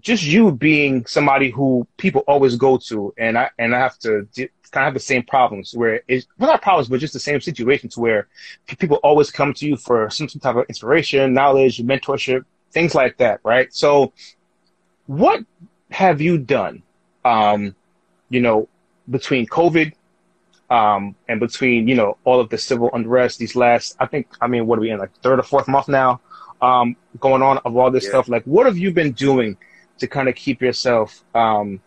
just 0.00 0.22
you 0.22 0.52
being 0.52 1.06
somebody 1.06 1.50
who 1.50 1.86
people 1.96 2.22
always 2.28 2.56
go 2.56 2.76
to, 2.76 3.14
and 3.16 3.38
I 3.38 3.50
and 3.58 3.74
I 3.74 3.78
have 3.78 3.98
to 4.00 4.28
kind 4.74 4.82
of 4.82 4.88
have 4.88 4.94
the 4.94 5.00
same 5.00 5.22
problems 5.22 5.74
where 5.74 6.02
it's 6.08 6.26
well, 6.38 6.50
not 6.50 6.60
problems, 6.60 6.88
but 6.88 7.00
just 7.00 7.12
the 7.12 7.20
same 7.20 7.40
situations 7.40 7.96
where 7.96 8.28
people 8.78 8.98
always 9.02 9.30
come 9.30 9.54
to 9.54 9.66
you 9.66 9.76
for 9.76 10.10
some, 10.10 10.28
some 10.28 10.40
type 10.40 10.56
of 10.56 10.66
inspiration, 10.68 11.32
knowledge, 11.32 11.78
mentorship, 11.78 12.44
things 12.72 12.94
like 12.94 13.16
that, 13.18 13.40
right? 13.44 13.72
So, 13.72 14.12
what 15.06 15.44
have 15.90 16.20
you 16.20 16.38
done, 16.38 16.82
um, 17.24 17.74
you 18.28 18.40
know, 18.40 18.68
between 19.08 19.46
COVID 19.46 19.92
um, 20.70 21.14
and 21.28 21.40
between 21.40 21.86
you 21.88 21.94
know 21.94 22.18
all 22.24 22.40
of 22.40 22.48
the 22.50 22.58
civil 22.58 22.90
unrest 22.92 23.38
these 23.38 23.56
last, 23.56 23.96
I 24.00 24.06
think, 24.06 24.26
I 24.40 24.48
mean, 24.48 24.66
what 24.66 24.78
are 24.78 24.82
we 24.82 24.90
in 24.90 24.98
like 24.98 25.14
third 25.22 25.38
or 25.38 25.42
fourth 25.44 25.68
month 25.68 25.88
now, 25.88 26.20
um, 26.60 26.96
going 27.20 27.42
on 27.42 27.58
of 27.58 27.76
all 27.76 27.90
this 27.90 28.04
yeah. 28.04 28.10
stuff? 28.10 28.28
Like, 28.28 28.44
what 28.44 28.66
have 28.66 28.78
you 28.78 28.92
been 28.92 29.12
doing 29.12 29.56
to 29.98 30.06
kind 30.06 30.28
of 30.28 30.34
keep 30.34 30.60
yourself 30.60 31.24
um, 31.34 31.80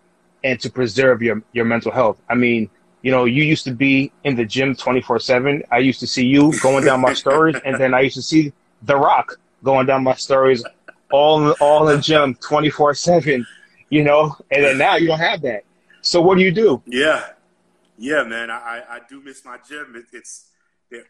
and 0.44 0.60
to 0.62 0.70
preserve 0.70 1.22
your 1.22 1.42
your 1.54 1.66
mental 1.66 1.92
health? 1.92 2.22
I 2.30 2.36
mean, 2.36 2.70
you 3.02 3.12
know, 3.12 3.26
you 3.26 3.44
used 3.44 3.64
to 3.66 3.72
be 3.72 4.12
in 4.24 4.36
the 4.36 4.46
gym 4.46 4.76
24 4.76 5.20
7. 5.20 5.64
I 5.72 5.80
used 5.80 6.00
to 6.02 6.08
see 6.08 6.26
you 6.26 6.58
going 6.62 6.86
down 6.86 7.02
my 7.02 7.14
stories, 7.14 7.56
and 7.66 7.80
then 7.80 7.94
I 7.94 8.02
used 8.02 8.16
to 8.16 8.22
see 8.22 8.54
The 8.84 8.96
Rock 8.96 9.40
going 9.64 9.86
down 9.86 10.04
my 10.04 10.16
stories 10.16 10.64
all, 11.12 11.52
all 11.60 11.88
in 11.90 11.98
the 11.98 12.02
gym 12.02 12.36
24 12.36 12.94
7, 12.94 13.46
you 13.90 14.04
know, 14.04 14.36
and 14.52 14.64
then 14.64 14.78
now 14.78 14.96
you 14.96 15.08
don't 15.08 15.20
have 15.20 15.42
that. 15.42 15.64
So 16.02 16.22
what 16.22 16.38
do 16.38 16.44
you 16.44 16.52
do? 16.52 16.82
Yeah. 16.86 17.30
Yeah, 17.98 18.24
man. 18.24 18.52
I, 18.52 18.84
I 18.88 19.00
do 19.10 19.22
miss 19.22 19.44
my 19.44 19.58
gym. 19.68 19.94
It, 19.96 20.06
it's 20.16 20.50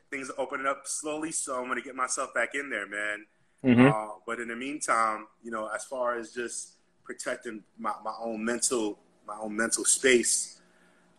things 0.09 0.29
are 0.29 0.39
opening 0.39 0.65
up 0.65 0.83
slowly, 0.85 1.31
so 1.31 1.57
I'm 1.57 1.65
going 1.65 1.77
to 1.77 1.83
get 1.83 1.95
myself 1.95 2.33
back 2.33 2.55
in 2.55 2.69
there, 2.69 2.87
man. 2.87 3.25
Mm-hmm. 3.65 3.87
Uh, 3.87 4.15
but 4.25 4.39
in 4.39 4.47
the 4.47 4.55
meantime, 4.55 5.27
you 5.43 5.51
know, 5.51 5.67
as 5.73 5.83
far 5.85 6.17
as 6.17 6.31
just 6.31 6.73
protecting 7.03 7.63
my, 7.77 7.93
my 8.03 8.13
own 8.21 8.43
mental 8.43 8.99
my 9.25 9.35
own 9.41 9.55
mental 9.57 9.83
space, 9.83 10.57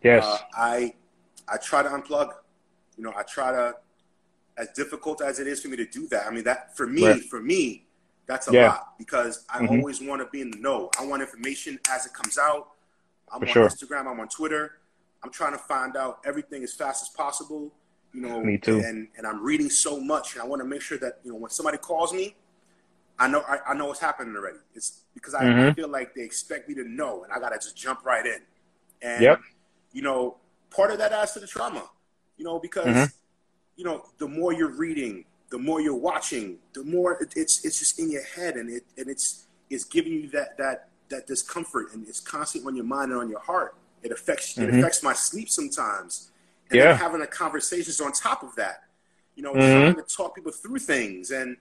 Yes. 0.03 0.25
Uh, 0.25 0.37
I 0.53 0.93
I 1.47 1.57
try 1.57 1.83
to 1.83 1.89
unplug. 1.89 2.33
You 2.97 3.03
know, 3.03 3.13
I 3.15 3.23
try 3.23 3.51
to 3.51 3.75
as 4.57 4.69
difficult 4.69 5.21
as 5.21 5.39
it 5.39 5.47
is 5.47 5.61
for 5.61 5.69
me 5.69 5.77
to 5.77 5.85
do 5.85 6.07
that. 6.07 6.27
I 6.27 6.31
mean, 6.31 6.43
that 6.43 6.75
for 6.75 6.85
me, 6.85 7.05
right. 7.05 7.23
for 7.23 7.41
me, 7.41 7.87
that's 8.25 8.49
a 8.49 8.53
yeah. 8.53 8.67
lot 8.69 8.97
because 8.97 9.45
I 9.49 9.59
mm-hmm. 9.59 9.79
always 9.79 10.01
want 10.01 10.21
to 10.21 10.27
be 10.31 10.41
in 10.41 10.51
the 10.51 10.57
know. 10.57 10.89
I 10.99 11.05
want 11.05 11.21
information 11.21 11.79
as 11.89 12.05
it 12.05 12.13
comes 12.13 12.37
out. 12.37 12.71
I'm 13.31 13.39
for 13.41 13.47
on 13.47 13.53
sure. 13.53 13.67
Instagram. 13.69 14.07
I'm 14.07 14.19
on 14.19 14.27
Twitter. 14.27 14.79
I'm 15.23 15.31
trying 15.31 15.51
to 15.51 15.57
find 15.57 15.97
out 15.97 16.19
everything 16.25 16.63
as 16.63 16.73
fast 16.73 17.01
as 17.03 17.09
possible. 17.09 17.73
You 18.13 18.21
know, 18.21 18.43
me 18.43 18.57
too. 18.57 18.79
And 18.79 19.07
and 19.17 19.27
I'm 19.27 19.43
reading 19.43 19.69
so 19.69 19.99
much, 19.99 20.33
and 20.33 20.41
I 20.41 20.45
want 20.45 20.61
to 20.61 20.67
make 20.67 20.81
sure 20.81 20.97
that 20.97 21.19
you 21.23 21.31
know 21.31 21.37
when 21.37 21.51
somebody 21.51 21.77
calls 21.77 22.13
me, 22.13 22.35
I 23.19 23.27
know 23.27 23.43
I, 23.47 23.71
I 23.71 23.73
know 23.75 23.87
what's 23.87 23.99
happening 23.99 24.35
already. 24.35 24.57
It's 24.73 25.01
because 25.13 25.33
I, 25.33 25.43
mm-hmm. 25.43 25.69
I, 25.69 25.73
feel 25.73 25.89
like 25.89 26.15
they 26.15 26.23
expect 26.23 26.69
me 26.69 26.75
to 26.75 26.83
know, 26.83 27.23
and 27.23 27.31
I 27.31 27.39
gotta 27.39 27.57
just 27.57 27.77
jump 27.77 28.05
right 28.05 28.25
in. 28.25 28.41
And 29.01 29.21
yep 29.21 29.39
you 29.91 30.01
know, 30.01 30.37
part 30.69 30.91
of 30.91 30.97
that 30.99 31.11
adds 31.11 31.33
to 31.33 31.39
the 31.39 31.47
trauma, 31.47 31.83
you 32.37 32.45
know, 32.45 32.59
because, 32.59 32.85
mm-hmm. 32.85 33.05
you 33.75 33.83
know, 33.83 34.05
the 34.17 34.27
more 34.27 34.53
you're 34.53 34.75
reading, 34.75 35.25
the 35.49 35.57
more 35.57 35.81
you're 35.81 35.95
watching, 35.95 36.57
the 36.73 36.83
more 36.83 37.21
it, 37.21 37.33
it's, 37.35 37.65
it's 37.65 37.79
just 37.79 37.99
in 37.99 38.11
your 38.11 38.23
head 38.23 38.55
and 38.55 38.69
it, 38.69 38.83
and 38.97 39.09
it's, 39.09 39.47
it's 39.69 39.83
giving 39.83 40.13
you 40.13 40.29
that, 40.29 40.57
that, 40.57 40.89
that 41.09 41.25
discomfort 41.25 41.93
and 41.93 42.07
it's 42.07 42.19
constant 42.19 42.65
on 42.65 42.75
your 42.75 42.85
mind 42.85 43.11
and 43.11 43.19
on 43.19 43.29
your 43.29 43.39
heart. 43.39 43.75
It 44.01 44.11
affects 44.11 44.57
it 44.57 44.69
Mhm. 44.69 44.79
affects 44.79 45.03
my 45.03 45.13
sleep 45.13 45.49
sometimes. 45.49 46.28
And 46.71 46.77
Yeah. 46.79 46.95
having 46.95 47.21
a 47.21 47.27
conversations 47.27 47.99
on 47.99 48.11
top 48.11 48.43
of 48.43 48.55
that. 48.55 48.83
You 49.35 49.43
know, 49.43 49.53
Mhm. 49.53 49.93
trying 49.93 49.95
to 49.95 50.01
talk 50.15 50.35
people 50.35 50.51
through 50.51 50.79
things 50.79 51.31
and 51.31 51.57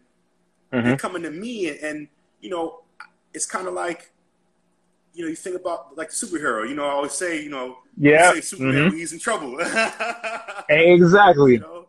Mhm. 0.72 0.84
they're 0.84 0.96
coming 0.96 1.22
to 1.22 1.30
me 1.30 1.68
and, 1.70 1.78
and 1.80 2.08
you 2.40 2.50
know, 2.50 2.82
it's 3.32 3.46
kind 3.46 3.66
of 3.68 3.74
like 3.74 4.10
you 5.14 5.24
know, 5.24 5.30
you 5.30 5.36
think 5.36 5.56
about 5.56 5.96
like 5.96 6.10
the 6.10 6.14
superhero. 6.14 6.68
You 6.68 6.76
know, 6.76 6.84
I 6.84 6.90
always 6.90 7.10
say, 7.12 7.42
you 7.42 7.48
know, 7.50 7.78
Yeah. 7.96 8.32
say 8.34 8.40
Superman 8.40 8.90
Mhm. 8.92 8.98
he's 8.98 9.12
in 9.12 9.18
trouble. 9.18 9.58
Exactly. 10.68 11.52
you 11.54 11.58
know, 11.60 11.86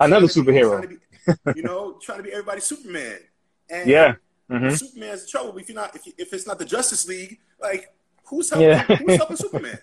Another 0.00 0.26
trying 0.28 0.44
to 0.46 0.52
be- 0.52 0.52
superhero. 0.52 0.88
be- 0.88 1.52
you 1.56 1.62
know, 1.62 1.98
trying 2.00 2.18
to 2.18 2.22
be 2.24 2.30
everybody's 2.32 2.64
Superman. 2.64 3.18
And 3.68 3.88
Yeah. 3.88 4.14
Mhm. 4.50 4.78
Superman's 4.78 5.22
in 5.22 5.28
trouble. 5.28 5.58
If 5.58 5.68
you're 5.68 5.76
not, 5.76 5.94
if, 5.96 6.06
you, 6.06 6.12
if 6.16 6.32
it's 6.32 6.46
not 6.46 6.58
the 6.58 6.64
Justice 6.64 7.06
League, 7.06 7.40
like 7.60 7.92
who's 8.24 8.48
helping? 8.50 8.68
Yeah. 8.68 8.82
Who's 8.82 9.16
helping 9.16 9.36
Superman? 9.36 9.78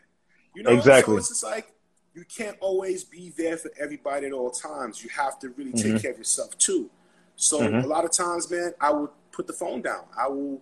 You 0.56 0.64
know, 0.64 0.72
Exactly. 0.72 1.16
So 1.16 1.18
it's 1.20 1.30
just 1.30 1.44
like 1.44 1.72
you 2.14 2.26
can't 2.26 2.58
always 2.60 3.04
be 3.04 3.30
there 3.38 3.58
for 3.58 3.72
everybody 3.80 4.28
at 4.28 4.34
all 4.34 4.52
times. 4.52 5.04
You 5.04 5.10
have 5.12 5.40
to 5.40 5.50
really 5.50 5.72
take 5.72 5.94
Mhm. 5.94 6.02
care 6.02 6.12
of 6.12 6.18
yourself 6.18 6.58
too. 6.58 6.90
So 7.36 7.60
Mhm. 7.62 7.84
a 7.84 7.88
lot 7.88 8.04
of 8.06 8.12
times, 8.12 8.50
man, 8.52 8.74
I 8.82 8.92
would 8.92 9.10
put 9.32 9.48
the 9.48 9.54
phone 9.54 9.82
down. 9.82 10.06
I 10.18 10.28
will. 10.28 10.62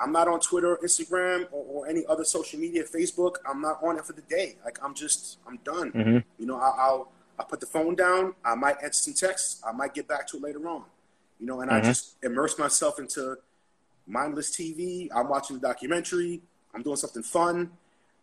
I'm 0.00 0.10
not 0.10 0.26
on 0.26 0.40
Twitter, 0.40 0.76
Instagram, 0.82 1.46
or, 1.52 1.64
or 1.64 1.86
any 1.86 2.04
other 2.06 2.24
social 2.24 2.58
media, 2.58 2.82
Facebook. 2.82 3.36
I'm 3.46 3.60
not 3.60 3.80
on 3.84 3.98
it 3.98 4.04
for 4.04 4.14
the 4.14 4.22
day. 4.22 4.56
Like 4.64 4.82
I'm 4.82 4.94
just, 4.94 5.38
I'm 5.46 5.58
done. 5.58 5.92
Mhm. 5.92 6.24
You 6.38 6.46
know, 6.46 6.56
I, 6.56 6.70
I'll 6.76 7.12
I 7.38 7.44
put 7.44 7.60
the 7.60 7.66
phone 7.66 7.94
down. 7.94 8.34
I 8.44 8.54
might 8.54 8.82
answer 8.82 9.04
some 9.04 9.14
texts. 9.14 9.60
I 9.64 9.72
might 9.72 9.94
get 9.94 10.06
back 10.06 10.26
to 10.28 10.36
it 10.36 10.42
later 10.42 10.68
on. 10.68 10.84
You 11.40 11.46
know, 11.46 11.60
and 11.60 11.70
I 11.70 11.80
Mhm. 11.80 11.84
just 11.84 12.16
immerse 12.22 12.58
myself 12.58 12.98
into 12.98 13.38
mindless 14.06 14.50
TV. 14.50 15.08
I'm 15.14 15.28
watching 15.28 15.56
a 15.56 15.58
documentary. 15.60 16.42
I'm 16.74 16.82
doing 16.82 16.96
something 16.96 17.22
fun. 17.22 17.72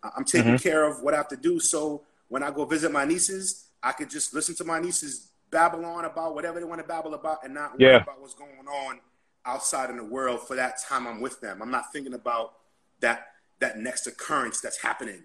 I'm 0.03 0.23
taking 0.25 0.55
Mhm. 0.55 0.61
care 0.61 0.83
of 0.83 1.01
what 1.01 1.13
I 1.13 1.17
have 1.17 1.27
to 1.29 1.37
do. 1.37 1.59
So 1.59 2.01
when 2.29 2.43
I 2.43 2.51
go 2.51 2.63
visit 2.65 2.91
my 2.91 3.05
nieces, 3.05 3.65
I 3.83 3.91
could 3.91 4.09
just 4.09 4.33
listen 4.33 4.55
to 4.55 4.63
my 4.63 4.79
nieces 4.79 5.31
babble 5.51 5.83
on 5.85 6.05
about 6.05 6.35
whatever 6.35 6.59
they 6.59 6.65
want 6.65 6.79
to 6.79 6.87
babble 6.87 7.15
about 7.15 7.43
and 7.43 7.53
not 7.53 7.71
worry 7.71 7.91
Yeah. 7.91 7.97
about 8.03 8.21
what's 8.21 8.35
going 8.35 8.67
on 8.67 8.99
outside 9.45 9.89
in 9.89 9.97
the 9.97 10.03
world 10.03 10.47
for 10.47 10.55
that 10.55 10.79
time 10.81 11.07
I'm 11.07 11.21
with 11.21 11.41
them. 11.41 11.61
I'm 11.61 11.71
not 11.71 11.91
thinking 11.91 12.13
about 12.13 12.53
that 13.01 13.33
that 13.59 13.77
next 13.77 14.07
occurrence 14.07 14.61
that's 14.61 14.77
happening. 14.77 15.23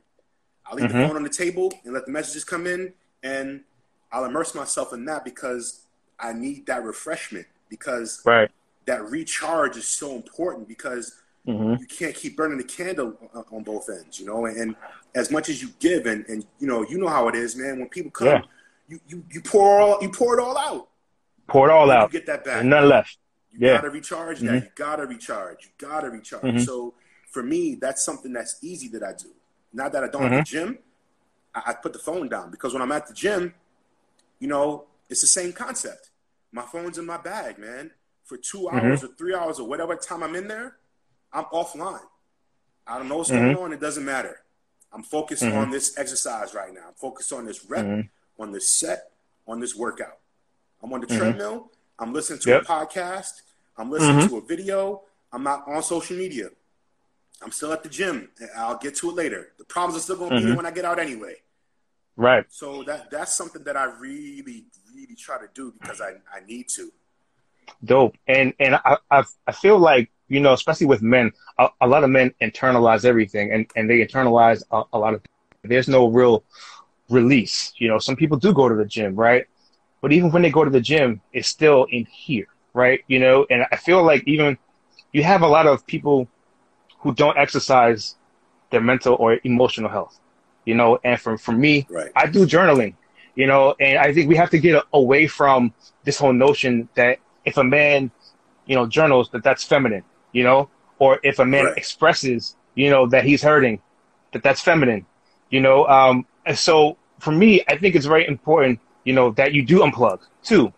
I'll 0.67 0.75
leave 0.77 0.91
Mhm. 0.91 0.93
the 1.03 1.07
phone 1.07 1.17
on 1.17 1.23
the 1.23 1.29
table 1.29 1.73
and 1.85 1.95
let 1.95 2.05
the 2.07 2.11
messages 2.11 2.43
come 2.43 2.67
in, 2.67 2.93
and 3.23 3.63
I'll 4.11 4.25
immerse 4.25 4.57
myself 4.57 4.93
in 4.93 5.05
that 5.05 5.25
because 5.25 5.83
I 6.19 6.33
need 6.33 6.67
that 6.67 6.83
refreshment 6.83 7.47
because 7.69 8.21
Right. 8.25 8.51
that 8.87 9.05
recharge 9.09 9.77
is 9.77 9.87
so 9.87 10.17
important 10.17 10.67
because 10.67 11.21
Mhm. 11.47 11.79
you 11.79 11.87
can't 11.87 12.15
keep 12.17 12.37
burning 12.37 12.59
the 12.59 12.65
candle 12.65 13.17
on- 13.35 13.45
on 13.53 13.63
both 13.63 13.89
ends, 13.89 14.19
you 14.19 14.27
know. 14.27 14.47
And, 14.47 14.57
and 14.57 14.77
as 15.15 15.31
much 15.31 15.49
as 15.49 15.63
you 15.63 15.69
give, 15.79 16.07
and, 16.07 16.25
and 16.29 16.45
you 16.59 16.67
know, 16.67 16.83
you 16.83 16.99
know 16.99 17.09
how 17.09 17.29
it 17.29 17.35
is, 17.35 17.57
man. 17.57 17.79
When 17.79 17.89
people 17.89 18.11
come, 18.11 18.27
Yeah. 18.29 18.43
you, 18.89 19.01
you 19.09 19.25
you 19.31 19.41
pour 19.41 19.81
all 19.81 19.99
you 20.03 20.11
pour 20.11 20.39
it 20.39 20.43
all 20.43 20.57
out. 20.59 20.89
Pour 21.47 21.69
it 21.69 21.73
all 21.73 21.91
out 21.91 22.13
You 22.13 22.19
get 22.19 22.27
that 22.27 22.45
back. 22.45 22.61
And 22.61 22.71
none 22.71 22.89
left. 22.89 23.19
You 23.53 23.59
Yeah. 23.69 23.77
gotta 23.77 23.91
recharge 23.91 24.41
that. 24.41 24.47
Mhm. 24.51 24.65
You 24.65 24.71
gotta 24.75 25.07
recharge. 25.07 25.65
You 25.67 25.71
gotta 25.79 26.11
recharge. 26.11 26.43
Mhm. 26.43 26.65
So 26.65 26.95
for 27.31 27.43
me, 27.43 27.75
that's 27.77 28.05
something 28.05 28.33
that's 28.33 28.59
easy 28.63 28.89
that 28.89 29.03
I 29.03 29.13
do. 29.13 29.31
Now 29.73 29.89
that 29.89 30.03
I 30.05 30.09
don't 30.09 30.23
Mm-hmm. 30.23 30.33
have 30.35 30.45
the 30.45 30.51
gym, 30.51 30.79
I, 31.55 31.63
I 31.67 31.73
put 31.75 31.93
the 31.93 31.99
phone 31.99 32.29
down 32.29 32.51
because 32.51 32.73
when 32.73 32.83
I'm 32.83 32.93
at 32.93 33.07
the 33.07 33.15
gym, 33.15 33.55
you 34.41 34.49
know, 34.49 34.87
it's 35.09 35.21
the 35.21 35.27
same 35.27 35.53
concept. 35.53 36.11
My 36.53 36.63
phone's 36.63 36.99
in 36.99 37.07
my 37.07 37.17
bag, 37.19 37.59
man. 37.59 37.91
For 38.25 38.37
2 38.39 38.59
Mm-hmm. 38.59 38.77
hours 38.79 39.05
or 39.05 39.09
three 39.19 39.35
hours 39.35 39.61
or 39.61 39.69
whatever 39.69 39.95
time 39.97 40.23
I'm 40.23 40.35
in 40.35 40.49
there, 40.49 40.77
I'm 41.33 41.45
offline. 41.47 42.01
I 42.87 42.99
don't 42.99 43.09
know 43.09 43.19
what's 43.19 43.31
going 43.31 43.57
on. 43.57 43.73
It 43.73 43.81
doesn't 43.81 44.05
matter. 44.05 44.41
I'm 44.95 45.03
focused 45.03 45.43
Mhm. 45.43 45.57
on 45.57 45.71
this 45.71 45.99
exercise 45.99 46.55
right 46.55 46.73
now. 46.73 46.87
I'm 46.89 46.95
focused 46.95 47.33
on 47.33 47.45
this 47.47 47.65
rep, 47.65 47.85
Mhm. 47.85 48.09
on 48.39 48.53
this 48.53 48.71
set, 48.71 49.11
on 49.47 49.59
this 49.61 49.75
workout. 49.75 50.19
I'm 50.83 50.93
on 50.93 51.01
the 51.01 51.07
Mhm. 51.09 51.19
treadmill. 51.19 51.73
I'm 51.99 52.13
listening 52.13 52.39
to 52.41 52.51
Yep. 52.51 52.63
a 52.63 52.65
podcast. 52.65 53.43
I'm 53.77 53.91
listening 53.91 54.21
Mhm. 54.21 54.29
to 54.29 54.37
a 54.39 54.41
video. 54.41 55.03
I'm 55.33 55.43
not 55.43 55.67
on 55.67 55.83
social 55.83 56.17
media. 56.17 56.51
I'm 57.43 57.51
still 57.51 57.73
at 57.73 57.83
the 57.83 57.89
gym. 57.89 58.31
I'll 58.57 58.79
get 58.79 58.95
to 58.97 59.11
it 59.11 59.15
later. 59.17 59.53
The 59.59 59.65
problems 59.65 59.99
are 59.99 60.03
still 60.03 60.17
going 60.17 60.31
to 60.31 60.37
be 60.37 60.45
there 60.45 60.57
when 60.57 60.65
I 60.67 60.71
get 60.71 60.85
out 60.85 60.99
anyway. 61.01 61.43
Right. 62.17 62.47
So 62.49 62.85
that 62.85 63.11
that's 63.11 63.35
something 63.35 63.65
that 63.65 63.77
I 63.77 63.85
really, 63.85 64.67
really 64.95 65.17
try 65.17 65.39
to 65.39 65.49
do 65.53 65.73
because 65.73 66.01
I, 66.01 66.13
I 66.33 66.41
need 66.47 66.69
to. 66.71 66.93
Dope. 67.85 68.17
And 68.29 68.55
and 68.61 68.77
I 68.77 68.99
I, 69.11 69.25
I 69.49 69.53
feel 69.53 69.79
like 69.79 70.13
you 70.35 70.41
know, 70.41 70.53
especially 70.53 70.87
with 70.87 71.03
men, 71.03 71.33
a, 71.59 71.69
a 71.83 71.87
lot 71.87 72.05
of 72.05 72.11
men 72.11 72.35
internalize 72.43 73.05
everything, 73.05 73.53
and 73.53 73.67
and 73.77 73.89
they 73.89 73.99
internalize 74.07 74.63
a, 74.73 74.83
a 74.93 74.99
lot 74.99 75.15
of. 75.15 75.23
There's 75.63 75.89
no 75.89 76.09
real 76.09 76.45
release. 77.09 77.73
You 77.79 77.89
know, 77.89 77.99
some 77.99 78.17
people 78.17 78.37
do 78.39 78.53
go 78.53 78.69
to 78.69 78.75
the 78.75 78.85
gym, 78.85 79.15
right? 79.15 79.47
But 80.03 80.13
even 80.13 80.31
when 80.33 80.43
they 80.43 80.51
go 80.51 80.65
to 80.65 80.71
the 80.71 80.81
gym, 80.81 81.21
it's 81.33 81.49
still 81.49 81.87
in 81.91 82.07
here, 82.07 82.47
right? 82.75 83.01
You 83.09 83.21
know, 83.21 83.47
and 83.51 83.65
I 83.73 83.77
feel 83.77 84.03
like 84.05 84.23
even 84.27 84.59
you 85.13 85.23
have 85.23 85.43
a 85.43 85.49
lot 85.49 85.67
of 85.67 85.87
people 85.87 86.29
who 87.01 87.15
don't 87.15 87.37
exercise 87.39 88.17
their 88.71 88.81
mental 88.81 89.15
or 89.19 89.39
emotional 89.45 89.91
health. 89.91 90.19
You 90.65 90.75
know, 90.75 90.99
and 91.05 91.21
for 91.21 91.39
for 91.39 91.53
me, 91.53 91.89
Right. 91.89 92.11
I 92.17 92.27
do 92.27 92.47
journaling, 92.47 92.95
you 93.35 93.47
know, 93.47 93.75
and 93.81 93.99
I 93.99 94.13
think 94.13 94.29
we 94.29 94.37
have 94.37 94.51
to 94.51 94.59
get 94.59 94.83
away 94.93 95.27
from 95.27 95.73
this 96.05 96.19
whole 96.19 96.33
notion 96.33 96.89
that 96.95 97.19
if 97.45 97.57
a 97.57 97.65
man, 97.65 98.11
you 98.67 98.75
know, 98.77 98.87
journals 98.87 99.31
that 99.31 99.43
that's 99.43 99.65
feminine, 99.65 100.05
you 100.35 100.45
know, 100.45 100.69
or 100.99 101.19
if 101.23 101.39
a 101.39 101.45
man 101.47 101.65
Right. 101.65 101.77
expresses, 101.79 102.57
you 102.75 102.91
know, 102.91 103.07
that 103.07 103.25
he's 103.25 103.43
hurting, 103.43 103.81
that 104.33 104.43
that's 104.43 104.61
feminine, 104.61 105.07
you 105.49 105.61
know. 105.63 105.87
Um, 105.89 106.27
and 106.45 106.59
so 106.59 106.99
for 107.21 107.33
me, 107.33 107.63
I 107.69 107.77
think 107.79 107.95
it's 107.95 108.05
very 108.15 108.27
important, 108.29 108.81
you 109.05 109.15
know, 109.15 109.31
that 109.33 109.55
you 109.55 109.63
do 109.65 109.79
unplug 109.81 110.21
too. 110.43 110.73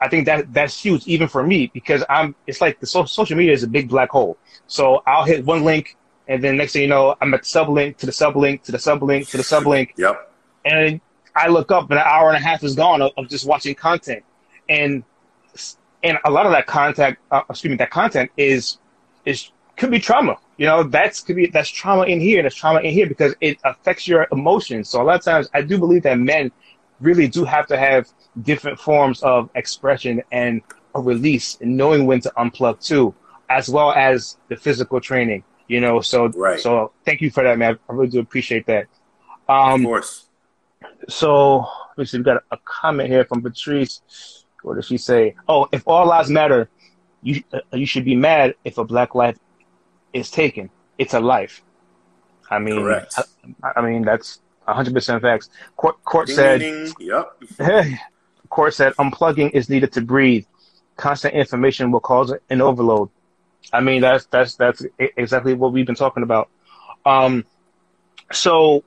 I 0.00 0.08
think 0.08 0.26
that 0.26 0.52
that's 0.54 0.80
huge, 0.80 1.08
even 1.08 1.26
for 1.26 1.42
me, 1.42 1.70
because 1.74 2.04
I'm. 2.08 2.36
It's 2.46 2.60
like 2.60 2.78
the 2.78 2.86
so- 2.86 3.04
social 3.06 3.36
media 3.36 3.52
is 3.52 3.64
a 3.64 3.66
big 3.66 3.88
black 3.88 4.10
hole. 4.10 4.38
So 4.68 5.02
I'll 5.08 5.24
hit 5.24 5.44
one 5.44 5.64
link, 5.64 5.96
and 6.28 6.38
then 6.44 6.56
next 6.56 6.74
thing 6.74 6.82
you 6.82 6.88
know, 6.88 7.16
I'm 7.20 7.34
at 7.34 7.40
the 7.42 7.46
sublink 7.46 7.96
to 7.96 8.06
the 8.06 8.12
sublink 8.12 8.62
to 8.64 8.72
the 8.72 8.78
sublink 8.78 9.28
to 9.30 9.36
the 9.38 9.42
sublink, 9.42 9.88
Yep. 9.96 10.14
and 10.66 11.00
I 11.34 11.48
look 11.48 11.72
up 11.72 11.90
and 11.90 11.98
an 11.98 12.06
hour 12.06 12.28
and 12.28 12.36
a 12.36 12.40
half 12.48 12.62
is 12.62 12.76
gone 12.76 13.02
of, 13.02 13.10
of 13.16 13.28
just 13.28 13.44
watching 13.44 13.74
content, 13.74 14.22
and 14.68 15.02
and 16.04 16.16
a 16.24 16.30
lot 16.30 16.46
of 16.46 16.52
that 16.52 16.66
content, 16.68 17.18
uh, 17.32 17.42
excuse 17.50 17.70
me, 17.72 17.76
that 17.78 17.90
content 17.90 18.30
is 18.36 18.78
is 19.24 19.50
could 19.76 19.90
be 19.90 20.00
trauma. 20.00 20.36
You 20.56 20.66
know, 20.66 20.82
that's 20.82 21.20
could 21.20 21.36
be 21.36 21.46
that's 21.46 21.68
trauma 21.70 22.02
in 22.04 22.20
here, 22.20 22.38
and 22.38 22.44
that's 22.46 22.54
trauma 22.56 22.80
in 22.80 22.92
here 22.92 23.06
because 23.06 23.34
it 23.40 23.58
affects 23.64 24.08
your 24.08 24.26
emotions. 24.32 24.88
So 24.88 25.00
a 25.00 25.04
lot 25.04 25.16
of 25.16 25.24
times, 25.24 25.48
I 25.54 25.62
do 25.62 25.78
believe 25.78 26.02
that 26.02 26.18
men 26.18 26.50
really 27.00 27.28
do 27.28 27.44
have 27.44 27.66
to 27.68 27.76
have 27.76 28.08
different 28.42 28.78
forms 28.80 29.22
of 29.22 29.50
expression 29.54 30.22
and 30.32 30.62
a 30.94 31.00
release, 31.00 31.58
and 31.60 31.76
knowing 31.76 32.06
when 32.06 32.20
to 32.20 32.32
unplug 32.36 32.84
too, 32.84 33.14
as 33.48 33.68
well 33.68 33.92
as 33.92 34.36
the 34.48 34.56
physical 34.56 35.00
training. 35.00 35.44
You 35.68 35.80
know, 35.80 36.00
so 36.00 36.28
Right. 36.28 36.58
so 36.58 36.92
thank 37.04 37.20
you 37.20 37.30
for 37.30 37.44
that, 37.44 37.58
man. 37.58 37.78
I 37.88 37.92
really 37.92 38.08
do 38.08 38.20
appreciate 38.20 38.66
that. 38.66 38.86
Of 39.48 39.54
Um, 39.74 39.84
course. 39.84 40.26
so 41.08 41.58
let 41.58 41.98
me 41.98 42.04
see. 42.06 42.18
We 42.18 42.24
got 42.24 42.42
a 42.50 42.58
comment 42.64 43.08
here 43.10 43.24
from 43.24 43.42
Patrice. 43.42 44.44
What 44.62 44.74
does 44.74 44.86
she 44.86 44.98
say? 44.98 45.34
Oh, 45.48 45.68
if 45.72 45.82
all 45.86 46.06
lives 46.06 46.30
matter, 46.30 46.68
you 47.22 47.42
uh, 47.52 47.60
you 47.72 47.86
should 47.86 48.04
be 48.04 48.14
mad 48.14 48.54
if 48.64 48.78
a 48.78 48.84
black 48.84 49.14
life 49.14 49.38
is 50.12 50.30
taken. 50.30 50.70
It's 50.98 51.14
a 51.14 51.20
life. 51.20 51.62
I 52.50 52.58
mean, 52.58 52.76
Correct. 52.80 53.14
I, 53.62 53.72
I 53.76 53.80
mean 53.82 54.02
that's 54.02 54.40
100 54.64 54.94
percent 54.94 55.22
facts. 55.22 55.50
Court, 55.76 56.02
court 56.04 56.26
Ding, 56.26 56.36
said. 56.36 56.60
ding. 56.60 56.92
Yep. 57.00 57.38
court 58.50 58.74
said 58.74 58.94
unplugging 58.94 59.50
is 59.52 59.68
needed 59.68 59.92
to 59.92 60.00
breathe. 60.00 60.44
Constant 60.96 61.34
information 61.34 61.90
will 61.90 62.00
cause 62.00 62.32
an 62.50 62.60
overload. 62.60 63.10
I 63.72 63.80
mean, 63.80 64.00
that's 64.00 64.26
that's 64.26 64.54
that's 64.56 64.84
exactly 64.98 65.54
what 65.54 65.72
we've 65.72 65.86
been 65.86 65.94
talking 65.94 66.22
about. 66.22 66.48
Um, 67.04 67.44
so 68.32 68.84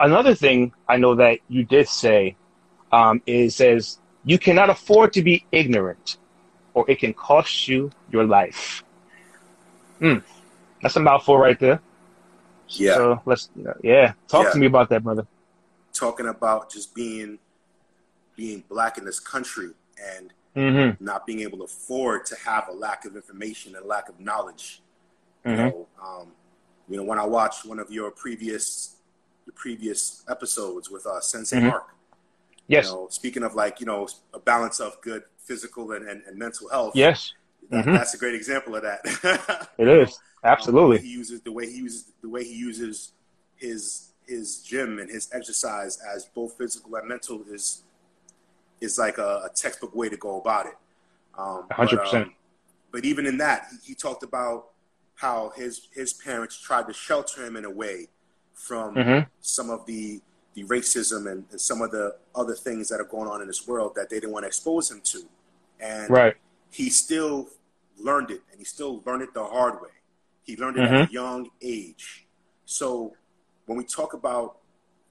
another 0.00 0.34
thing 0.34 0.72
I 0.88 0.96
know 0.96 1.14
that 1.16 1.38
you 1.48 1.64
did 1.64 1.88
say 1.88 2.36
um, 2.92 3.22
is 3.26 3.56
says 3.56 3.98
you 4.24 4.38
cannot 4.38 4.70
afford 4.70 5.12
to 5.14 5.22
be 5.22 5.46
ignorant, 5.52 6.18
or 6.76 6.84
it 6.90 6.98
can 7.00 7.14
cost 7.14 7.66
you 7.68 7.90
your 8.12 8.24
life. 8.24 8.84
Hmm, 9.98 10.18
that's 10.82 10.94
a 10.96 11.00
mouthful 11.00 11.38
right 11.38 11.58
there. 11.58 11.80
Yeah. 12.68 12.94
So 12.94 13.22
let's 13.24 13.48
yeah, 13.82 14.12
talk 14.28 14.44
Yeah. 14.44 14.50
to 14.52 14.58
me 14.58 14.66
about 14.66 14.90
that, 14.90 15.02
brother. 15.02 15.26
Talking 15.94 16.28
about 16.28 16.70
just 16.70 16.94
being 16.94 17.38
being 18.36 18.62
black 18.68 18.98
in 18.98 19.04
this 19.06 19.18
country 19.18 19.70
and 20.14 20.32
Mm-hmm. 20.54 21.04
not 21.04 21.26
being 21.26 21.40
able 21.40 21.58
to 21.58 21.64
afford 21.64 22.24
to 22.26 22.34
have 22.44 22.68
a 22.68 22.72
lack 22.72 23.04
of 23.04 23.14
information 23.14 23.76
and 23.76 23.84
lack 23.84 24.08
of 24.08 24.18
knowledge. 24.18 24.82
You 25.44 25.52
Mhm. 25.52 25.56
know, 25.56 25.86
um, 26.02 26.32
you 26.88 26.96
know, 26.96 27.02
when 27.04 27.18
I 27.18 27.26
watched 27.26 27.64
one 27.66 27.78
of 27.78 27.90
your 27.90 28.10
previous 28.10 28.96
your 29.46 29.54
previous 29.54 30.24
episodes 30.28 30.90
with 30.90 31.06
uh, 31.06 31.20
Sensei 31.20 31.58
Mhm. 31.58 31.68
Mark, 31.68 31.94
Yes. 32.68 32.86
you 32.86 32.90
know, 32.92 33.06
speaking 33.10 33.42
of 33.42 33.54
like 33.54 33.80
you 33.80 33.86
know 33.86 34.08
a 34.34 34.38
balance 34.38 34.80
of 34.80 35.00
good 35.02 35.22
physical 35.46 35.92
and, 35.92 36.08
and, 36.08 36.22
and 36.26 36.38
mental 36.38 36.68
health. 36.68 36.94
Yes. 36.94 37.32
that- 37.70 37.84
Mhm. 37.84 37.96
that's 37.96 38.14
a 38.14 38.18
great 38.18 38.34
example 38.34 38.76
of 38.76 38.82
that. 38.82 39.68
It 39.78 39.88
is. 39.88 40.20
Absolutely. 40.44 40.98
Um, 40.98 41.04
he 41.04 41.10
uses 41.10 41.40
the 41.40 41.52
way 41.52 41.66
he 41.66 41.78
uses 41.78 42.12
the 42.22 42.28
way 42.28 42.44
he 42.44 42.54
uses 42.54 43.12
his 43.56 44.12
his 44.26 44.58
gym 44.62 44.98
and 44.98 45.10
his 45.10 45.28
exercise 45.32 45.98
as 46.14 46.26
both 46.26 46.56
physical 46.56 46.94
and 46.96 47.08
mental 47.08 47.42
is 47.50 47.82
is 48.80 48.98
like 48.98 49.18
a, 49.18 49.42
a 49.46 49.50
textbook 49.54 49.94
way 49.94 50.08
to 50.08 50.16
go 50.16 50.40
about 50.40 50.66
it. 50.66 50.74
Um, 51.38 51.66
Hundred 51.70 51.98
um, 51.98 52.04
percent. 52.04 52.32
But 52.92 53.04
even 53.04 53.26
in 53.26 53.38
that, 53.38 53.66
he, 53.70 53.88
he, 53.88 53.94
talked 53.94 54.22
about 54.22 54.66
how 55.14 55.52
his 55.56 55.88
his 55.92 56.12
parents 56.12 56.60
tried 56.60 56.86
to 56.86 56.92
shelter 56.92 57.44
him 57.44 57.56
in 57.56 57.64
a 57.64 57.70
way 57.70 58.08
from 58.54 58.94
mm-hmm. 58.94 59.28
some 59.40 59.70
of 59.70 59.86
the 59.86 60.20
the 60.54 60.64
racism 60.64 61.30
and, 61.30 61.44
and, 61.50 61.60
some 61.60 61.82
of 61.82 61.90
the 61.90 62.16
other 62.34 62.54
things 62.54 62.88
that 62.88 62.98
are 62.98 63.04
going 63.04 63.28
on 63.28 63.42
in 63.42 63.46
this 63.46 63.66
world 63.68 63.92
that 63.94 64.08
they 64.08 64.16
didn't 64.16 64.32
want 64.32 64.44
to 64.44 64.46
expose 64.46 64.90
him 64.90 65.00
to. 65.04 65.22
And 65.80 66.10
right. 66.10 66.34
he 66.70 66.90
still 66.90 67.48
learned 67.98 68.30
it, 68.30 68.42
and 68.50 68.58
he 68.58 68.64
still 68.64 69.02
learned 69.06 69.22
it 69.22 69.34
the 69.34 69.44
hard 69.44 69.80
way. 69.80 69.90
He 70.42 70.56
learned 70.56 70.78
it 70.78 70.80
mm-hmm. 70.80 70.94
at 70.94 71.00
a 71.00 71.04
mm-hmm. 71.04 71.14
young 71.14 71.50
age. 71.62 72.26
So 72.64 73.14
when 73.66 73.76
we 73.78 73.84
talk 73.84 74.14
about 74.14 74.58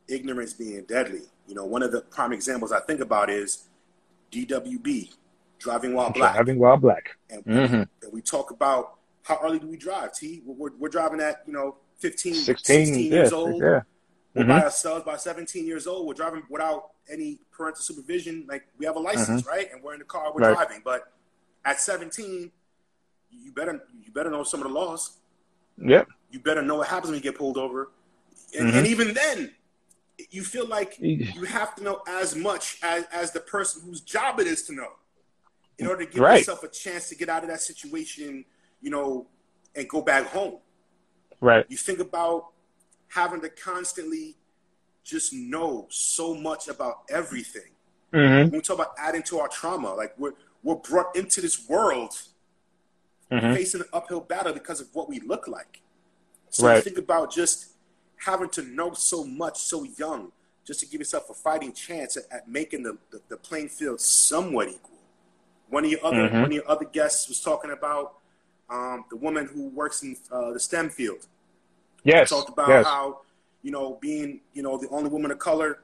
ignorance 0.08 0.54
being 0.54 0.84
deadly, 0.86 1.22
you 1.48 1.56
know, 1.56 1.66
one 1.66 1.84
of 1.84 1.92
the 1.92 2.02
prime 2.02 2.34
examples 2.34 2.72
I 2.72 2.80
think 2.80 3.02
about 3.02 3.30
is 3.30 3.68
DWB, 4.32 5.14
driving 5.60 5.94
while 5.94 6.12
black. 6.12 6.34
Driving 6.34 6.60
while 6.60 6.78
black. 6.78 7.18
And, 7.30 7.46
mm-hmm. 7.46 7.74
and 7.76 7.90
we 8.12 8.22
talk 8.22 8.52
about 8.52 8.96
how 9.24 9.40
early 9.44 9.60
do 9.60 9.68
we 9.68 9.78
drive? 9.78 10.14
T, 10.14 10.42
we're, 10.46 10.72
we're 10.78 10.90
driving 10.90 11.20
at 11.20 11.44
you 11.48 11.54
know 11.54 11.76
15, 12.00 12.36
16, 12.36 12.86
16 12.86 13.12
years 13.12 13.32
yeah, 13.32 13.38
old. 13.38 13.62
Yeah. 13.62 13.82
We're 14.36 14.42
mm-hmm. 14.42 14.52
by 14.52 14.64
ourselves 14.64 15.06
by 15.06 15.16
17 15.16 15.66
years 15.66 15.88
old. 15.88 16.06
We're 16.06 16.14
driving 16.14 16.44
without 16.50 16.92
any 17.10 17.40
parental 17.52 17.82
supervision. 17.82 18.46
Like 18.50 18.68
we 18.78 18.86
have 18.86 18.98
a 18.98 19.00
license, 19.00 19.42
mm-hmm. 19.42 19.50
right? 19.50 19.72
And 19.72 19.82
we're 19.82 19.94
in 19.94 20.00
the 20.00 20.06
car, 20.06 20.34
we're 20.34 20.42
right. 20.42 20.56
driving. 20.56 20.82
But 20.84 21.04
at 21.64 21.80
17, 21.80 22.52
you 23.32 23.52
better 23.54 23.82
you 24.04 24.12
better 24.12 24.30
know 24.30 24.44
some 24.44 24.62
of 24.62 24.68
the 24.68 24.74
laws. 24.74 25.18
Yep. 25.78 26.08
You 26.32 26.40
better 26.40 26.62
know 26.62 26.76
what 26.76 26.88
happens 26.88 27.12
when 27.12 27.18
you 27.18 27.24
get 27.24 27.38
pulled 27.38 27.58
over. 27.58 27.92
And, 28.58 28.68
mm-hmm. 28.68 28.78
and 28.78 28.88
even 28.88 29.14
then, 29.14 29.52
you 30.30 30.44
feel 30.44 30.68
like 30.68 30.98
you 31.00 31.46
have 31.46 31.76
to 31.76 31.84
know 31.84 32.02
as 32.08 32.36
much 32.36 32.80
as, 32.84 33.06
as 33.12 33.32
the 33.32 33.40
person 33.40 33.82
whose 33.86 34.02
job 34.02 34.40
it 34.40 34.48
is 34.48 34.64
to 34.64 34.74
know 34.74 34.94
in 35.78 35.88
order 35.88 36.06
to 36.06 36.12
give 36.12 36.22
right. 36.22 36.40
yourself 36.40 36.64
a 36.64 36.70
chance 36.70 37.10
to 37.10 37.16
get 37.16 37.28
out 37.28 37.44
of 37.44 37.50
that 37.50 37.62
situation, 37.62 38.46
you 38.82 38.90
know, 38.90 39.28
and 39.76 39.90
go 39.90 40.02
back 40.02 40.28
home. 40.28 40.60
Right. 41.42 41.66
You 41.68 41.76
think 41.76 42.00
about 42.00 42.48
having 43.10 43.42
to 43.42 43.50
constantly 43.50 44.36
just 45.04 45.34
know 45.34 45.88
so 45.90 46.34
much 46.34 46.68
about 46.68 47.04
everything. 47.10 47.72
Mm-hmm. 48.14 48.36
When 48.36 48.52
we 48.52 48.62
talk 48.62 48.78
about 48.78 48.96
adding 48.98 49.24
to 49.24 49.40
our 49.40 49.48
trauma, 49.48 49.94
like 49.94 50.14
we're 50.18 50.34
we're 50.64 50.76
brought 50.76 51.16
into 51.16 51.42
this 51.42 51.70
world 51.70 52.18
mm-hmm. 53.32 53.54
facing 53.54 53.82
an 53.82 53.88
uphill 53.94 54.22
battle 54.22 54.54
because 54.54 54.82
of 54.82 54.88
what 54.94 55.10
we 55.10 55.20
look 55.20 55.48
like. 55.48 55.82
So 56.50 56.68
right. 56.68 56.84
think 56.84 56.98
about 56.98 57.32
just 57.32 57.74
having 58.18 58.50
to 58.50 58.64
know 58.64 58.94
so 58.94 59.24
much 59.24 59.58
so 59.58 59.84
young 59.84 60.32
just 60.66 60.80
to 60.80 60.88
give 60.88 61.00
yourself 61.00 61.30
a 61.30 61.34
fighting 61.34 61.74
chance 61.74 62.18
at, 62.18 62.24
at 62.32 62.50
making 62.50 62.84
the, 62.84 62.98
the, 63.12 63.22
the, 63.30 63.38
playing 63.38 63.70
field 63.70 64.02
somewhat 64.02 64.68
equal. 64.68 64.98
One 65.70 65.86
of 65.86 65.92
your 65.92 66.04
other 66.04 66.18
mm-hmm. 66.18 66.36
one 66.36 66.46
of 66.46 66.52
your 66.52 66.70
other 66.70 66.86
guests 66.86 67.28
was 67.28 67.42
talking 67.42 67.72
about 67.72 68.16
um, 68.70 69.06
the 69.10 69.18
woman 69.18 69.48
who 69.48 69.70
works 69.70 70.02
in 70.02 70.16
uh, 70.32 70.52
the 70.52 70.60
STEM 70.60 70.90
field. 70.90 71.28
Yes. 72.06 72.30
talked 72.30 72.50
about 72.50 72.70
yes. 72.70 72.86
how 72.86 73.22
you 73.64 73.72
know 73.72 73.98
being 74.00 74.42
you 74.54 74.64
know 74.64 74.78
the 74.78 74.88
only 74.90 75.10
woman 75.10 75.32
of 75.32 75.40
color, 75.40 75.80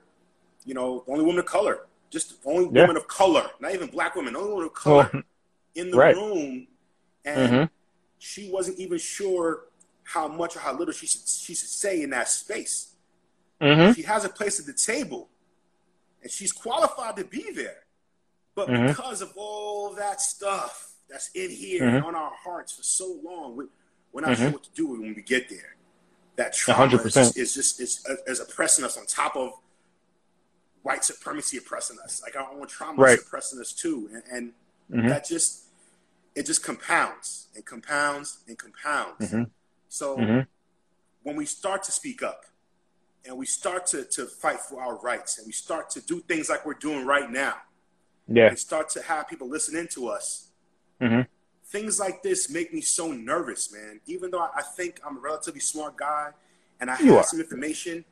you 0.66 0.74
know 0.74 1.04
the 1.06 1.12
only 1.12 1.26
woman 1.26 1.40
of 1.40 1.46
color, 1.46 1.88
just 2.10 2.42
the 2.42 2.50
only 2.50 2.70
yeah. 2.72 2.82
woman 2.82 2.96
of 2.96 3.08
color, 3.08 3.50
not 3.60 3.74
even 3.74 3.90
black 3.90 4.16
woman, 4.16 4.36
only 4.36 4.50
woman 4.50 4.66
of 4.68 4.74
color 4.74 5.10
well, 5.12 5.24
in 5.76 5.92
the 5.92 5.98
right. 5.98 6.16
room, 6.16 6.68
and 7.26 7.52
mm-hmm. 7.52 7.64
she 8.20 8.50
wasn't 8.52 8.78
even 8.80 8.98
sure 8.98 9.66
how 10.04 10.28
much 10.28 10.56
or 10.56 10.60
how 10.60 10.78
little 10.78 10.94
she 10.94 11.08
should 11.08 11.28
she 11.28 11.56
should 11.56 11.70
say 11.70 12.02
in 12.04 12.12
that 12.12 12.30
space. 12.30 12.94
Mm-hmm. 13.60 13.94
She 13.94 14.04
has 14.04 14.26
a 14.26 14.30
place 14.30 14.60
at 14.60 14.66
the 14.66 14.74
table, 14.74 15.30
and 16.22 16.32
she's 16.32 16.52
qualified 16.52 17.16
to 17.18 17.26
be 17.26 17.52
there. 17.52 17.84
But 18.54 18.70
mm-hmm. 18.70 18.88
because 18.88 19.22
of 19.22 19.32
all 19.36 19.94
that 19.96 20.22
stuff 20.22 20.94
that's 21.10 21.30
in 21.34 21.50
here 21.50 21.82
mm-hmm. 21.82 21.98
and 21.98 22.06
on 22.06 22.16
our 22.16 22.32
hearts 22.44 22.76
for 22.76 22.84
so 22.84 23.20
long, 23.24 23.56
we, 23.56 23.66
are 23.66 24.22
not 24.22 24.38
sure 24.38 24.46
mm-hmm. 24.46 24.54
what 24.54 24.64
to 24.64 24.72
do 24.76 24.88
when 24.88 25.16
we 25.16 25.22
get 25.22 25.50
there. 25.50 25.76
That 26.42 26.54
trauma 26.54 26.98
100%. 26.98 27.06
is 27.06 27.14
just, 27.14 27.38
is 27.38 27.54
just 27.54 27.80
is, 27.80 28.06
is 28.26 28.40
oppressing 28.40 28.84
us 28.84 28.98
on 28.98 29.06
top 29.06 29.36
of 29.36 29.54
white 30.82 31.04
supremacy 31.04 31.58
oppressing 31.58 31.98
us. 32.04 32.22
Like 32.24 32.36
our 32.36 32.52
own 32.52 32.68
trauma 32.68 33.00
right. 33.00 33.20
is 33.20 33.26
oppressing 33.26 33.60
us 33.60 33.74
too, 33.74 34.10
and, 34.12 34.24
and 34.32 34.54
mm-hmm. 34.92 35.08
that 35.10 35.28
just 35.28 35.66
it 36.36 36.48
just 36.48 36.64
compounds 36.64 37.48
and 37.56 37.64
compounds 37.64 38.40
and 38.48 38.58
compounds. 38.58 39.32
Mm-hmm. 39.32 39.44
So 39.90 40.18
mm-hmm. 40.18 40.40
when 41.24 41.36
we 41.36 41.46
start 41.46 41.84
to 41.84 41.92
speak 41.92 42.24
up 42.24 42.46
and 43.26 43.38
we 43.38 43.46
start 43.46 43.86
to, 43.88 44.04
to 44.06 44.26
fight 44.26 44.62
for 44.62 44.82
our 44.82 44.98
rights 45.02 45.38
and 45.38 45.46
we 45.46 45.54
start 45.54 45.90
to 45.92 46.02
do 46.02 46.22
things 46.22 46.50
like 46.50 46.66
we're 46.66 46.74
doing 46.74 47.06
right 47.06 47.30
now, 47.30 47.56
yeah, 48.28 48.48
and 48.48 48.58
start 48.58 48.90
to 48.90 49.02
have 49.04 49.28
people 49.28 49.48
listening 49.48 49.88
to 49.90 50.08
us, 50.08 50.48
mm-hmm. 51.00 51.22
Things 51.72 52.00
like 52.00 52.22
this 52.22 52.50
make 52.50 52.74
me 52.74 52.82
so 52.82 53.12
nervous, 53.12 53.72
man. 53.72 54.02
Even 54.06 54.30
though 54.30 54.42
I 54.42 54.62
think 54.62 55.00
I'm 55.06 55.18
a 55.18 55.20
relatively 55.20 55.62
smart 55.62 55.96
guy 55.96 56.32
and 56.80 56.92
I 56.92 56.96
have 56.96 57.26
some 57.26 57.40
information, 57.40 58.04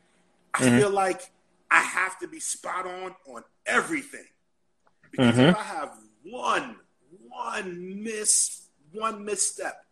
I 0.53 0.59
mm-hmm. 0.59 0.77
feel 0.77 0.89
like 0.89 1.31
I 1.69 1.81
have 1.81 2.17
to 2.19 2.27
be 2.27 2.39
spot 2.39 2.87
on 2.87 3.15
on 3.27 3.43
everything. 3.65 4.25
Because 5.11 5.37
if 5.37 5.45
mm-hmm. 5.45 5.59
I 5.59 5.63
have 5.63 5.97
one, 6.23 6.77
one 7.27 8.03
miss, 8.03 8.67
one 8.93 9.25
misstep, 9.25 9.85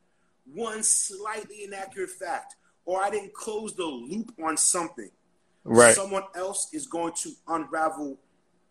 one 0.53 0.81
slightly 0.81 1.65
inaccurate 1.65 2.09
fact 2.09 2.55
or 2.85 3.01
I 3.01 3.09
didn't 3.09 3.33
close 3.33 3.73
the 3.73 3.83
loop 3.83 4.33
on 4.41 4.55
something, 4.55 5.09
right. 5.65 5.93
someone 5.93 6.23
else 6.35 6.69
is 6.73 6.87
going 6.87 7.13
to 7.17 7.31
unravel 7.47 8.17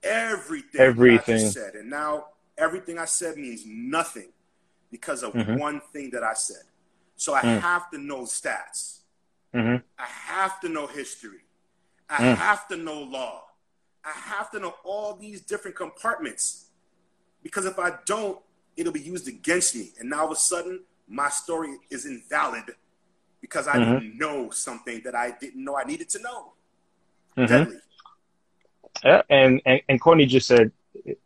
everything, 0.02 0.80
everything. 0.80 1.34
I 1.34 1.48
said. 1.48 1.74
And 1.74 1.90
now 1.90 2.28
everything 2.56 2.98
I 2.98 3.04
said 3.04 3.36
means 3.36 3.64
nothing 3.66 4.28
because 4.90 5.22
of 5.22 5.32
mm-hmm. 5.32 5.56
one 5.56 5.80
thing 5.92 6.10
that 6.10 6.22
I 6.22 6.34
said. 6.34 6.62
So 7.16 7.34
I 7.34 7.42
mm. 7.42 7.60
have 7.60 7.90
to 7.90 7.98
know 7.98 8.22
stats. 8.22 9.00
Mm-hmm. 9.54 9.76
I 9.98 10.04
have 10.04 10.60
to 10.60 10.68
know 10.68 10.86
history. 10.86 11.40
I 12.08 12.16
mm. 12.16 12.36
have 12.36 12.68
to 12.68 12.76
know 12.76 13.00
law. 13.02 13.44
I 14.04 14.12
have 14.12 14.50
to 14.52 14.60
know 14.60 14.74
all 14.84 15.14
these 15.14 15.40
different 15.40 15.76
compartments 15.76 16.66
because 17.42 17.64
if 17.64 17.78
I 17.78 17.94
don't, 18.04 18.38
it'll 18.76 18.92
be 18.92 19.00
used 19.00 19.26
against 19.28 19.74
me. 19.74 19.92
And 19.98 20.10
now 20.10 20.20
all 20.20 20.26
of 20.26 20.32
a 20.32 20.36
sudden, 20.36 20.80
my 21.08 21.28
story 21.28 21.76
is 21.90 22.06
invalid 22.06 22.64
because 23.40 23.66
I 23.66 23.76
mm-hmm. 23.76 23.92
didn't 23.92 24.18
know 24.18 24.50
something 24.50 25.00
that 25.04 25.14
I 25.14 25.32
didn't 25.40 25.64
know 25.64 25.76
I 25.76 25.84
needed 25.84 26.08
to 26.10 26.22
know. 26.22 26.52
Mm-hmm. 27.36 27.46
Deadly. 27.46 27.76
Yeah, 29.04 29.22
and, 29.28 29.60
and 29.66 29.80
and 29.88 30.00
Courtney 30.00 30.24
just 30.24 30.48
said 30.48 30.72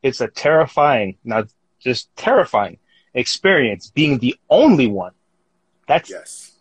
it's 0.03 0.21
a 0.21 0.27
terrifying, 0.27 1.17
not 1.25 1.47
just 1.79 2.15
terrifying 2.17 2.79
experience 3.15 3.91
being 3.91 4.19
the 4.19 4.37
only 4.49 4.87
one. 4.87 5.13
That's 5.87 6.11
yes. 6.11 6.53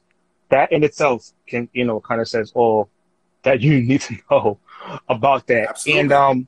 That 0.50 0.72
in 0.72 0.84
itself 0.84 1.32
can 1.47 1.70
you 1.74 1.86
know 1.86 2.00
kind 2.00 2.22
of 2.22 2.28
says 2.28 2.52
all 2.56 2.89
that 3.43 3.62
you 3.62 3.82
need 3.82 4.02
to 4.02 4.18
know 4.30 4.60
about 5.08 5.47
that. 5.47 5.70
Absolutely. 5.70 6.02
And 6.02 6.12
um 6.12 6.47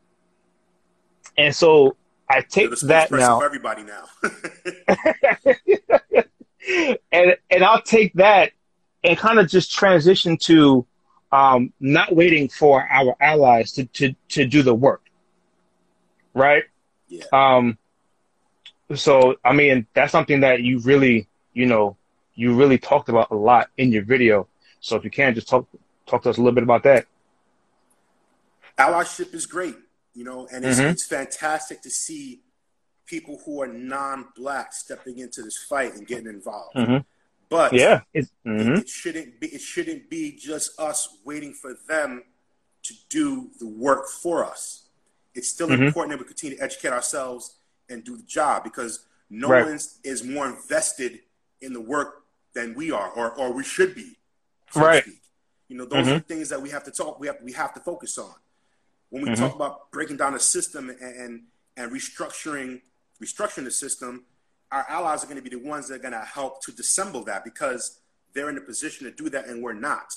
and 1.37 1.55
so 1.55 1.95
I 2.29 2.41
take 2.41 2.71
that 2.81 3.11
now. 3.11 3.39
For 3.39 3.45
everybody 3.45 3.83
now. 3.83 4.03
and 7.11 7.35
and 7.49 7.63
I'll 7.63 7.81
take 7.81 8.13
that 8.13 8.51
and 9.03 9.17
kind 9.17 9.39
of 9.39 9.47
just 9.47 9.73
transition 9.73 10.37
to 10.37 10.85
um, 11.31 11.73
not 11.79 12.15
waiting 12.15 12.49
for 12.49 12.87
our 12.89 13.15
allies 13.19 13.71
to, 13.73 13.85
to, 13.85 14.13
to 14.29 14.45
do 14.45 14.63
the 14.63 14.75
work. 14.75 15.03
Right? 16.33 16.63
Yeah. 17.07 17.23
Um, 17.31 17.77
so, 18.95 19.35
I 19.43 19.53
mean, 19.53 19.87
that's 19.93 20.11
something 20.11 20.41
that 20.41 20.61
you 20.61 20.79
really, 20.79 21.27
you 21.53 21.65
know, 21.65 21.97
you 22.35 22.55
really 22.55 22.77
talked 22.77 23.09
about 23.09 23.31
a 23.31 23.35
lot 23.35 23.69
in 23.77 23.91
your 23.91 24.03
video. 24.03 24.47
So 24.79 24.95
if 24.95 25.03
you 25.03 25.11
can, 25.11 25.35
just 25.35 25.47
talk 25.47 25.67
talk 26.05 26.23
to 26.23 26.29
us 26.29 26.37
a 26.37 26.41
little 26.41 26.55
bit 26.55 26.63
about 26.63 26.83
that. 26.83 27.05
Allyship 28.77 29.33
is 29.33 29.45
great, 29.45 29.75
you 30.13 30.23
know, 30.23 30.47
and 30.51 30.65
it's, 30.65 30.79
mm-hmm. 30.79 30.89
it's 30.89 31.05
fantastic 31.05 31.81
to 31.81 31.89
see 31.89 32.41
people 33.05 33.39
who 33.45 33.61
are 33.61 33.67
non-black 33.67 34.73
stepping 34.73 35.19
into 35.19 35.43
this 35.43 35.57
fight 35.57 35.93
and 35.93 36.07
getting 36.07 36.27
involved. 36.27 36.75
Mm-hmm. 36.75 36.97
But 37.49 37.73
yeah, 37.73 38.01
mm-hmm. 38.15 38.73
it, 38.73 38.79
it, 38.79 38.89
shouldn't 38.89 39.39
be. 39.41 39.47
It 39.47 39.61
shouldn't 39.61 40.09
be 40.09 40.31
just 40.31 40.79
us 40.79 41.17
waiting 41.25 41.53
for 41.53 41.75
them 41.87 42.23
to 42.83 42.93
do 43.09 43.49
the 43.59 43.67
work 43.67 44.07
for 44.07 44.45
us. 44.45 44.85
It's 45.35 45.49
still 45.49 45.67
mm-hmm. 45.67 45.83
important 45.83 46.17
that 46.17 46.23
we 46.23 46.27
continue 46.27 46.57
to 46.57 46.63
educate 46.63 46.93
ourselves 46.93 47.57
and 47.91 48.03
do 48.03 48.17
the 48.17 48.23
job 48.23 48.63
because 48.63 49.05
no 49.29 49.49
right. 49.49 49.65
one 49.65 49.79
is 50.03 50.23
more 50.23 50.47
invested 50.47 51.19
in 51.61 51.73
the 51.73 51.81
work 51.81 52.23
than 52.53 52.73
we 52.73 52.91
are, 52.91 53.09
or 53.11 53.31
or 53.31 53.51
we 53.53 53.63
should 53.63 53.93
be. 53.95 54.17
So 54.71 54.81
right. 54.81 55.03
You 55.67 55.77
know, 55.77 55.85
those 55.85 56.05
mm-hmm. 56.05 56.17
are 56.17 56.19
things 56.19 56.49
that 56.49 56.61
we 56.61 56.69
have 56.71 56.83
to 56.85 56.91
talk. 56.91 57.19
We 57.19 57.27
have 57.27 57.37
we 57.43 57.53
have 57.53 57.73
to 57.75 57.79
focus 57.79 58.17
on 58.17 58.33
when 59.09 59.23
we 59.23 59.29
mm-hmm. 59.29 59.41
talk 59.41 59.55
about 59.55 59.91
breaking 59.91 60.17
down 60.17 60.33
the 60.33 60.39
system 60.39 60.89
and, 60.89 60.99
and 60.99 61.41
and 61.77 61.91
restructuring 61.91 62.81
restructuring 63.21 63.65
the 63.65 63.71
system 63.71 64.25
our 64.71 64.85
allies 64.89 65.23
are 65.23 65.27
going 65.27 65.41
to 65.41 65.43
be 65.43 65.49
the 65.49 65.63
ones 65.63 65.87
that 65.89 65.95
are 65.95 65.99
going 65.99 66.13
to 66.13 66.19
help 66.19 66.63
to 66.63 66.71
dissemble 66.71 67.23
that 67.25 67.43
because 67.43 67.99
they're 68.33 68.49
in 68.49 68.57
a 68.57 68.61
position 68.61 69.05
to 69.05 69.11
do 69.11 69.29
that 69.29 69.47
and 69.47 69.61
we're 69.61 69.73
not. 69.73 70.15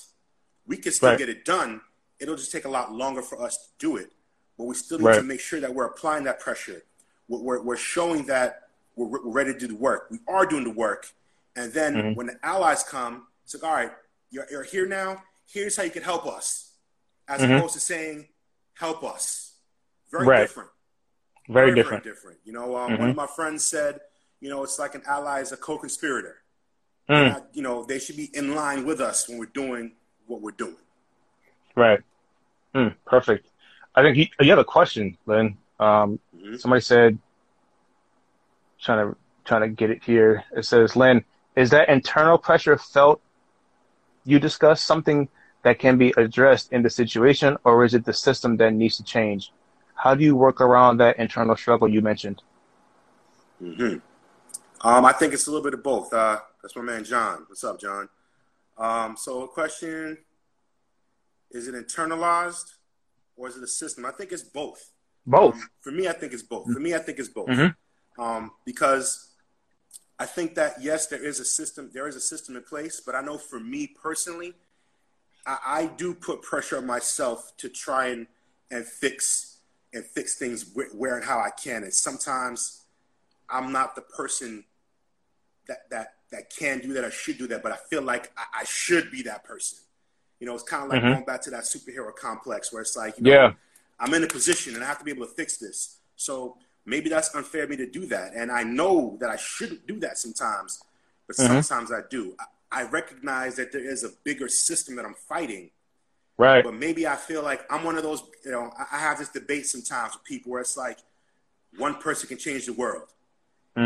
We 0.66 0.77
can 0.77 0.93
still 0.93 1.11
Right. 1.11 1.18
get 1.18 1.29
it 1.29 1.45
done. 1.45 1.81
It'll 2.20 2.37
just 2.37 2.53
take 2.53 2.64
a 2.64 2.68
lot 2.68 2.93
longer 2.93 3.20
for 3.20 3.43
us 3.43 3.57
to 3.57 3.72
do 3.79 3.97
it. 3.97 4.12
But 4.57 4.64
we 4.64 4.75
still 4.77 4.99
need 4.99 5.07
Right. 5.07 5.16
to 5.16 5.22
make 5.22 5.41
sure 5.41 5.59
that 5.61 5.75
we're 5.75 5.87
applying 5.87 6.25
that 6.25 6.39
pressure. 6.39 6.85
We're, 7.29 7.39
we're, 7.41 7.62
we're 7.62 7.77
showing 7.77 8.27
that 8.27 8.68
we're, 8.97 9.07
we're 9.07 9.31
ready 9.31 9.53
to 9.53 9.59
do 9.59 9.66
the 9.68 9.75
work. 9.77 10.09
We 10.11 10.18
are 10.29 10.47
doing 10.47 10.64
the 10.64 10.70
work. 10.70 11.07
And 11.57 11.72
then 11.72 11.95
Mhm. 11.95 12.16
when 12.16 12.27
the 12.27 12.39
allies 12.43 12.83
come, 12.83 13.27
it's 13.45 13.55
like, 13.55 13.64
all 13.64 13.75
right, 13.75 13.93
you're, 14.31 14.47
you're 14.51 14.62
here 14.64 14.87
now. 14.87 15.22
Here's 15.47 15.77
how 15.77 15.83
you 15.83 15.91
can 15.91 16.03
help 16.03 16.27
us. 16.27 16.72
As 17.29 17.41
Mhm. 17.41 17.57
opposed 17.57 17.75
to 17.75 17.81
saying, 17.81 18.29
help 18.75 19.03
us. 19.05 19.53
Very 20.11 20.27
Right. 20.27 20.41
different. 20.41 20.70
Very 21.49 21.75
different. 21.75 22.03
Very 22.05 22.14
different. 22.14 22.39
You 22.45 22.53
know, 22.53 22.77
um, 22.77 22.93
Mhm. 22.93 22.99
one 23.01 23.11
of 23.11 23.16
my 23.16 23.27
friends 23.27 23.64
said, 23.64 24.01
you 24.41 24.49
know, 24.51 24.62
it's 24.64 24.79
like 24.79 24.95
an 24.95 25.03
ally 25.07 25.41
is 25.41 25.53
a 25.53 25.57
co-conspirator. 25.57 26.41
Mm, 27.09 27.47
you 27.53 27.62
know, 27.62 27.85
they 27.85 27.99
should 27.99 28.16
be 28.16 28.31
in 28.35 28.55
line 28.55 28.87
with 28.87 29.01
us 29.01 29.29
when 29.29 29.37
we're 29.39 29.45
doing 29.47 29.95
what 30.27 30.41
we're 30.41 30.53
doing. 30.53 30.77
right. 31.77 32.01
Mm, 32.75 32.95
perfect. 33.05 33.47
I 33.95 34.03
think 34.03 34.16
you, 34.16 34.27
you 34.41 34.51
have 34.51 34.59
a 34.59 34.64
question, 34.64 35.16
Lynn. 35.27 35.57
Um, 35.81 36.18
Mhm. 36.45 36.61
somebody 36.61 36.80
said, 36.80 37.18
trying 38.80 39.11
to 39.11 39.16
trying 39.45 39.62
to 39.62 39.68
get 39.68 39.90
it 39.90 40.03
here. 40.03 40.45
It 40.57 40.64
says, 40.64 40.97
Lynn, 40.97 41.24
is 41.57 41.70
that 41.70 41.88
internal 41.88 42.38
pressure 42.38 42.76
felt? 42.78 43.20
You 44.24 44.38
discussed 44.38 44.86
something 44.86 45.28
that 45.62 45.78
can 45.78 45.99
be 45.99 46.14
addressed 46.16 46.72
in 46.72 46.82
the 46.82 46.90
situation, 46.90 47.57
or 47.64 47.84
is 47.84 47.95
it 47.95 48.05
the 48.05 48.12
system 48.12 48.57
that 48.59 48.72
needs 48.72 48.97
to 48.97 49.05
change? 49.05 49.53
How 49.95 50.14
do 50.14 50.24
you 50.24 50.36
work 50.36 50.61
around 50.61 50.99
that 50.99 51.18
internal 51.18 51.57
struggle 51.57 51.88
you 51.88 52.03
mentioned? 52.03 52.42
hmm 53.59 53.97
Um, 54.80 55.05
I 55.05 55.12
think 55.12 55.32
it's 55.32 55.47
a 55.47 55.51
little 55.51 55.64
bit 55.64 55.74
of 55.74 55.82
both. 55.82 56.12
Uh, 56.12 56.40
that's 56.62 56.76
my 56.76 56.82
man 56.82 57.05
John. 57.05 57.45
What's 57.49 57.64
up, 57.64 57.80
John? 57.80 58.09
Um, 58.76 59.16
so, 59.16 59.42
a 59.42 59.49
question: 59.49 60.18
Is 61.51 61.68
it 61.68 61.74
internalized 61.74 62.74
or 63.36 63.49
is 63.49 63.57
it 63.57 63.62
a 63.62 63.68
system? 63.68 64.05
I 64.05 64.11
think 64.11 64.32
it's 64.32 64.42
both. 64.42 64.90
Both. 65.27 65.55
Um, 65.55 65.68
for 65.81 65.91
me, 65.91 66.09
I 66.09 66.12
think 66.12 66.33
it's 66.33 66.43
both. 66.43 66.70
For 66.72 66.81
me, 66.81 66.95
I 66.95 66.99
think 66.99 67.18
it's 67.18 67.29
both. 67.29 67.49
Mhm. 67.49 67.75
Um, 68.18 68.53
because 68.64 69.31
I 70.18 70.27
think 70.27 70.55
that 70.55 70.81
yes, 70.83 71.07
there 71.07 71.22
is 71.25 71.41
a 71.41 71.45
system. 71.45 71.91
There 71.93 72.07
is 72.07 72.16
a 72.16 72.20
system 72.20 72.57
in 72.57 72.62
place, 72.62 73.01
but 73.01 73.14
I 73.14 73.20
know 73.22 73.39
for 73.39 73.59
me 73.59 73.87
personally, 73.87 74.55
I, 75.47 75.59
I 75.66 75.87
do 75.87 76.14
put 76.14 76.43
pressure 76.43 76.77
on 76.77 76.87
myself 76.87 77.57
to 77.59 77.68
try 77.68 78.07
and 78.09 78.27
and 78.70 78.87
fix 78.87 79.57
and 79.93 80.05
fix 80.05 80.35
things 80.37 80.62
wh- 80.75 80.95
where 80.95 81.16
and 81.16 81.25
how 81.25 81.39
I 81.39 81.51
can. 81.51 81.83
And 81.85 81.93
sometimes 81.93 82.83
I'm 83.49 83.72
not 83.72 83.95
the 83.95 84.03
person 84.03 84.64
that 85.68 85.89
that 85.91 86.14
that 86.31 86.51
can 86.51 86.81
do 86.81 86.93
that 86.95 87.05
I 87.05 87.11
should 87.11 87.39
do 87.39 87.47
that, 87.49 87.62
but 87.62 87.72
I 87.72 87.77
feel 87.77 88.03
like 88.03 88.33
I, 88.37 88.61
I 88.61 88.64
should 88.64 89.11
be 89.11 89.22
that 89.22 89.45
person. 89.45 89.79
You 90.41 90.47
know, 90.47 90.55
it's 90.55 90.64
kind 90.64 90.83
of 90.85 90.89
like 90.91 91.03
Mhm. 91.03 91.12
going 91.12 91.25
back 91.25 91.41
to 91.43 91.51
that 91.51 91.64
superhero 91.64 92.14
complex 92.14 92.72
where 92.72 92.83
it's 92.83 92.97
like, 92.97 93.16
you 93.18 93.25
know, 93.25 93.31
Yeah. 93.31 93.53
I'm 93.99 94.14
in 94.14 94.24
a 94.24 94.28
position 94.28 94.74
and 94.74 94.82
I 94.84 94.86
have 94.86 94.99
to 94.99 95.05
be 95.05 95.11
able 95.11 95.26
to 95.26 95.32
fix 95.32 95.57
this. 95.57 95.99
So 96.16 96.59
maybe 96.86 97.09
that's 97.09 97.34
unfair 97.34 97.64
of 97.64 97.70
me 97.70 97.76
to 97.76 97.90
do 97.90 98.07
that. 98.07 98.32
And 98.34 98.51
I 98.51 98.62
know 98.62 99.16
that 99.20 99.30
I 99.30 99.36
shouldn't 99.36 99.86
do 99.86 100.01
that 100.01 100.18
sometimes, 100.18 100.82
but 101.26 101.36
Mhm. 101.36 101.64
sometimes 101.64 101.92
I 101.92 102.01
do. 102.11 102.34
I, 102.38 102.80
I 102.80 102.82
recognize 102.84 103.57
that 103.57 103.72
there 103.72 103.84
is 103.84 104.05
a 104.05 104.11
bigger 104.24 104.49
system 104.49 104.97
that 104.97 105.05
I'm 105.05 105.14
fighting, 105.14 105.70
Right. 106.36 106.64
but 106.64 106.74
maybe 106.74 107.07
I 107.07 107.16
feel 107.16 107.42
like 107.42 107.64
I'm 107.70 107.84
one 107.84 107.97
of 107.97 108.03
those, 108.03 108.22
you 108.45 108.51
know, 108.51 108.72
I, 108.78 108.97
I 108.97 108.99
have 108.99 109.18
this 109.18 109.28
debate 109.30 109.66
sometimes 109.66 110.14
with 110.14 110.24
people 110.24 110.53
where 110.53 110.61
it's 110.61 110.76
like 110.76 110.99
one 111.78 111.95
person 111.97 112.28
can 112.28 112.38
change 112.38 112.66
the 112.66 112.72
world. 112.72 113.09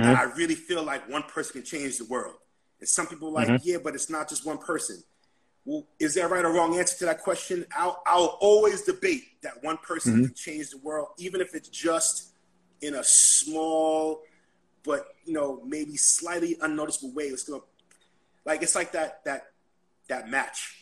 And 0.02 0.06
hmm 0.06 0.14
I 0.14 0.22
really 0.24 0.54
feel 0.54 0.82
like 0.82 1.08
one 1.08 1.24
person 1.24 1.54
can 1.54 1.64
change 1.64 1.98
the 1.98 2.04
world. 2.04 2.36
And 2.80 2.88
some 2.88 3.06
people 3.06 3.28
are 3.28 3.32
like, 3.32 3.48
Mhm. 3.48 3.60
yeah, 3.62 3.78
but 3.82 3.94
it's 3.94 4.10
not 4.10 4.28
just 4.28 4.46
one 4.46 4.58
person. 4.58 5.02
Well, 5.68 5.86
is 5.98 6.14
there 6.14 6.24
a 6.24 6.28
right 6.30 6.42
or 6.46 6.50
wrong 6.50 6.78
answer 6.78 6.96
to 7.00 7.04
that 7.04 7.20
question? 7.20 7.66
I'll, 7.76 8.02
I'll 8.06 8.38
always 8.40 8.84
debate 8.84 9.42
that 9.42 9.62
one 9.62 9.76
person 9.76 10.14
Mhm. 10.14 10.24
can 10.24 10.34
change 10.34 10.70
the 10.70 10.78
world, 10.78 11.08
even 11.18 11.42
if 11.42 11.54
it's 11.54 11.68
just 11.68 12.32
in 12.80 12.94
a 12.94 13.04
small, 13.04 14.22
but 14.82 15.14
you 15.26 15.34
know, 15.34 15.60
maybe 15.66 15.94
slightly 15.98 16.56
unnoticeable 16.62 17.12
way. 17.12 17.24
It's 17.24 17.42
gonna, 17.44 17.60
like 18.46 18.62
it's 18.62 18.74
like 18.74 18.92
that 18.92 19.22
that 19.26 19.52
that 20.08 20.30
match. 20.30 20.74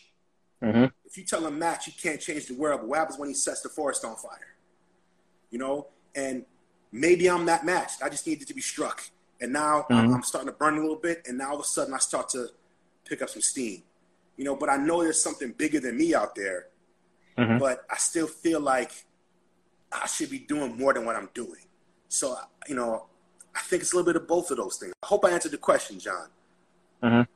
hmm 0.61 0.85
If 1.03 1.17
you 1.17 1.25
tell 1.25 1.45
a 1.45 1.51
match 1.51 1.83
he 1.83 1.91
can't 1.91 2.21
change 2.21 2.45
the 2.45 2.53
world, 2.55 2.79
but 2.79 2.87
what 2.87 2.99
happens 2.99 3.19
when 3.19 3.27
he 3.27 3.35
sets 3.35 3.59
the 3.63 3.69
forest 3.69 4.05
on 4.05 4.15
fire? 4.15 4.55
You 5.49 5.59
know, 5.59 5.87
and 6.15 6.45
maybe 6.93 7.29
I'm 7.29 7.45
that 7.47 7.65
match. 7.65 7.91
I 8.01 8.07
just 8.07 8.25
needed 8.25 8.47
to 8.47 8.53
be 8.53 8.61
struck, 8.61 9.03
and 9.41 9.51
now 9.51 9.85
I'm, 9.89 10.07
Mhm. 10.07 10.13
I'm 10.15 10.23
starting 10.23 10.47
to 10.47 10.57
burn 10.57 10.77
a 10.77 10.81
little 10.81 10.95
bit, 11.09 11.27
and 11.27 11.37
now 11.37 11.49
all 11.49 11.55
of 11.55 11.61
a 11.61 11.65
sudden 11.65 11.93
I 11.93 11.97
start 11.97 12.29
to 12.29 12.47
pick 13.03 13.21
up 13.21 13.29
some 13.29 13.41
steam. 13.41 13.83
You 14.37 14.45
know, 14.45 14.55
but 14.55 14.69
I 14.69 14.77
know 14.77 15.03
there's 15.03 15.21
something 15.21 15.51
bigger 15.51 15.79
than 15.79 15.97
me 15.97 16.13
out 16.13 16.35
there, 16.35 16.67
Mhm. 17.37 17.59
but 17.59 17.85
I 17.89 17.97
still 17.97 18.27
feel 18.27 18.59
like 18.59 18.91
I 19.91 20.05
should 20.07 20.29
be 20.29 20.39
doing 20.39 20.77
more 20.77 20.93
than 20.93 21.05
what 21.05 21.15
I'm 21.15 21.29
doing. 21.33 21.65
So, 22.07 22.37
you 22.67 22.75
know, 22.75 23.07
I 23.55 23.61
think 23.61 23.81
it's 23.81 23.93
a 23.93 23.95
little 23.95 24.11
bit 24.11 24.21
of 24.21 24.27
both 24.27 24.51
of 24.51 24.57
those 24.57 24.77
things. 24.77 24.93
I 25.03 25.07
hope 25.07 25.25
I 25.25 25.31
answered 25.31 25.51
the 25.51 25.57
question, 25.57 25.99
John. 25.99 27.27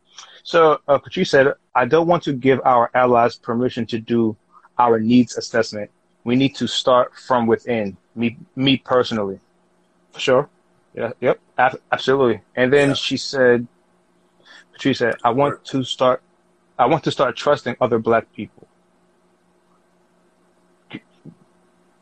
So, 0.44 0.80
uh, 0.88 0.98
Patrice 0.98 1.30
said, 1.32 1.54
I 1.74 1.86
don't 1.86 2.08
want 2.08 2.24
to 2.24 2.34
give 2.34 2.60
our 2.66 2.90
allies 2.94 3.36
permission 3.38 3.86
to 3.88 4.00
do 4.00 4.36
our 4.78 5.00
needs 5.00 5.38
assessment. 5.38 5.90
We 6.24 6.36
need 6.36 6.56
to 6.56 6.68
start 6.68 7.16
from 7.18 7.48
within. 7.48 7.98
Me, 8.16 8.38
me 8.56 8.78
personally. 8.78 9.40
For 10.12 10.20
sure. 10.20 10.50
Yeah. 10.94 11.14
Yep. 11.22 11.40
Ab- 11.58 11.82
absolutely. 11.92 12.42
And 12.56 12.72
then 12.74 12.90
Yeah. 12.90 12.96
she 12.96 13.18
said, 13.18 13.68
Patrice 14.74 15.00
said, 15.00 15.16
I 15.24 15.30
want 15.30 15.64
to 15.66 15.84
start. 15.84 16.22
I 16.82 16.86
want 16.88 17.04
to 17.04 17.12
start 17.12 17.36
trusting 17.38 17.76
other 17.80 18.00
black 18.00 18.26
people. 18.34 18.68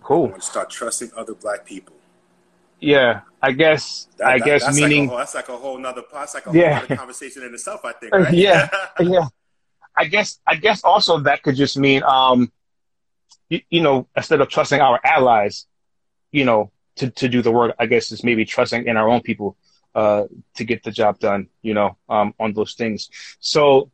Cool. 0.01 0.27
I 0.27 0.29
want 0.29 0.35
to 0.41 0.41
start 0.41 0.69
trusting 0.69 1.11
other 1.17 1.33
black 1.35 1.65
people. 1.65 1.95
Yeah. 2.79 3.21
I 3.41 3.51
guess. 3.51 4.07
That- 4.17 4.27
I 4.27 4.37
that- 4.39 4.45
guess 4.45 4.63
that's 4.63 4.77
meaning. 4.79 5.01
like 5.01 5.09
whole, 5.09 5.17
that's 5.17 5.35
like 5.35 5.49
a 5.49 5.57
whole 5.57 5.77
nother 5.77 6.03
that's 6.13 6.33
like 6.33 6.47
a 6.47 6.53
Yeah. 6.53 6.75
whole 6.75 6.83
other 6.85 6.95
conversation 6.95 7.43
in 7.43 7.53
itself. 7.53 7.81
I 7.83 7.91
think. 7.91 8.13
Right? 8.15 8.33
yeah. 8.33 8.69
yeah. 9.01 9.27
I 9.97 10.05
guess 10.05 10.39
I 10.47 10.55
guess 10.55 10.81
also 10.85 11.19
that 11.27 11.43
could 11.43 11.57
just 11.57 11.77
mean 11.77 12.01
um 12.03 12.49
you, 13.49 13.59
you 13.69 13.81
know, 13.81 14.07
instead 14.15 14.39
of 14.39 14.47
trusting 14.47 14.79
our 14.79 14.99
allies, 15.03 15.67
you 16.31 16.45
know, 16.45 16.71
to, 16.97 17.09
to 17.09 17.27
do 17.27 17.41
the 17.41 17.51
work, 17.51 17.75
I 17.79 17.85
guess 17.85 18.11
is 18.13 18.23
maybe 18.23 18.45
trusting 18.45 18.87
in 18.87 18.95
our 18.95 19.09
own 19.09 19.21
people 19.21 19.57
uh 19.93 20.23
to 20.55 20.63
get 20.63 20.83
the 20.83 20.91
job 20.91 21.19
done, 21.19 21.49
you 21.61 21.73
know, 21.73 21.97
um 22.07 22.33
on 22.39 22.53
those 22.53 22.75
things. 22.75 23.09
So 23.41 23.91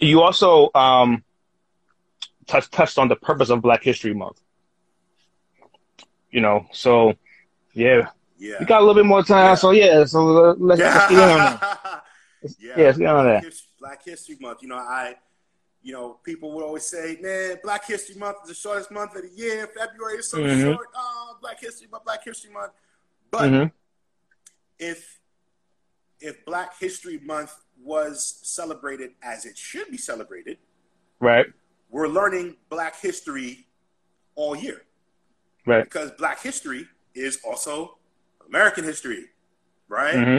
you 0.00 0.22
also 0.22 0.70
um 0.74 1.24
touched 2.46 2.72
touched 2.72 2.98
on 2.98 3.08
the 3.08 3.16
purpose 3.16 3.50
of 3.50 3.62
Black 3.62 3.82
History 3.82 4.14
Month. 4.14 4.40
You 6.30 6.40
know, 6.40 6.66
so 6.72 7.14
yeah, 7.74 8.08
yeah. 8.38 8.56
we 8.60 8.66
got 8.66 8.78
a 8.78 8.84
little 8.84 8.94
bit 8.94 9.06
more 9.06 9.22
time, 9.22 9.50
Yeah. 9.50 9.54
so 9.54 9.70
yeah, 9.72 10.04
so 10.04 10.24
let's, 10.58 10.80
let's 10.80 11.08
get 11.10 11.18
on 11.18 11.42
that. 11.44 12.02
yeah. 12.58 12.74
Yeah, 12.76 12.92
get 12.92 13.06
on 13.06 13.24
that. 13.26 13.44
Black 13.78 14.04
History 14.04 14.36
Month. 14.40 14.58
You 14.62 14.68
know, 14.68 14.76
I, 14.76 15.14
you 15.82 15.92
know, 15.92 16.14
people 16.24 16.52
would 16.54 16.64
always 16.64 16.84
say, 16.84 17.18
"Man, 17.20 17.58
Black 17.62 17.84
History 17.86 18.16
Month 18.16 18.38
is 18.44 18.48
the 18.48 18.54
shortest 18.54 18.90
month 18.90 19.14
of 19.16 19.22
the 19.22 19.28
year. 19.36 19.66
February 19.76 20.18
is 20.18 20.30
so 20.30 20.38
Mhm. 20.38 20.74
short. 20.74 20.88
Oh, 20.94 21.36
Black 21.40 21.60
History 21.60 21.88
Month, 21.90 22.04
Black 22.04 22.24
History 22.24 22.50
Month." 22.52 22.72
But 23.30 23.48
hmm 23.50 23.64
if 24.78 25.18
if 26.20 26.44
Black 26.44 26.78
History 26.78 27.18
Month 27.18 27.52
was 27.82 28.38
celebrated 28.42 29.10
as 29.22 29.44
it 29.44 29.56
should 29.58 29.90
be 29.90 29.96
celebrated, 29.96 30.58
Right, 31.20 31.46
we're 31.90 32.08
learning 32.08 32.56
Black 32.68 32.98
history 33.00 33.66
all 34.34 34.56
year 34.56 34.82
right. 35.66 35.84
because 35.84 36.10
Black 36.12 36.40
history 36.40 36.88
is 37.14 37.38
also 37.44 37.98
American 38.48 38.84
history, 38.84 39.26
right? 39.88 40.14
hmm 40.14 40.38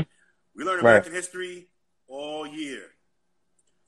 We 0.56 0.64
learn 0.64 0.78
Right. 0.78 0.92
American 0.92 1.14
history 1.14 1.68
all 2.08 2.46
year. 2.46 2.92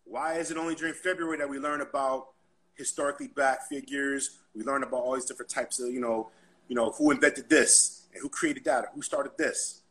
Why 0.06 0.36
is 0.36 0.51
it 0.51 0.58
only 0.58 0.76
during 0.76 0.93
February 0.93 1.38
that 1.38 1.49
we 1.49 1.58
learn 1.60 1.82
about 1.82 2.28
historically 2.76 3.28
black 3.28 3.68
figures? 3.68 4.39
We 4.56 4.64
learn 4.64 4.84
about 4.84 4.97
all 4.97 5.16
these 5.16 5.26
different 5.26 5.49
types 5.49 5.80
of, 5.80 5.89
you 5.89 5.99
know, 5.99 6.30
you 6.68 6.76
know, 6.76 6.91
who 6.91 7.12
invented 7.12 7.49
this 7.49 8.08
and 8.14 8.22
who 8.22 8.30
created 8.30 8.64
that, 8.66 8.86
or 8.86 8.89
who 8.93 9.01
started 9.01 9.34
this. 9.38 9.82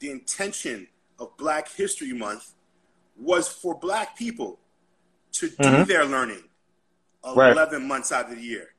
The 0.00 0.10
intention 0.10 0.88
of 1.18 1.36
Black 1.36 1.68
History 1.68 2.12
Month 2.12 2.52
was 3.16 3.48
for 3.48 3.78
black 3.78 4.16
people 4.16 4.58
to 5.32 5.48
do 5.48 5.56
Mhm. 5.56 5.86
their 5.86 6.04
learning 6.04 6.48
Right. 7.24 7.52
11 7.52 7.86
months 7.86 8.10
out 8.12 8.30
of 8.30 8.36
the 8.36 8.42
year. 8.42 8.74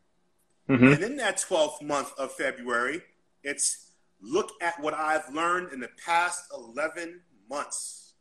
hmm 0.67 0.87
And 0.93 1.03
in 1.03 1.15
that 1.17 1.37
12th 1.37 1.81
month 1.81 2.13
of 2.17 2.33
February, 2.35 3.03
it's 3.43 3.91
look 4.21 4.51
at 4.61 4.79
what 4.79 4.93
I've 4.93 5.29
learned 5.33 5.73
in 5.73 5.79
the 5.81 5.89
past 6.05 6.51
11 6.53 7.23
months. 7.49 8.13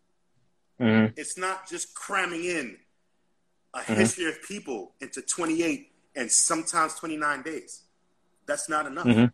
hmm 0.78 1.06
It's 1.16 1.36
not 1.36 1.68
just 1.68 1.94
cramming 1.94 2.44
in 2.44 2.78
a 3.74 3.80
Mhm. 3.80 3.96
history 3.96 4.26
of 4.26 4.42
people 4.42 4.94
into 5.00 5.22
28 5.22 5.92
and 6.14 6.30
sometimes 6.30 6.94
29 6.94 7.42
days. 7.42 7.82
That's 8.46 8.68
not 8.68 8.86
enough. 8.86 9.06
hmm 9.06 9.26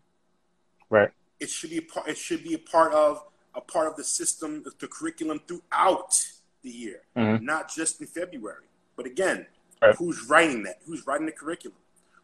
Right. 0.89 1.11
It 1.39 1.49
should 1.49 1.69
be 1.69 1.77
a 1.77 1.81
part, 1.81 2.07
it 2.07 2.17
should 2.17 2.43
be 2.43 2.53
a 2.53 2.59
part 2.59 2.93
of 2.93 3.25
a 3.55 3.61
part 3.61 3.87
of 3.87 3.95
the 3.95 4.03
system, 4.03 4.63
the 4.63 4.87
curriculum 4.87 5.39
throughout 5.47 6.13
the 6.61 6.69
year, 6.69 7.01
Mhm. 7.15 7.41
not 7.41 7.69
just 7.73 8.01
in 8.01 8.07
February. 8.07 8.65
But 8.95 9.05
again, 9.05 9.47
Right. 9.81 9.95
who's 9.95 10.23
writing 10.25 10.63
that? 10.63 10.79
Who's 10.85 11.05
writing 11.07 11.25
the 11.25 11.31
curriculum? 11.31 11.77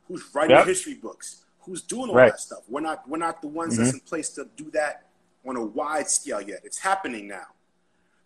Who's 0.07 0.23
writing 0.35 0.55
Yep. 0.57 0.67
history 0.67 0.93
books? 0.95 1.45
Who's 1.61 1.81
doing 1.81 2.09
all 2.09 2.15
Right. 2.15 2.31
that 2.31 2.39
stuff? 2.39 2.63
We're 2.67 2.81
not 2.81 3.07
we're 3.07 3.17
not 3.17 3.41
the 3.41 3.47
ones 3.47 3.77
that's 3.77 3.93
in 3.93 3.99
place 4.01 4.29
to 4.31 4.45
do 4.55 4.69
that 4.71 5.09
on 5.45 5.55
a 5.55 5.63
wide 5.65 6.09
scale 6.09 6.41
yet. 6.41 6.61
It's 6.65 6.79
happening 6.79 7.27
now, 7.27 7.47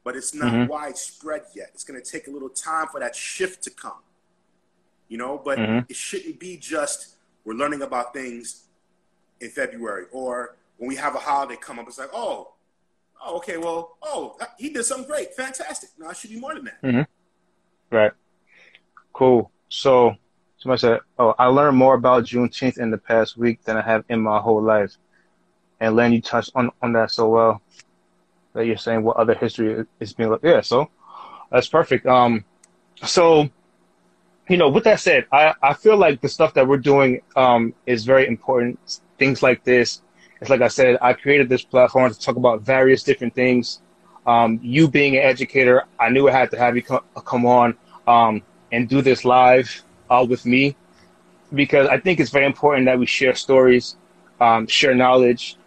but 0.03 0.15
it's 0.15 0.33
not 0.33 0.51
Mhm. 0.53 0.67
widespread 0.67 1.45
yet. 1.53 1.71
It's 1.73 1.83
going 1.83 2.01
to 2.01 2.11
take 2.11 2.27
a 2.27 2.31
little 2.31 2.49
time 2.49 2.87
for 2.87 2.99
that 2.99 3.15
shift 3.15 3.61
to 3.63 3.69
come. 3.69 4.01
You 5.07 5.17
know, 5.17 5.37
but 5.37 5.57
Mhm. 5.57 5.89
it 5.89 5.95
shouldn't 5.95 6.39
be 6.39 6.57
just 6.57 7.15
we're 7.45 7.53
learning 7.53 7.81
about 7.81 8.13
things 8.13 8.65
in 9.39 9.49
February 9.49 10.07
or 10.11 10.55
when 10.77 10.87
we 10.89 10.95
have 10.97 11.15
a 11.15 11.19
holiday 11.19 11.55
come 11.55 11.79
up. 11.79 11.87
It's 11.87 11.97
like, 11.97 12.09
oh, 12.13 12.53
oh, 13.25 13.37
okay, 13.37 13.57
well, 13.57 13.97
oh, 14.01 14.37
he 14.57 14.69
did 14.69 14.83
something 14.83 15.07
great, 15.07 15.33
fantastic. 15.35 15.89
No, 15.97 16.09
it 16.09 16.17
should 16.17 16.29
be 16.31 16.39
more 16.39 16.53
than 16.53 16.65
that. 16.65 16.77
Right. 17.91 18.11
Cool. 19.13 19.51
So 19.69 20.15
somebody 20.57 20.79
said, 20.79 20.99
"Oh, 21.17 21.33
I 21.39 21.47
learned 21.47 21.77
more 21.77 21.95
about 21.95 22.23
Juneteenth 22.25 22.77
in 22.77 22.91
the 22.91 22.97
past 22.97 23.37
week 23.37 23.63
than 23.63 23.77
I 23.77 23.81
have 23.81 24.03
in 24.09 24.21
my 24.21 24.39
whole 24.39 24.61
life." 24.61 24.95
And 25.79 25.95
Len, 25.95 26.13
you 26.13 26.21
touched 26.21 26.51
on 26.55 26.71
on 26.81 26.93
that 26.93 27.11
so 27.11 27.29
well. 27.29 27.61
That 28.53 28.65
you're 28.65 28.77
saying 28.77 29.03
what 29.03 29.17
other 29.17 29.35
history 29.35 29.85
is 29.99 30.13
being 30.13 30.29
looked. 30.29 30.45
Yeah. 30.45 30.61
So 30.61 30.89
that's 31.51 31.67
perfect. 31.67 32.05
Um. 32.05 32.45
So, 33.03 33.49
you 34.49 34.57
know, 34.57 34.69
with 34.69 34.83
that 34.83 34.99
said, 34.99 35.25
I 35.31 35.53
I 35.61 35.73
feel 35.73 35.97
like 35.97 36.21
the 36.21 36.29
stuff 36.29 36.53
that 36.53 36.67
we're 36.67 36.77
doing 36.77 37.21
um 37.35 37.73
is 37.85 38.05
very 38.05 38.27
important. 38.27 39.01
Things 39.17 39.41
like 39.41 39.63
this. 39.63 40.01
It's 40.41 40.49
like 40.49 40.61
I 40.61 40.67
said, 40.67 40.97
I 41.01 41.13
created 41.13 41.49
this 41.49 41.63
platform 41.63 42.11
to 42.13 42.19
talk 42.19 42.35
about 42.35 42.61
various 42.61 43.03
different 43.03 43.35
things. 43.35 43.81
Um, 44.25 44.59
you 44.61 44.87
being 44.87 45.17
an 45.17 45.23
educator, 45.23 45.83
I 45.99 46.09
knew 46.09 46.27
I 46.29 46.31
had 46.31 46.51
to 46.51 46.57
have 46.57 46.75
you 46.75 46.83
come, 46.83 47.01
come 47.25 47.45
on 47.45 47.75
um, 48.07 48.41
and 48.71 48.87
do 48.87 49.01
this 49.01 49.25
live 49.25 49.83
uh, 50.09 50.25
with 50.27 50.45
me 50.45 50.75
because 51.53 51.87
I 51.87 51.99
think 51.99 52.19
it's 52.19 52.29
very 52.29 52.45
important 52.45 52.85
that 52.85 52.99
we 52.99 53.05
share 53.05 53.35
stories, 53.35 53.95
um, 54.39 54.67
share 54.67 54.93
knowledge, 54.93 55.57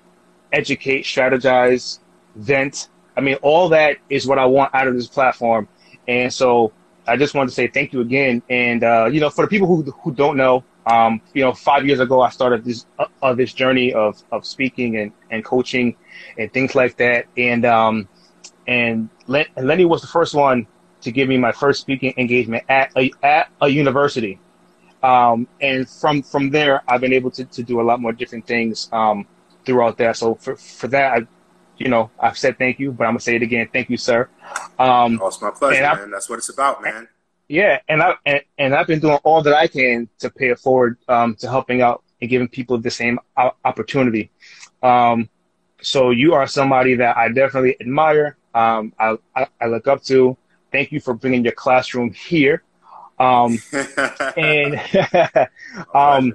educate, 0.53 1.05
strategize, 1.05 1.99
vent. 2.37 2.89
I 3.17 3.21
mean, 3.21 3.37
all 3.43 3.69
that 3.71 3.99
is 4.09 4.27
what 4.27 4.39
I 4.39 4.47
want 4.47 4.75
out 4.75 4.87
of 4.87 4.95
this 4.95 5.09
platform. 5.09 5.69
And 6.09 6.33
so 6.33 6.73
I 7.07 7.17
just 7.17 7.35
wanted 7.35 7.49
to 7.49 7.55
say 7.55 7.67
thank 7.67 7.93
you 7.93 8.01
again. 8.01 8.43
And, 8.49 8.85
uh, 8.85 9.09
you 9.11 9.21
know, 9.21 9.31
for 9.31 9.45
the 9.45 9.49
people 9.49 9.67
who, 9.67 9.83
who 9.83 10.13
don't 10.13 10.37
know, 10.37 10.65
um, 10.87 11.21
you 11.33 11.43
know, 11.43 11.53
five 11.53 11.87
years 11.87 12.01
ago, 12.01 12.21
I 12.21 12.31
started 12.31 12.65
this, 12.65 12.87
uh, 12.99 13.07
uh, 13.23 13.35
this 13.35 13.53
journey 13.53 13.93
of, 13.93 14.23
of 14.33 14.47
speaking 14.47 14.97
and, 14.97 15.13
and 15.31 15.45
coaching 15.45 15.97
and 16.39 16.53
things 16.53 16.75
like 16.75 16.97
that. 16.97 17.27
And, 17.37 17.65
um, 17.65 18.09
and 18.67 19.09
Len- 19.27 19.47
and 19.57 19.67
Lenny 19.67 19.85
was 19.85 20.01
the 20.01 20.09
first 20.09 20.35
one 20.35 20.67
to 21.03 21.13
give 21.13 21.29
me 21.29 21.37
my 21.39 21.53
first 21.53 21.81
speaking 21.81 22.15
engagement 22.17 22.65
at 22.69 22.91
a, 22.97 23.11
at 23.23 23.49
a 23.61 23.69
university. 23.69 24.39
Um, 25.03 25.49
and 25.61 25.89
from, 25.89 26.23
from 26.23 26.51
there, 26.51 26.83
I've 26.87 27.01
been 27.01 27.13
able 27.13 27.31
to, 27.33 27.45
to 27.45 27.63
do 27.63 27.81
a 27.81 27.83
lot 27.83 28.01
more 28.01 28.13
different 28.13 28.47
things, 28.47 28.89
um, 28.93 29.27
throughout 29.65 29.99
that. 29.99 30.17
So 30.17 30.35
for, 30.37 30.57
for 30.57 30.89
that, 30.89 31.13
I, 31.13 31.27
you 31.79 31.89
know, 31.89 32.11
I've 32.21 32.39
said 32.39 32.59
thank 32.59 32.79
you, 32.79 32.93
but 32.93 33.05
I'm 33.05 33.13
gonna 33.13 33.21
say 33.21 33.37
it 33.37 33.43
again. 33.43 33.69
Thank 33.73 33.91
you, 33.91 33.97
sir. 33.97 34.29
Um, 34.79 35.19
Oh, 35.21 35.27
it's 35.29 35.41
my 35.43 35.51
pleasure, 35.51 35.83
man. 35.83 36.11
That's 36.11 36.29
what 36.29 36.39
it's 36.39 36.49
about, 36.49 36.83
man. 36.83 37.09
Yeah, 37.53 37.81
and 37.87 38.03
I 38.03 38.15
and, 38.25 38.41
and 38.57 38.75
I've 38.75 38.87
been 38.87 38.99
doing 38.99 39.19
all 39.25 39.43
that 39.43 39.53
I 39.53 39.67
can 39.67 40.09
to 40.21 40.31
pay 40.31 40.49
it 40.49 40.59
forward 40.59 40.97
um, 41.07 41.35
to 41.37 41.51
helping 41.51 41.83
out 41.83 42.03
and 42.23 42.31
giving 42.31 42.49
people 42.49 42.79
the 42.79 42.91
same 42.91 43.19
o- 43.37 43.55
opportunity. 43.63 44.31
Um, 44.83 45.29
so 45.83 46.13
you 46.13 46.33
are 46.33 46.47
somebody 46.47 46.95
that 46.95 47.15
I 47.15 47.29
definitely 47.29 47.77
admire. 47.79 48.39
Um, 48.55 48.95
I, 48.99 49.19
I 49.37 49.47
I 49.61 49.67
look 49.67 49.87
up 49.87 50.03
to. 50.05 50.35
Thank 50.73 50.93
you 50.93 51.01
for 51.01 51.13
bringing 51.13 51.45
your 51.45 51.53
classroom 51.53 52.15
here. 52.15 52.63
Um, 53.19 53.59
and 54.39 54.81
um, 55.95 56.33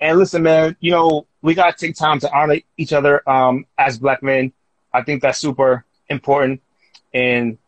and 0.00 0.18
listen, 0.18 0.42
man, 0.42 0.76
you 0.80 0.92
know, 0.92 1.26
we 1.42 1.52
got 1.52 1.76
to 1.76 1.86
take 1.86 1.94
time 1.94 2.20
to 2.20 2.34
honor 2.34 2.56
each 2.78 2.94
other 2.94 3.28
um, 3.28 3.66
as 3.76 3.98
black 3.98 4.22
men. 4.22 4.54
I 4.94 5.02
think 5.02 5.20
that's 5.20 5.38
super 5.38 5.84
important. 6.08 6.62
And, 7.12 7.58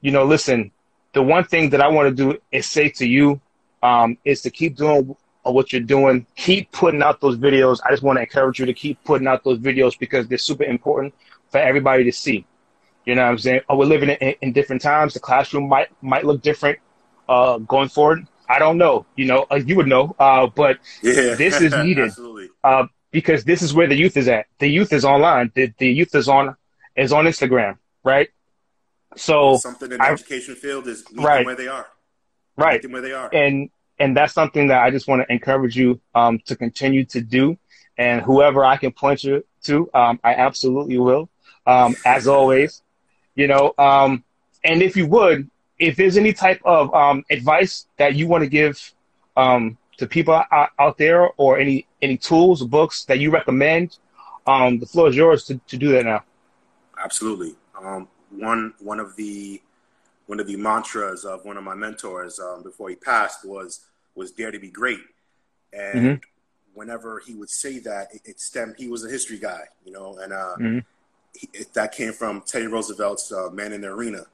you 0.00 0.10
know, 0.10 0.24
listen, 0.24 0.72
the 1.14 1.22
one 1.22 1.44
thing 1.44 1.70
that 1.70 1.80
I 1.80 1.88
want 1.88 2.08
to 2.08 2.14
do 2.14 2.38
is 2.52 2.66
say 2.66 2.88
to 2.90 3.06
you 3.06 3.40
um, 3.82 4.18
is 4.24 4.42
to 4.42 4.50
keep 4.50 4.76
doing 4.76 5.16
what 5.42 5.72
you're 5.72 5.82
doing. 5.82 6.26
Keep 6.36 6.72
putting 6.72 7.02
out 7.02 7.20
those 7.20 7.36
videos. 7.36 7.78
I 7.84 7.90
just 7.90 8.02
want 8.02 8.16
to 8.18 8.22
encourage 8.22 8.58
you 8.58 8.66
to 8.66 8.74
keep 8.74 9.02
putting 9.04 9.26
out 9.26 9.44
those 9.44 9.58
videos 9.58 9.98
because 9.98 10.26
they're 10.28 10.38
super 10.38 10.64
important 10.64 11.14
for 11.50 11.58
everybody 11.58 12.04
to 12.04 12.12
see. 12.12 12.46
You 13.04 13.14
know 13.14 13.22
what 13.22 13.30
I'm 13.30 13.38
saying? 13.38 13.60
Oh, 13.68 13.76
we're 13.76 13.84
living 13.84 14.10
in, 14.10 14.34
in 14.40 14.52
different 14.52 14.82
times. 14.82 15.14
The 15.14 15.20
classroom 15.20 15.68
might 15.68 15.88
might 16.02 16.24
look 16.24 16.42
different 16.42 16.78
uh, 17.28 17.58
going 17.58 17.88
forward. 17.88 18.26
I 18.48 18.58
don't 18.58 18.78
know. 18.78 19.06
You 19.16 19.26
know, 19.26 19.46
uh, 19.50 19.56
you 19.56 19.76
would 19.76 19.86
know. 19.86 20.16
Uh, 20.18 20.46
but 20.46 20.78
yeah, 21.02 21.34
this 21.36 21.60
is 21.60 21.74
needed. 21.74 22.12
Uh, 22.62 22.86
because 23.10 23.44
this 23.44 23.62
is 23.62 23.72
where 23.72 23.86
the 23.86 23.94
youth 23.94 24.16
is 24.16 24.26
at. 24.26 24.46
The 24.58 24.68
youth 24.68 24.92
is 24.92 25.04
online. 25.04 25.52
The, 25.54 25.72
the 25.78 25.88
youth 25.88 26.14
is 26.14 26.28
on 26.28 26.56
is 26.96 27.12
on 27.12 27.26
Instagram, 27.26 27.78
right? 28.02 28.28
So 29.16 29.56
Something 29.56 29.92
in 29.92 29.98
the 29.98 30.04
I- 30.04 30.12
education 30.12 30.54
field 30.54 30.86
is 30.88 31.04
Right. 31.14 31.38
them 31.38 31.46
where 31.46 31.56
they 31.56 31.68
are. 31.68 31.86
Right, 32.56 32.84
where 32.90 33.00
they 33.02 33.12
are. 33.12 33.28
and 33.34 33.68
and 33.98 34.16
that's 34.16 34.32
something 34.32 34.68
that 34.68 34.82
I 34.82 34.90
just 34.90 35.06
want 35.06 35.22
to 35.22 35.32
encourage 35.32 35.76
you 35.76 36.00
um, 36.14 36.40
to 36.46 36.56
continue 36.56 37.04
to 37.06 37.20
do. 37.20 37.56
And 37.96 38.22
whoever 38.22 38.64
I 38.64 38.76
can 38.76 38.90
point 38.90 39.22
you 39.22 39.44
to, 39.64 39.88
um, 39.94 40.18
I 40.24 40.34
absolutely 40.34 40.98
will. 40.98 41.28
Um, 41.66 41.94
as 42.04 42.26
always, 42.26 42.82
you 43.36 43.46
know. 43.46 43.72
Um, 43.78 44.24
and 44.64 44.82
if 44.82 44.96
you 44.96 45.06
would, 45.06 45.48
if 45.78 45.96
there's 45.96 46.16
any 46.16 46.32
type 46.32 46.60
of 46.64 46.92
um, 46.94 47.24
advice 47.30 47.86
that 47.96 48.14
you 48.16 48.26
want 48.26 48.42
to 48.42 48.48
give 48.50 48.92
um, 49.36 49.78
to 49.98 50.06
people 50.06 50.34
out, 50.50 50.70
out 50.78 50.98
there, 50.98 51.30
or 51.36 51.58
any 51.58 51.86
any 52.02 52.16
tools, 52.16 52.62
books 52.64 53.04
that 53.04 53.18
you 53.20 53.30
recommend, 53.30 53.96
um, 54.46 54.78
the 54.80 54.86
floor 54.86 55.08
is 55.08 55.16
yours 55.16 55.44
to, 55.44 55.58
to 55.68 55.76
do 55.76 55.90
that 55.92 56.04
now. 56.04 56.22
Absolutely. 57.02 57.54
Um, 57.80 58.08
one 58.38 58.74
one 58.80 59.00
of 59.00 59.16
the 59.16 59.60
one 60.26 60.40
of 60.40 60.46
the 60.46 60.56
mantras 60.56 61.24
of 61.24 61.44
one 61.44 61.56
of 61.56 61.64
my 61.64 61.74
mentors 61.74 62.40
um, 62.40 62.62
before 62.62 62.88
he 62.88 62.96
passed 62.96 63.44
was 63.44 63.80
was 64.14 64.30
dare 64.30 64.50
to 64.50 64.58
be 64.58 64.70
great, 64.70 65.00
and 65.72 66.02
Mhm. 66.04 66.22
whenever 66.74 67.20
he 67.26 67.34
would 67.34 67.50
say 67.50 67.78
that, 67.80 68.14
it, 68.14 68.22
it 68.24 68.40
stemmed. 68.40 68.76
He 68.78 68.88
was 68.88 69.04
a 69.04 69.10
history 69.10 69.38
guy, 69.38 69.64
you 69.84 69.92
know, 69.92 70.18
and 70.18 70.32
uh, 70.32 70.56
Mhm. 70.58 70.84
he, 71.34 71.48
it, 71.52 71.74
that 71.74 71.92
came 71.92 72.12
from 72.12 72.40
Teddy 72.42 72.66
Roosevelt's 72.66 73.32
uh, 73.32 73.50
"Man 73.50 73.72
in 73.72 73.80
the 73.80 73.88
Arena," 73.88 74.26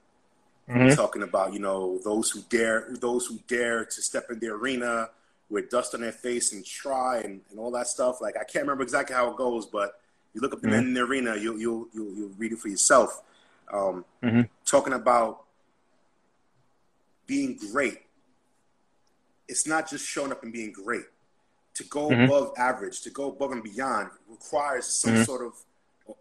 Mhm. 0.69 0.95
talking 0.95 1.23
about 1.23 1.53
you 1.53 1.59
know 1.59 1.99
those 2.03 2.31
who 2.31 2.41
dare 2.49 2.87
those 2.99 3.25
who 3.25 3.39
dare 3.47 3.85
to 3.85 4.01
step 4.01 4.29
in 4.29 4.39
the 4.39 4.47
arena 4.47 5.09
with 5.49 5.69
dust 5.69 5.93
on 5.93 5.99
their 6.01 6.13
face 6.13 6.53
and 6.53 6.63
try 6.65 7.19
and, 7.19 7.41
and 7.49 7.59
all 7.59 7.71
that 7.71 7.87
stuff. 7.87 8.21
Like 8.21 8.37
I 8.37 8.43
can't 8.45 8.63
remember 8.63 8.83
exactly 8.83 9.15
how 9.15 9.29
it 9.31 9.37
goes, 9.37 9.65
but 9.65 9.99
you 10.33 10.39
look 10.39 10.53
up 10.53 10.61
the 10.61 10.67
men 10.69 10.85
in 10.85 10.93
the 10.93 11.01
arena, 11.01 11.35
you'll 11.35 11.59
you'll 11.59 11.87
you'll, 11.93 12.13
you'll 12.15 12.31
read 12.37 12.53
it 12.53 12.59
for 12.59 12.69
yourself. 12.69 13.21
Um, 13.71 14.05
Mhm. 14.21 14.49
Talking 14.65 14.93
about 14.93 15.45
being 17.25 17.57
great, 17.57 18.01
it's 19.47 19.65
not 19.65 19.89
just 19.89 20.05
showing 20.05 20.31
up 20.31 20.43
and 20.43 20.53
being 20.53 20.71
great. 20.71 21.05
To 21.75 21.83
go 21.85 22.09
Mhm. 22.09 22.25
above 22.25 22.53
average, 22.57 23.01
to 23.01 23.09
go 23.09 23.29
above 23.29 23.51
and 23.53 23.63
beyond, 23.63 24.11
requires 24.27 24.85
some 24.87 25.13
Mhm. 25.15 25.25
sort 25.25 25.45
of 25.45 25.63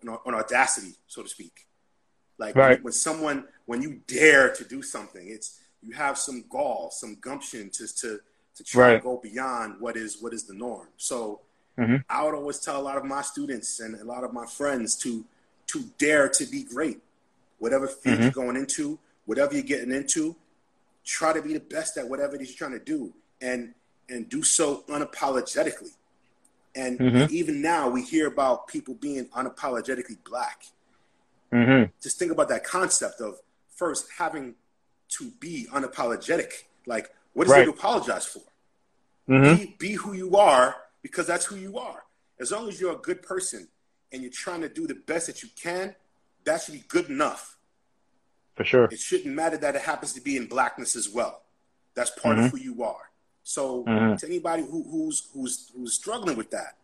an 0.02 0.16
an 0.24 0.34
audacity, 0.34 0.96
so 1.08 1.22
to 1.22 1.28
speak. 1.28 1.66
Like 2.38 2.54
Right. 2.54 2.76
when, 2.78 2.84
when 2.84 2.92
someone, 2.92 3.48
when 3.66 3.82
you 3.82 3.94
dare 4.06 4.54
to 4.54 4.64
do 4.64 4.82
something, 4.82 5.28
it's 5.28 5.58
you 5.82 5.92
have 5.94 6.16
some 6.18 6.42
gall, 6.48 6.90
some 6.90 7.16
gumption 7.16 7.70
to 7.70 7.86
to 7.88 8.20
to 8.54 8.64
try 8.64 8.88
Right. 8.92 8.96
to 8.98 9.02
go 9.02 9.16
beyond 9.16 9.80
what 9.80 9.96
is 9.96 10.20
what 10.20 10.32
is 10.34 10.44
the 10.44 10.54
norm. 10.54 10.88
So 10.96 11.40
Mhm. 11.78 12.04
I 12.08 12.22
would 12.24 12.34
always 12.34 12.60
tell 12.60 12.78
a 12.80 12.82
lot 12.82 12.96
of 12.98 13.04
my 13.04 13.22
students 13.22 13.80
and 13.80 13.94
a 13.96 14.04
lot 14.04 14.22
of 14.22 14.32
my 14.32 14.46
friends 14.46 14.94
to 14.98 15.24
to 15.68 15.82
dare 15.98 16.28
to 16.28 16.46
be 16.46 16.62
great. 16.64 17.00
Whatever 17.60 17.86
field 17.86 18.18
Mhm. 18.18 18.22
you're 18.22 18.30
going 18.32 18.56
into, 18.56 18.98
whatever 19.26 19.54
you're 19.54 19.62
getting 19.62 19.92
into, 19.92 20.34
try 21.04 21.32
to 21.32 21.40
be 21.42 21.52
the 21.52 21.60
best 21.60 21.96
at 21.98 22.08
whatever 22.08 22.34
it 22.34 22.40
is 22.42 22.48
you're 22.48 22.56
trying 22.68 22.78
to 22.78 22.84
do, 22.84 23.14
and 23.40 23.74
and 24.08 24.28
do 24.28 24.42
so 24.42 24.82
unapologetically. 24.88 25.92
And 26.74 26.98
Mhm. 26.98 27.30
even 27.30 27.62
now, 27.62 27.88
we 27.88 28.02
hear 28.02 28.26
about 28.26 28.66
people 28.66 28.94
being 28.94 29.28
unapologetically 29.28 30.18
black 30.24 30.64
Mhm. 31.52 31.92
just 32.00 32.18
think 32.18 32.32
about 32.32 32.48
that 32.48 32.64
concept 32.64 33.20
of 33.20 33.40
first 33.68 34.08
having 34.18 34.56
to 35.10 35.30
be 35.32 35.66
unapologetic. 35.70 36.64
Like, 36.86 37.14
what 37.34 37.46
is 37.46 37.52
there 37.52 37.60
Right. 37.60 37.64
to 37.66 37.70
apologize 37.72 38.26
for? 38.26 38.42
Mhm. 39.28 39.56
Be, 39.58 39.76
be 39.78 39.92
who 39.94 40.12
you 40.12 40.36
are 40.36 40.76
because 41.02 41.26
that's 41.28 41.44
who 41.46 41.56
you 41.56 41.78
are. 41.78 42.04
As 42.40 42.50
long 42.50 42.68
as 42.68 42.80
you're 42.80 42.92
a 42.94 43.02
good 43.08 43.22
person 43.22 43.68
and 44.12 44.22
you're 44.22 44.32
trying 44.32 44.60
to 44.62 44.68
do 44.68 44.86
the 44.88 44.94
best 44.94 45.26
that 45.28 45.42
you 45.44 45.48
can, 45.54 45.94
that 46.44 46.62
should 46.62 46.74
be 46.74 46.84
good 46.88 47.08
enough. 47.10 47.56
For 48.56 48.64
sure. 48.64 48.84
It 48.90 48.98
shouldn't 48.98 49.34
matter 49.34 49.56
that 49.58 49.74
it 49.76 49.82
happens 49.82 50.12
to 50.14 50.20
be 50.20 50.36
in 50.36 50.46
blackness 50.46 50.96
as 50.96 51.08
well. 51.08 51.42
That's 51.94 52.10
part 52.10 52.36
Mhm. 52.36 52.46
of 52.46 52.50
who 52.52 52.58
you 52.58 52.82
are. 52.82 53.10
So, 53.42 53.84
Mhm. 53.84 54.18
to 54.18 54.26
anybody 54.26 54.62
who, 54.62 54.82
who's 54.84 55.28
who's 55.32 55.70
who's 55.74 55.94
struggling 55.94 56.36
with 56.36 56.50
that, 56.50 56.76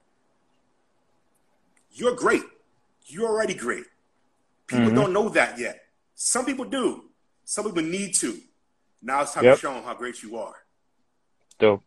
you're 1.92 2.14
great. 2.14 2.42
You're 3.06 3.28
already 3.28 3.54
great. 3.54 3.84
People 4.66 4.86
Mhm. 4.90 4.94
don't 4.94 5.12
know 5.12 5.28
that 5.30 5.58
yet. 5.58 5.86
Some 6.14 6.44
people 6.44 6.64
do. 6.64 7.02
some 7.48 7.64
people 7.64 7.80
need 7.80 8.12
to. 8.12 8.42
Now 9.00 9.22
it's 9.22 9.32
time 9.34 9.44
Yep. 9.44 9.54
to 9.54 9.60
show 9.60 9.72
them 9.74 9.84
how 9.84 9.94
great 9.94 10.20
you 10.20 10.36
are. 10.36 10.66
Dope. 11.60 11.84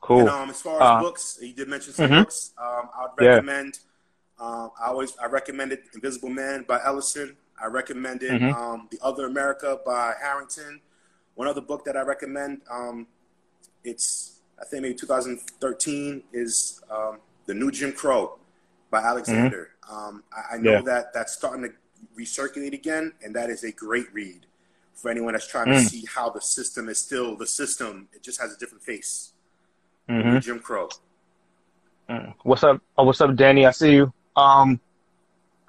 Cool. 0.00 0.18
And 0.18 0.28
um, 0.30 0.50
as 0.50 0.60
far 0.60 0.74
as 0.74 0.82
Uh, 0.82 1.00
books, 1.00 1.38
you 1.40 1.52
did 1.52 1.68
mention 1.68 1.92
some 1.92 2.10
mhm. 2.10 2.24
books. 2.24 2.50
Um, 2.58 2.90
I 2.92 3.06
would 3.16 3.24
Yeah. 3.24 3.40
Um, 4.42 4.72
I 4.82 4.88
always 4.88 5.16
I 5.18 5.26
recommended 5.26 5.78
Invisible 5.94 6.28
Man 6.28 6.64
by 6.66 6.80
Ellison. 6.84 7.36
I 7.62 7.66
recommended 7.66 8.32
Mhm. 8.42 8.52
um, 8.52 8.88
The 8.90 8.98
Other 9.00 9.26
America 9.26 9.78
by 9.86 10.14
Harrington. 10.20 10.80
One 11.36 11.46
other 11.46 11.60
book 11.60 11.84
that 11.84 11.96
I 11.96 12.00
recommend. 12.02 12.62
Um, 12.68 13.06
it's 13.84 14.40
I 14.60 14.64
think 14.64 14.82
maybe 14.82 14.94
2013 14.94 16.24
is 16.32 16.82
um, 16.90 17.18
The 17.46 17.54
New 17.54 17.70
Jim 17.70 17.92
Crow 17.92 18.38
by 18.90 19.00
Alexander. 19.00 19.70
Um, 19.88 20.24
I, 20.32 20.54
I 20.54 20.58
know 20.58 20.72
Mm-hmm. 20.72 20.86
Yeah. 20.88 20.94
that 20.94 21.12
that's 21.14 21.32
starting 21.32 21.62
to 21.62 21.72
recirculate 22.18 22.72
again, 22.72 23.12
and 23.22 23.34
that 23.36 23.48
is 23.48 23.62
a 23.62 23.70
great 23.72 24.12
read 24.12 24.46
for 24.94 25.08
anyone 25.10 25.32
that's 25.34 25.46
trying 25.46 25.66
to 25.66 25.72
Mm. 25.78 25.88
see 25.88 26.04
how 26.06 26.30
the 26.30 26.40
system 26.40 26.88
is 26.88 26.98
still 26.98 27.36
the 27.36 27.46
system. 27.46 28.08
It 28.12 28.22
just 28.24 28.40
has 28.40 28.52
a 28.52 28.58
different 28.58 28.82
face. 28.82 29.32
hmm 30.08 30.38
Jim 30.38 30.58
Crow. 30.58 30.88
What's 32.42 32.64
up? 32.64 32.82
Oh, 32.98 33.04
what's 33.04 33.20
up, 33.20 33.34
Danny? 33.36 33.64
I 33.66 33.70
see 33.70 33.92
you. 33.94 34.12
Um, 34.36 34.80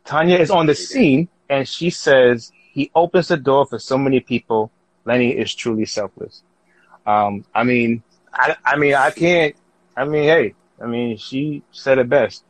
Tanya 0.06 0.38
is 0.38 0.52
on 0.52 0.66
the 0.66 0.76
scene, 0.76 1.30
and 1.50 1.68
she 1.68 1.90
says 1.90 2.52
he 2.72 2.92
opens 2.96 3.28
the 3.30 3.38
door 3.38 3.66
for 3.66 3.80
so 3.80 3.98
many 3.98 4.20
people. 4.20 4.72
Lenny 5.06 5.32
is 5.32 5.54
truly 5.54 5.86
selfless. 5.86 6.44
Um, 7.06 7.46
I 7.54 7.64
mean, 7.64 8.04
I, 8.34 8.56
I 8.66 8.78
mean, 8.78 8.94
I 8.96 9.12
can't. 9.12 9.56
I 9.96 10.06
mean, 10.06 10.24
hey, 10.24 10.56
I 10.82 10.86
mean, 10.86 11.18
she 11.18 11.64
said 11.72 12.00
it 12.00 12.10
best. 12.10 12.44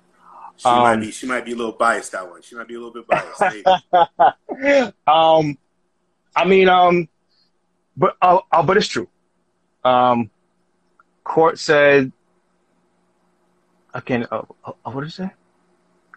She 0.57 0.68
might 0.70 0.93
Um, 0.93 0.99
be 1.01 1.11
she 1.11 1.26
might 1.26 1.45
be 1.45 1.53
a 1.53 1.55
little 1.55 1.72
biased 1.74 2.11
that 2.11 2.30
one. 2.30 2.41
She 2.41 2.55
might 2.55 2.68
be 2.68 2.76
a 2.76 2.80
little 2.80 2.93
bit 2.93 3.07
biased. 3.07 4.93
um, 5.07 5.57
I 6.36 6.45
mean, 6.45 6.70
um, 6.70 7.09
but 7.97 8.16
uh, 8.22 8.39
uh, 8.51 8.64
but 8.64 8.78
it's 8.78 8.88
true. 8.88 9.07
Um, 9.84 10.30
court 11.24 11.57
said, 11.59 12.11
I 13.93 13.99
can't. 13.99 14.32
Uh, 14.32 14.43
uh, 14.64 14.74
what 14.84 15.01
did 15.01 15.09
it 15.09 15.14
say? 15.14 15.32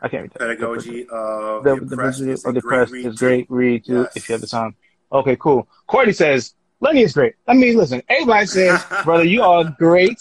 I 0.03 0.09
can't 0.09 0.23
read 0.23 0.33
that. 0.33 0.39
Pedagogy 0.41 1.07
of 1.09 1.65
The, 1.65 1.77
the, 1.77 1.85
the 1.87 1.97
press 1.97 2.19
Visitor 2.19 2.33
is 2.33 2.45
of 2.45 2.55
the 2.55 2.61
great 2.61 2.77
press 2.77 2.91
read 2.91 3.07
is 3.07 3.15
too. 3.17 3.27
great. 3.27 3.47
Read 3.51 3.85
too 3.85 4.03
Yes. 4.03 4.17
if 4.17 4.29
you 4.29 4.33
have 4.35 4.41
the 4.41 4.47
time. 4.47 4.75
Okay, 5.13 5.37
cool. 5.37 5.69
Courtney 5.87 6.13
says 6.13 6.55
Lenny 6.81 7.03
is 7.03 7.13
great. 7.13 7.35
I 7.47 7.55
mean, 7.55 7.77
listen, 7.77 8.03
everybody 8.09 8.47
says, 8.47 8.85
brother, 9.05 9.25
you 9.25 9.43
are 9.43 9.65
great. 9.79 10.21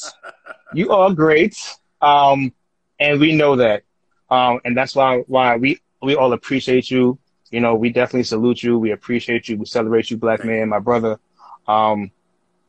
You 0.74 0.92
are 0.92 1.12
great. 1.14 1.58
Um, 2.02 2.54
and 3.00 3.20
we 3.20 3.36
know 3.36 3.56
that. 3.58 3.84
Um, 4.30 4.60
and 4.66 4.76
that's 4.78 4.96
why 4.96 5.20
why 5.28 5.58
we 5.58 5.80
we 6.02 6.16
all 6.16 6.34
appreciate 6.34 6.90
you. 6.90 7.20
You 7.52 7.60
know, 7.60 7.76
we 7.76 7.90
definitely 7.90 8.24
salute 8.24 8.64
you. 8.64 8.80
We 8.80 8.92
appreciate 8.92 9.48
you. 9.50 9.58
We 9.58 9.66
celebrate 9.66 10.10
you, 10.10 10.18
black 10.18 10.44
man, 10.46 10.70
my 10.70 10.80
brother. 10.80 11.20
Um, 11.68 12.12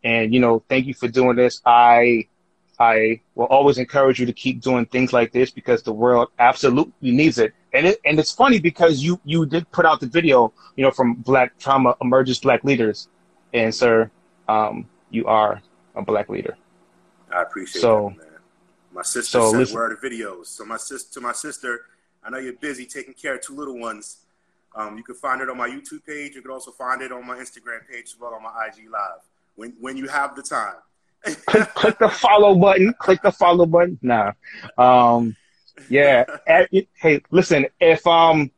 and 0.04 0.32
you 0.34 0.40
know, 0.40 0.62
thank 0.68 0.86
you 0.86 0.94
for 0.94 1.08
doing 1.08 1.36
this. 1.36 1.60
I 1.64 2.28
I 2.78 3.20
will 3.34 3.46
always 3.46 3.78
encourage 3.78 4.20
you 4.20 4.26
to 4.26 4.32
keep 4.32 4.60
doing 4.60 4.86
things 4.86 5.12
like 5.12 5.32
this 5.32 5.50
because 5.50 5.82
the 5.82 5.92
world 5.92 6.28
absolutely 6.38 7.10
needs 7.10 7.38
it. 7.38 7.54
And 7.72 7.86
it 7.86 8.00
and 8.04 8.18
it's 8.18 8.32
funny 8.32 8.58
because 8.58 9.02
you 9.02 9.20
you 9.24 9.46
did 9.46 9.70
put 9.70 9.86
out 9.86 10.00
the 10.00 10.06
video, 10.06 10.52
you 10.76 10.84
know, 10.84 10.90
from 10.90 11.14
Black 11.14 11.58
Trauma 11.58 11.96
Emerges 12.00 12.38
Black 12.38 12.64
Leaders, 12.64 13.08
and 13.52 13.74
sir, 13.74 14.10
um, 14.48 14.88
you 15.10 15.26
are 15.26 15.62
a 15.94 16.02
black 16.02 16.28
leader. 16.28 16.56
I 17.32 17.42
appreciate 17.42 17.80
So- 17.80 18.14
that, 18.16 18.24
man. 18.24 18.40
My 18.92 19.02
sister 19.02 19.38
so 19.38 19.50
said, 19.50 19.58
listen- 19.58 19.76
"Where 19.76 19.86
are 19.90 19.98
the 20.00 20.08
videos?" 20.08 20.46
So 20.46 20.64
my 20.64 20.78
sister, 20.78 21.12
to 21.14 21.20
my 21.20 21.32
sister, 21.32 21.86
I 22.24 22.30
know 22.30 22.38
you're 22.38 22.54
busy 22.54 22.86
taking 22.86 23.14
care 23.14 23.34
of 23.34 23.42
two 23.42 23.54
little 23.54 23.78
ones. 23.78 24.18
Um, 24.74 24.96
you 24.96 25.04
can 25.04 25.14
find 25.14 25.40
it 25.42 25.50
on 25.50 25.56
my 25.56 25.68
YouTube 25.68 26.04
page. 26.06 26.34
You 26.34 26.42
can 26.42 26.50
also 26.50 26.70
find 26.70 27.02
it 27.02 27.12
on 27.12 27.26
my 27.26 27.36
Instagram 27.36 27.86
page 27.88 28.06
as 28.06 28.16
well 28.18 28.34
on 28.34 28.42
my 28.42 28.66
IG 28.66 28.88
Live 28.88 29.20
when 29.54 29.74
when 29.80 29.96
you 29.96 30.08
have 30.08 30.34
the 30.34 30.42
time. 30.42 30.76
Click, 31.24 31.68
click 31.74 31.98
the 31.98 32.08
follow 32.08 32.54
button. 32.54 32.94
Click 32.98 33.22
the 33.22 33.32
follow 33.32 33.66
button. 33.66 33.98
Nah. 34.02 34.32
Um, 34.78 35.36
yeah. 35.88 36.24
Eh, 36.46 36.82
Hey, 36.94 37.22
listen, 37.30 37.66
if 37.80 38.06
um 38.06 38.50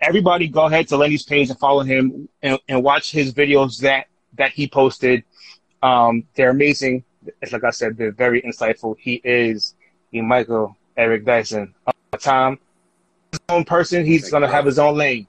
everybody 0.00 0.48
go 0.48 0.64
ahead 0.66 0.88
to 0.88 0.96
Lenny's 0.96 1.22
page 1.22 1.48
and 1.48 1.58
follow 1.58 1.82
him 1.82 2.28
and, 2.42 2.58
and 2.68 2.82
watch 2.82 3.12
his 3.12 3.32
videos 3.32 3.80
that 3.80 4.06
that 4.34 4.50
he 4.50 4.66
posted. 4.68 5.24
Um, 5.82 6.24
they're 6.34 6.50
amazing. 6.50 7.04
It's 7.40 7.52
like 7.52 7.64
I 7.64 7.70
said, 7.70 7.96
they're 7.96 8.12
very 8.12 8.42
insightful. 8.42 8.96
He 8.98 9.20
is 9.24 9.74
he 10.10 10.20
Michael 10.20 10.76
Eric 10.96 11.24
Dyson. 11.24 11.74
Uh, 11.86 11.92
Tom, 12.18 12.58
his 13.30 13.40
own 13.48 13.64
person, 13.64 14.04
he's 14.04 14.22
Thank 14.22 14.32
gonna 14.32 14.48
have 14.48 14.66
his 14.66 14.78
own 14.78 14.96
lane. 14.96 15.26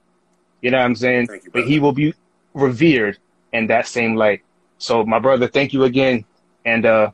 You 0.60 0.70
know 0.70 0.78
what 0.78 0.84
I'm 0.84 0.94
saying? 0.94 1.28
You, 1.30 1.50
but 1.52 1.64
he 1.66 1.78
will 1.78 1.92
be 1.92 2.14
revered 2.54 3.18
in 3.52 3.66
that 3.68 3.86
same 3.86 4.14
light. 4.14 4.42
So, 4.78 5.04
my 5.04 5.18
brother, 5.18 5.46
thank 5.46 5.72
you 5.72 5.84
again, 5.84 6.24
and 6.64 6.86
uh, 6.86 7.10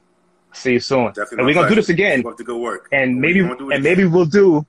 see 0.53 0.73
you 0.75 0.81
soon. 0.81 1.07
Definitely, 1.09 1.39
and 1.39 1.47
we're 1.47 1.55
gonna 1.55 1.69
do 1.69 1.75
this 1.75 1.89
again, 1.89 2.27
up 2.27 2.37
the 2.37 2.45
good 2.45 2.59
work. 2.61 2.89
and 2.93 3.21
maybe 3.21 3.41
gonna 3.41 3.57
do 3.57 3.71
it 3.71 3.75
and 3.77 3.85
again. 3.87 3.99
maybe 3.99 4.05
we'll 4.09 4.25
do 4.25 4.67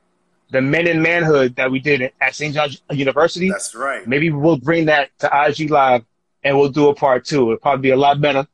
the 0.52 0.62
Men 0.62 0.88
in 0.88 1.02
Manhood 1.02 1.56
that 1.56 1.72
we 1.72 1.80
did 1.80 2.12
at 2.20 2.36
St. 2.36 2.54
John's 2.54 2.82
University. 2.92 3.50
that's 3.50 3.74
right. 3.76 4.06
Maybe 4.08 4.30
we'll 4.32 4.58
bring 4.58 4.86
that 4.88 5.10
to 5.20 5.30
IG 5.48 5.70
Live, 5.72 6.04
and 6.44 6.58
we'll 6.58 6.70
do 6.70 6.90
a 6.90 6.94
part 6.94 7.26
two. 7.26 7.44
It'll 7.52 7.58
probably 7.58 7.84
be 7.84 7.90
a 7.92 7.96
lot 7.98 8.20
better. 8.20 8.46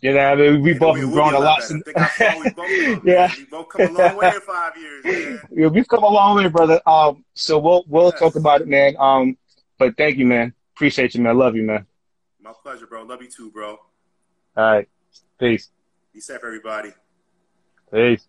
You 0.00 0.12
know, 0.14 0.20
I 0.20 0.34
mean, 0.36 0.62
we 0.62 0.70
and 0.72 0.78
both 0.80 0.96
have 0.98 1.10
grown 1.10 1.34
a 1.34 1.40
lot. 1.40 1.60
since- 1.62 1.82
Think 1.84 1.98
how 1.98 2.06
far 2.06 2.38
we 2.38 2.50
both 2.50 2.54
come. 2.54 3.00
Yeah. 3.04 3.32
We 3.36 3.44
both 3.46 3.68
come 3.68 3.96
a 3.96 3.98
long 3.98 4.16
way 4.16 4.28
in 4.32 4.40
five 4.42 4.72
years, 4.76 5.04
man. 5.04 5.40
Yeah, 5.50 5.66
we've 5.68 5.88
come 5.88 6.04
a 6.04 6.08
long 6.08 6.36
way, 6.36 6.48
brother. 6.48 6.80
Um, 6.86 7.24
so 7.34 7.58
we'll 7.58 7.82
we'll 7.88 8.10
Yes. 8.10 8.20
talk 8.20 8.36
about 8.36 8.60
it, 8.60 8.68
man. 8.68 8.94
Um, 8.98 9.36
but 9.78 9.96
thank 9.96 10.16
you, 10.18 10.26
man. 10.26 10.52
Appreciate 10.76 11.14
you, 11.16 11.22
man. 11.22 11.36
Love 11.36 11.56
you, 11.56 11.64
man. 11.64 11.86
My 12.40 12.52
pleasure, 12.62 12.86
bro. 12.86 13.02
Love 13.02 13.22
you 13.22 13.28
too, 13.28 13.50
bro. 13.50 13.70
All 13.70 13.78
right, 14.72 14.88
peace, 15.38 15.70
Be 16.12 16.20
safe, 16.20 16.40
everybody. 16.44 16.90
peace. 17.92 18.26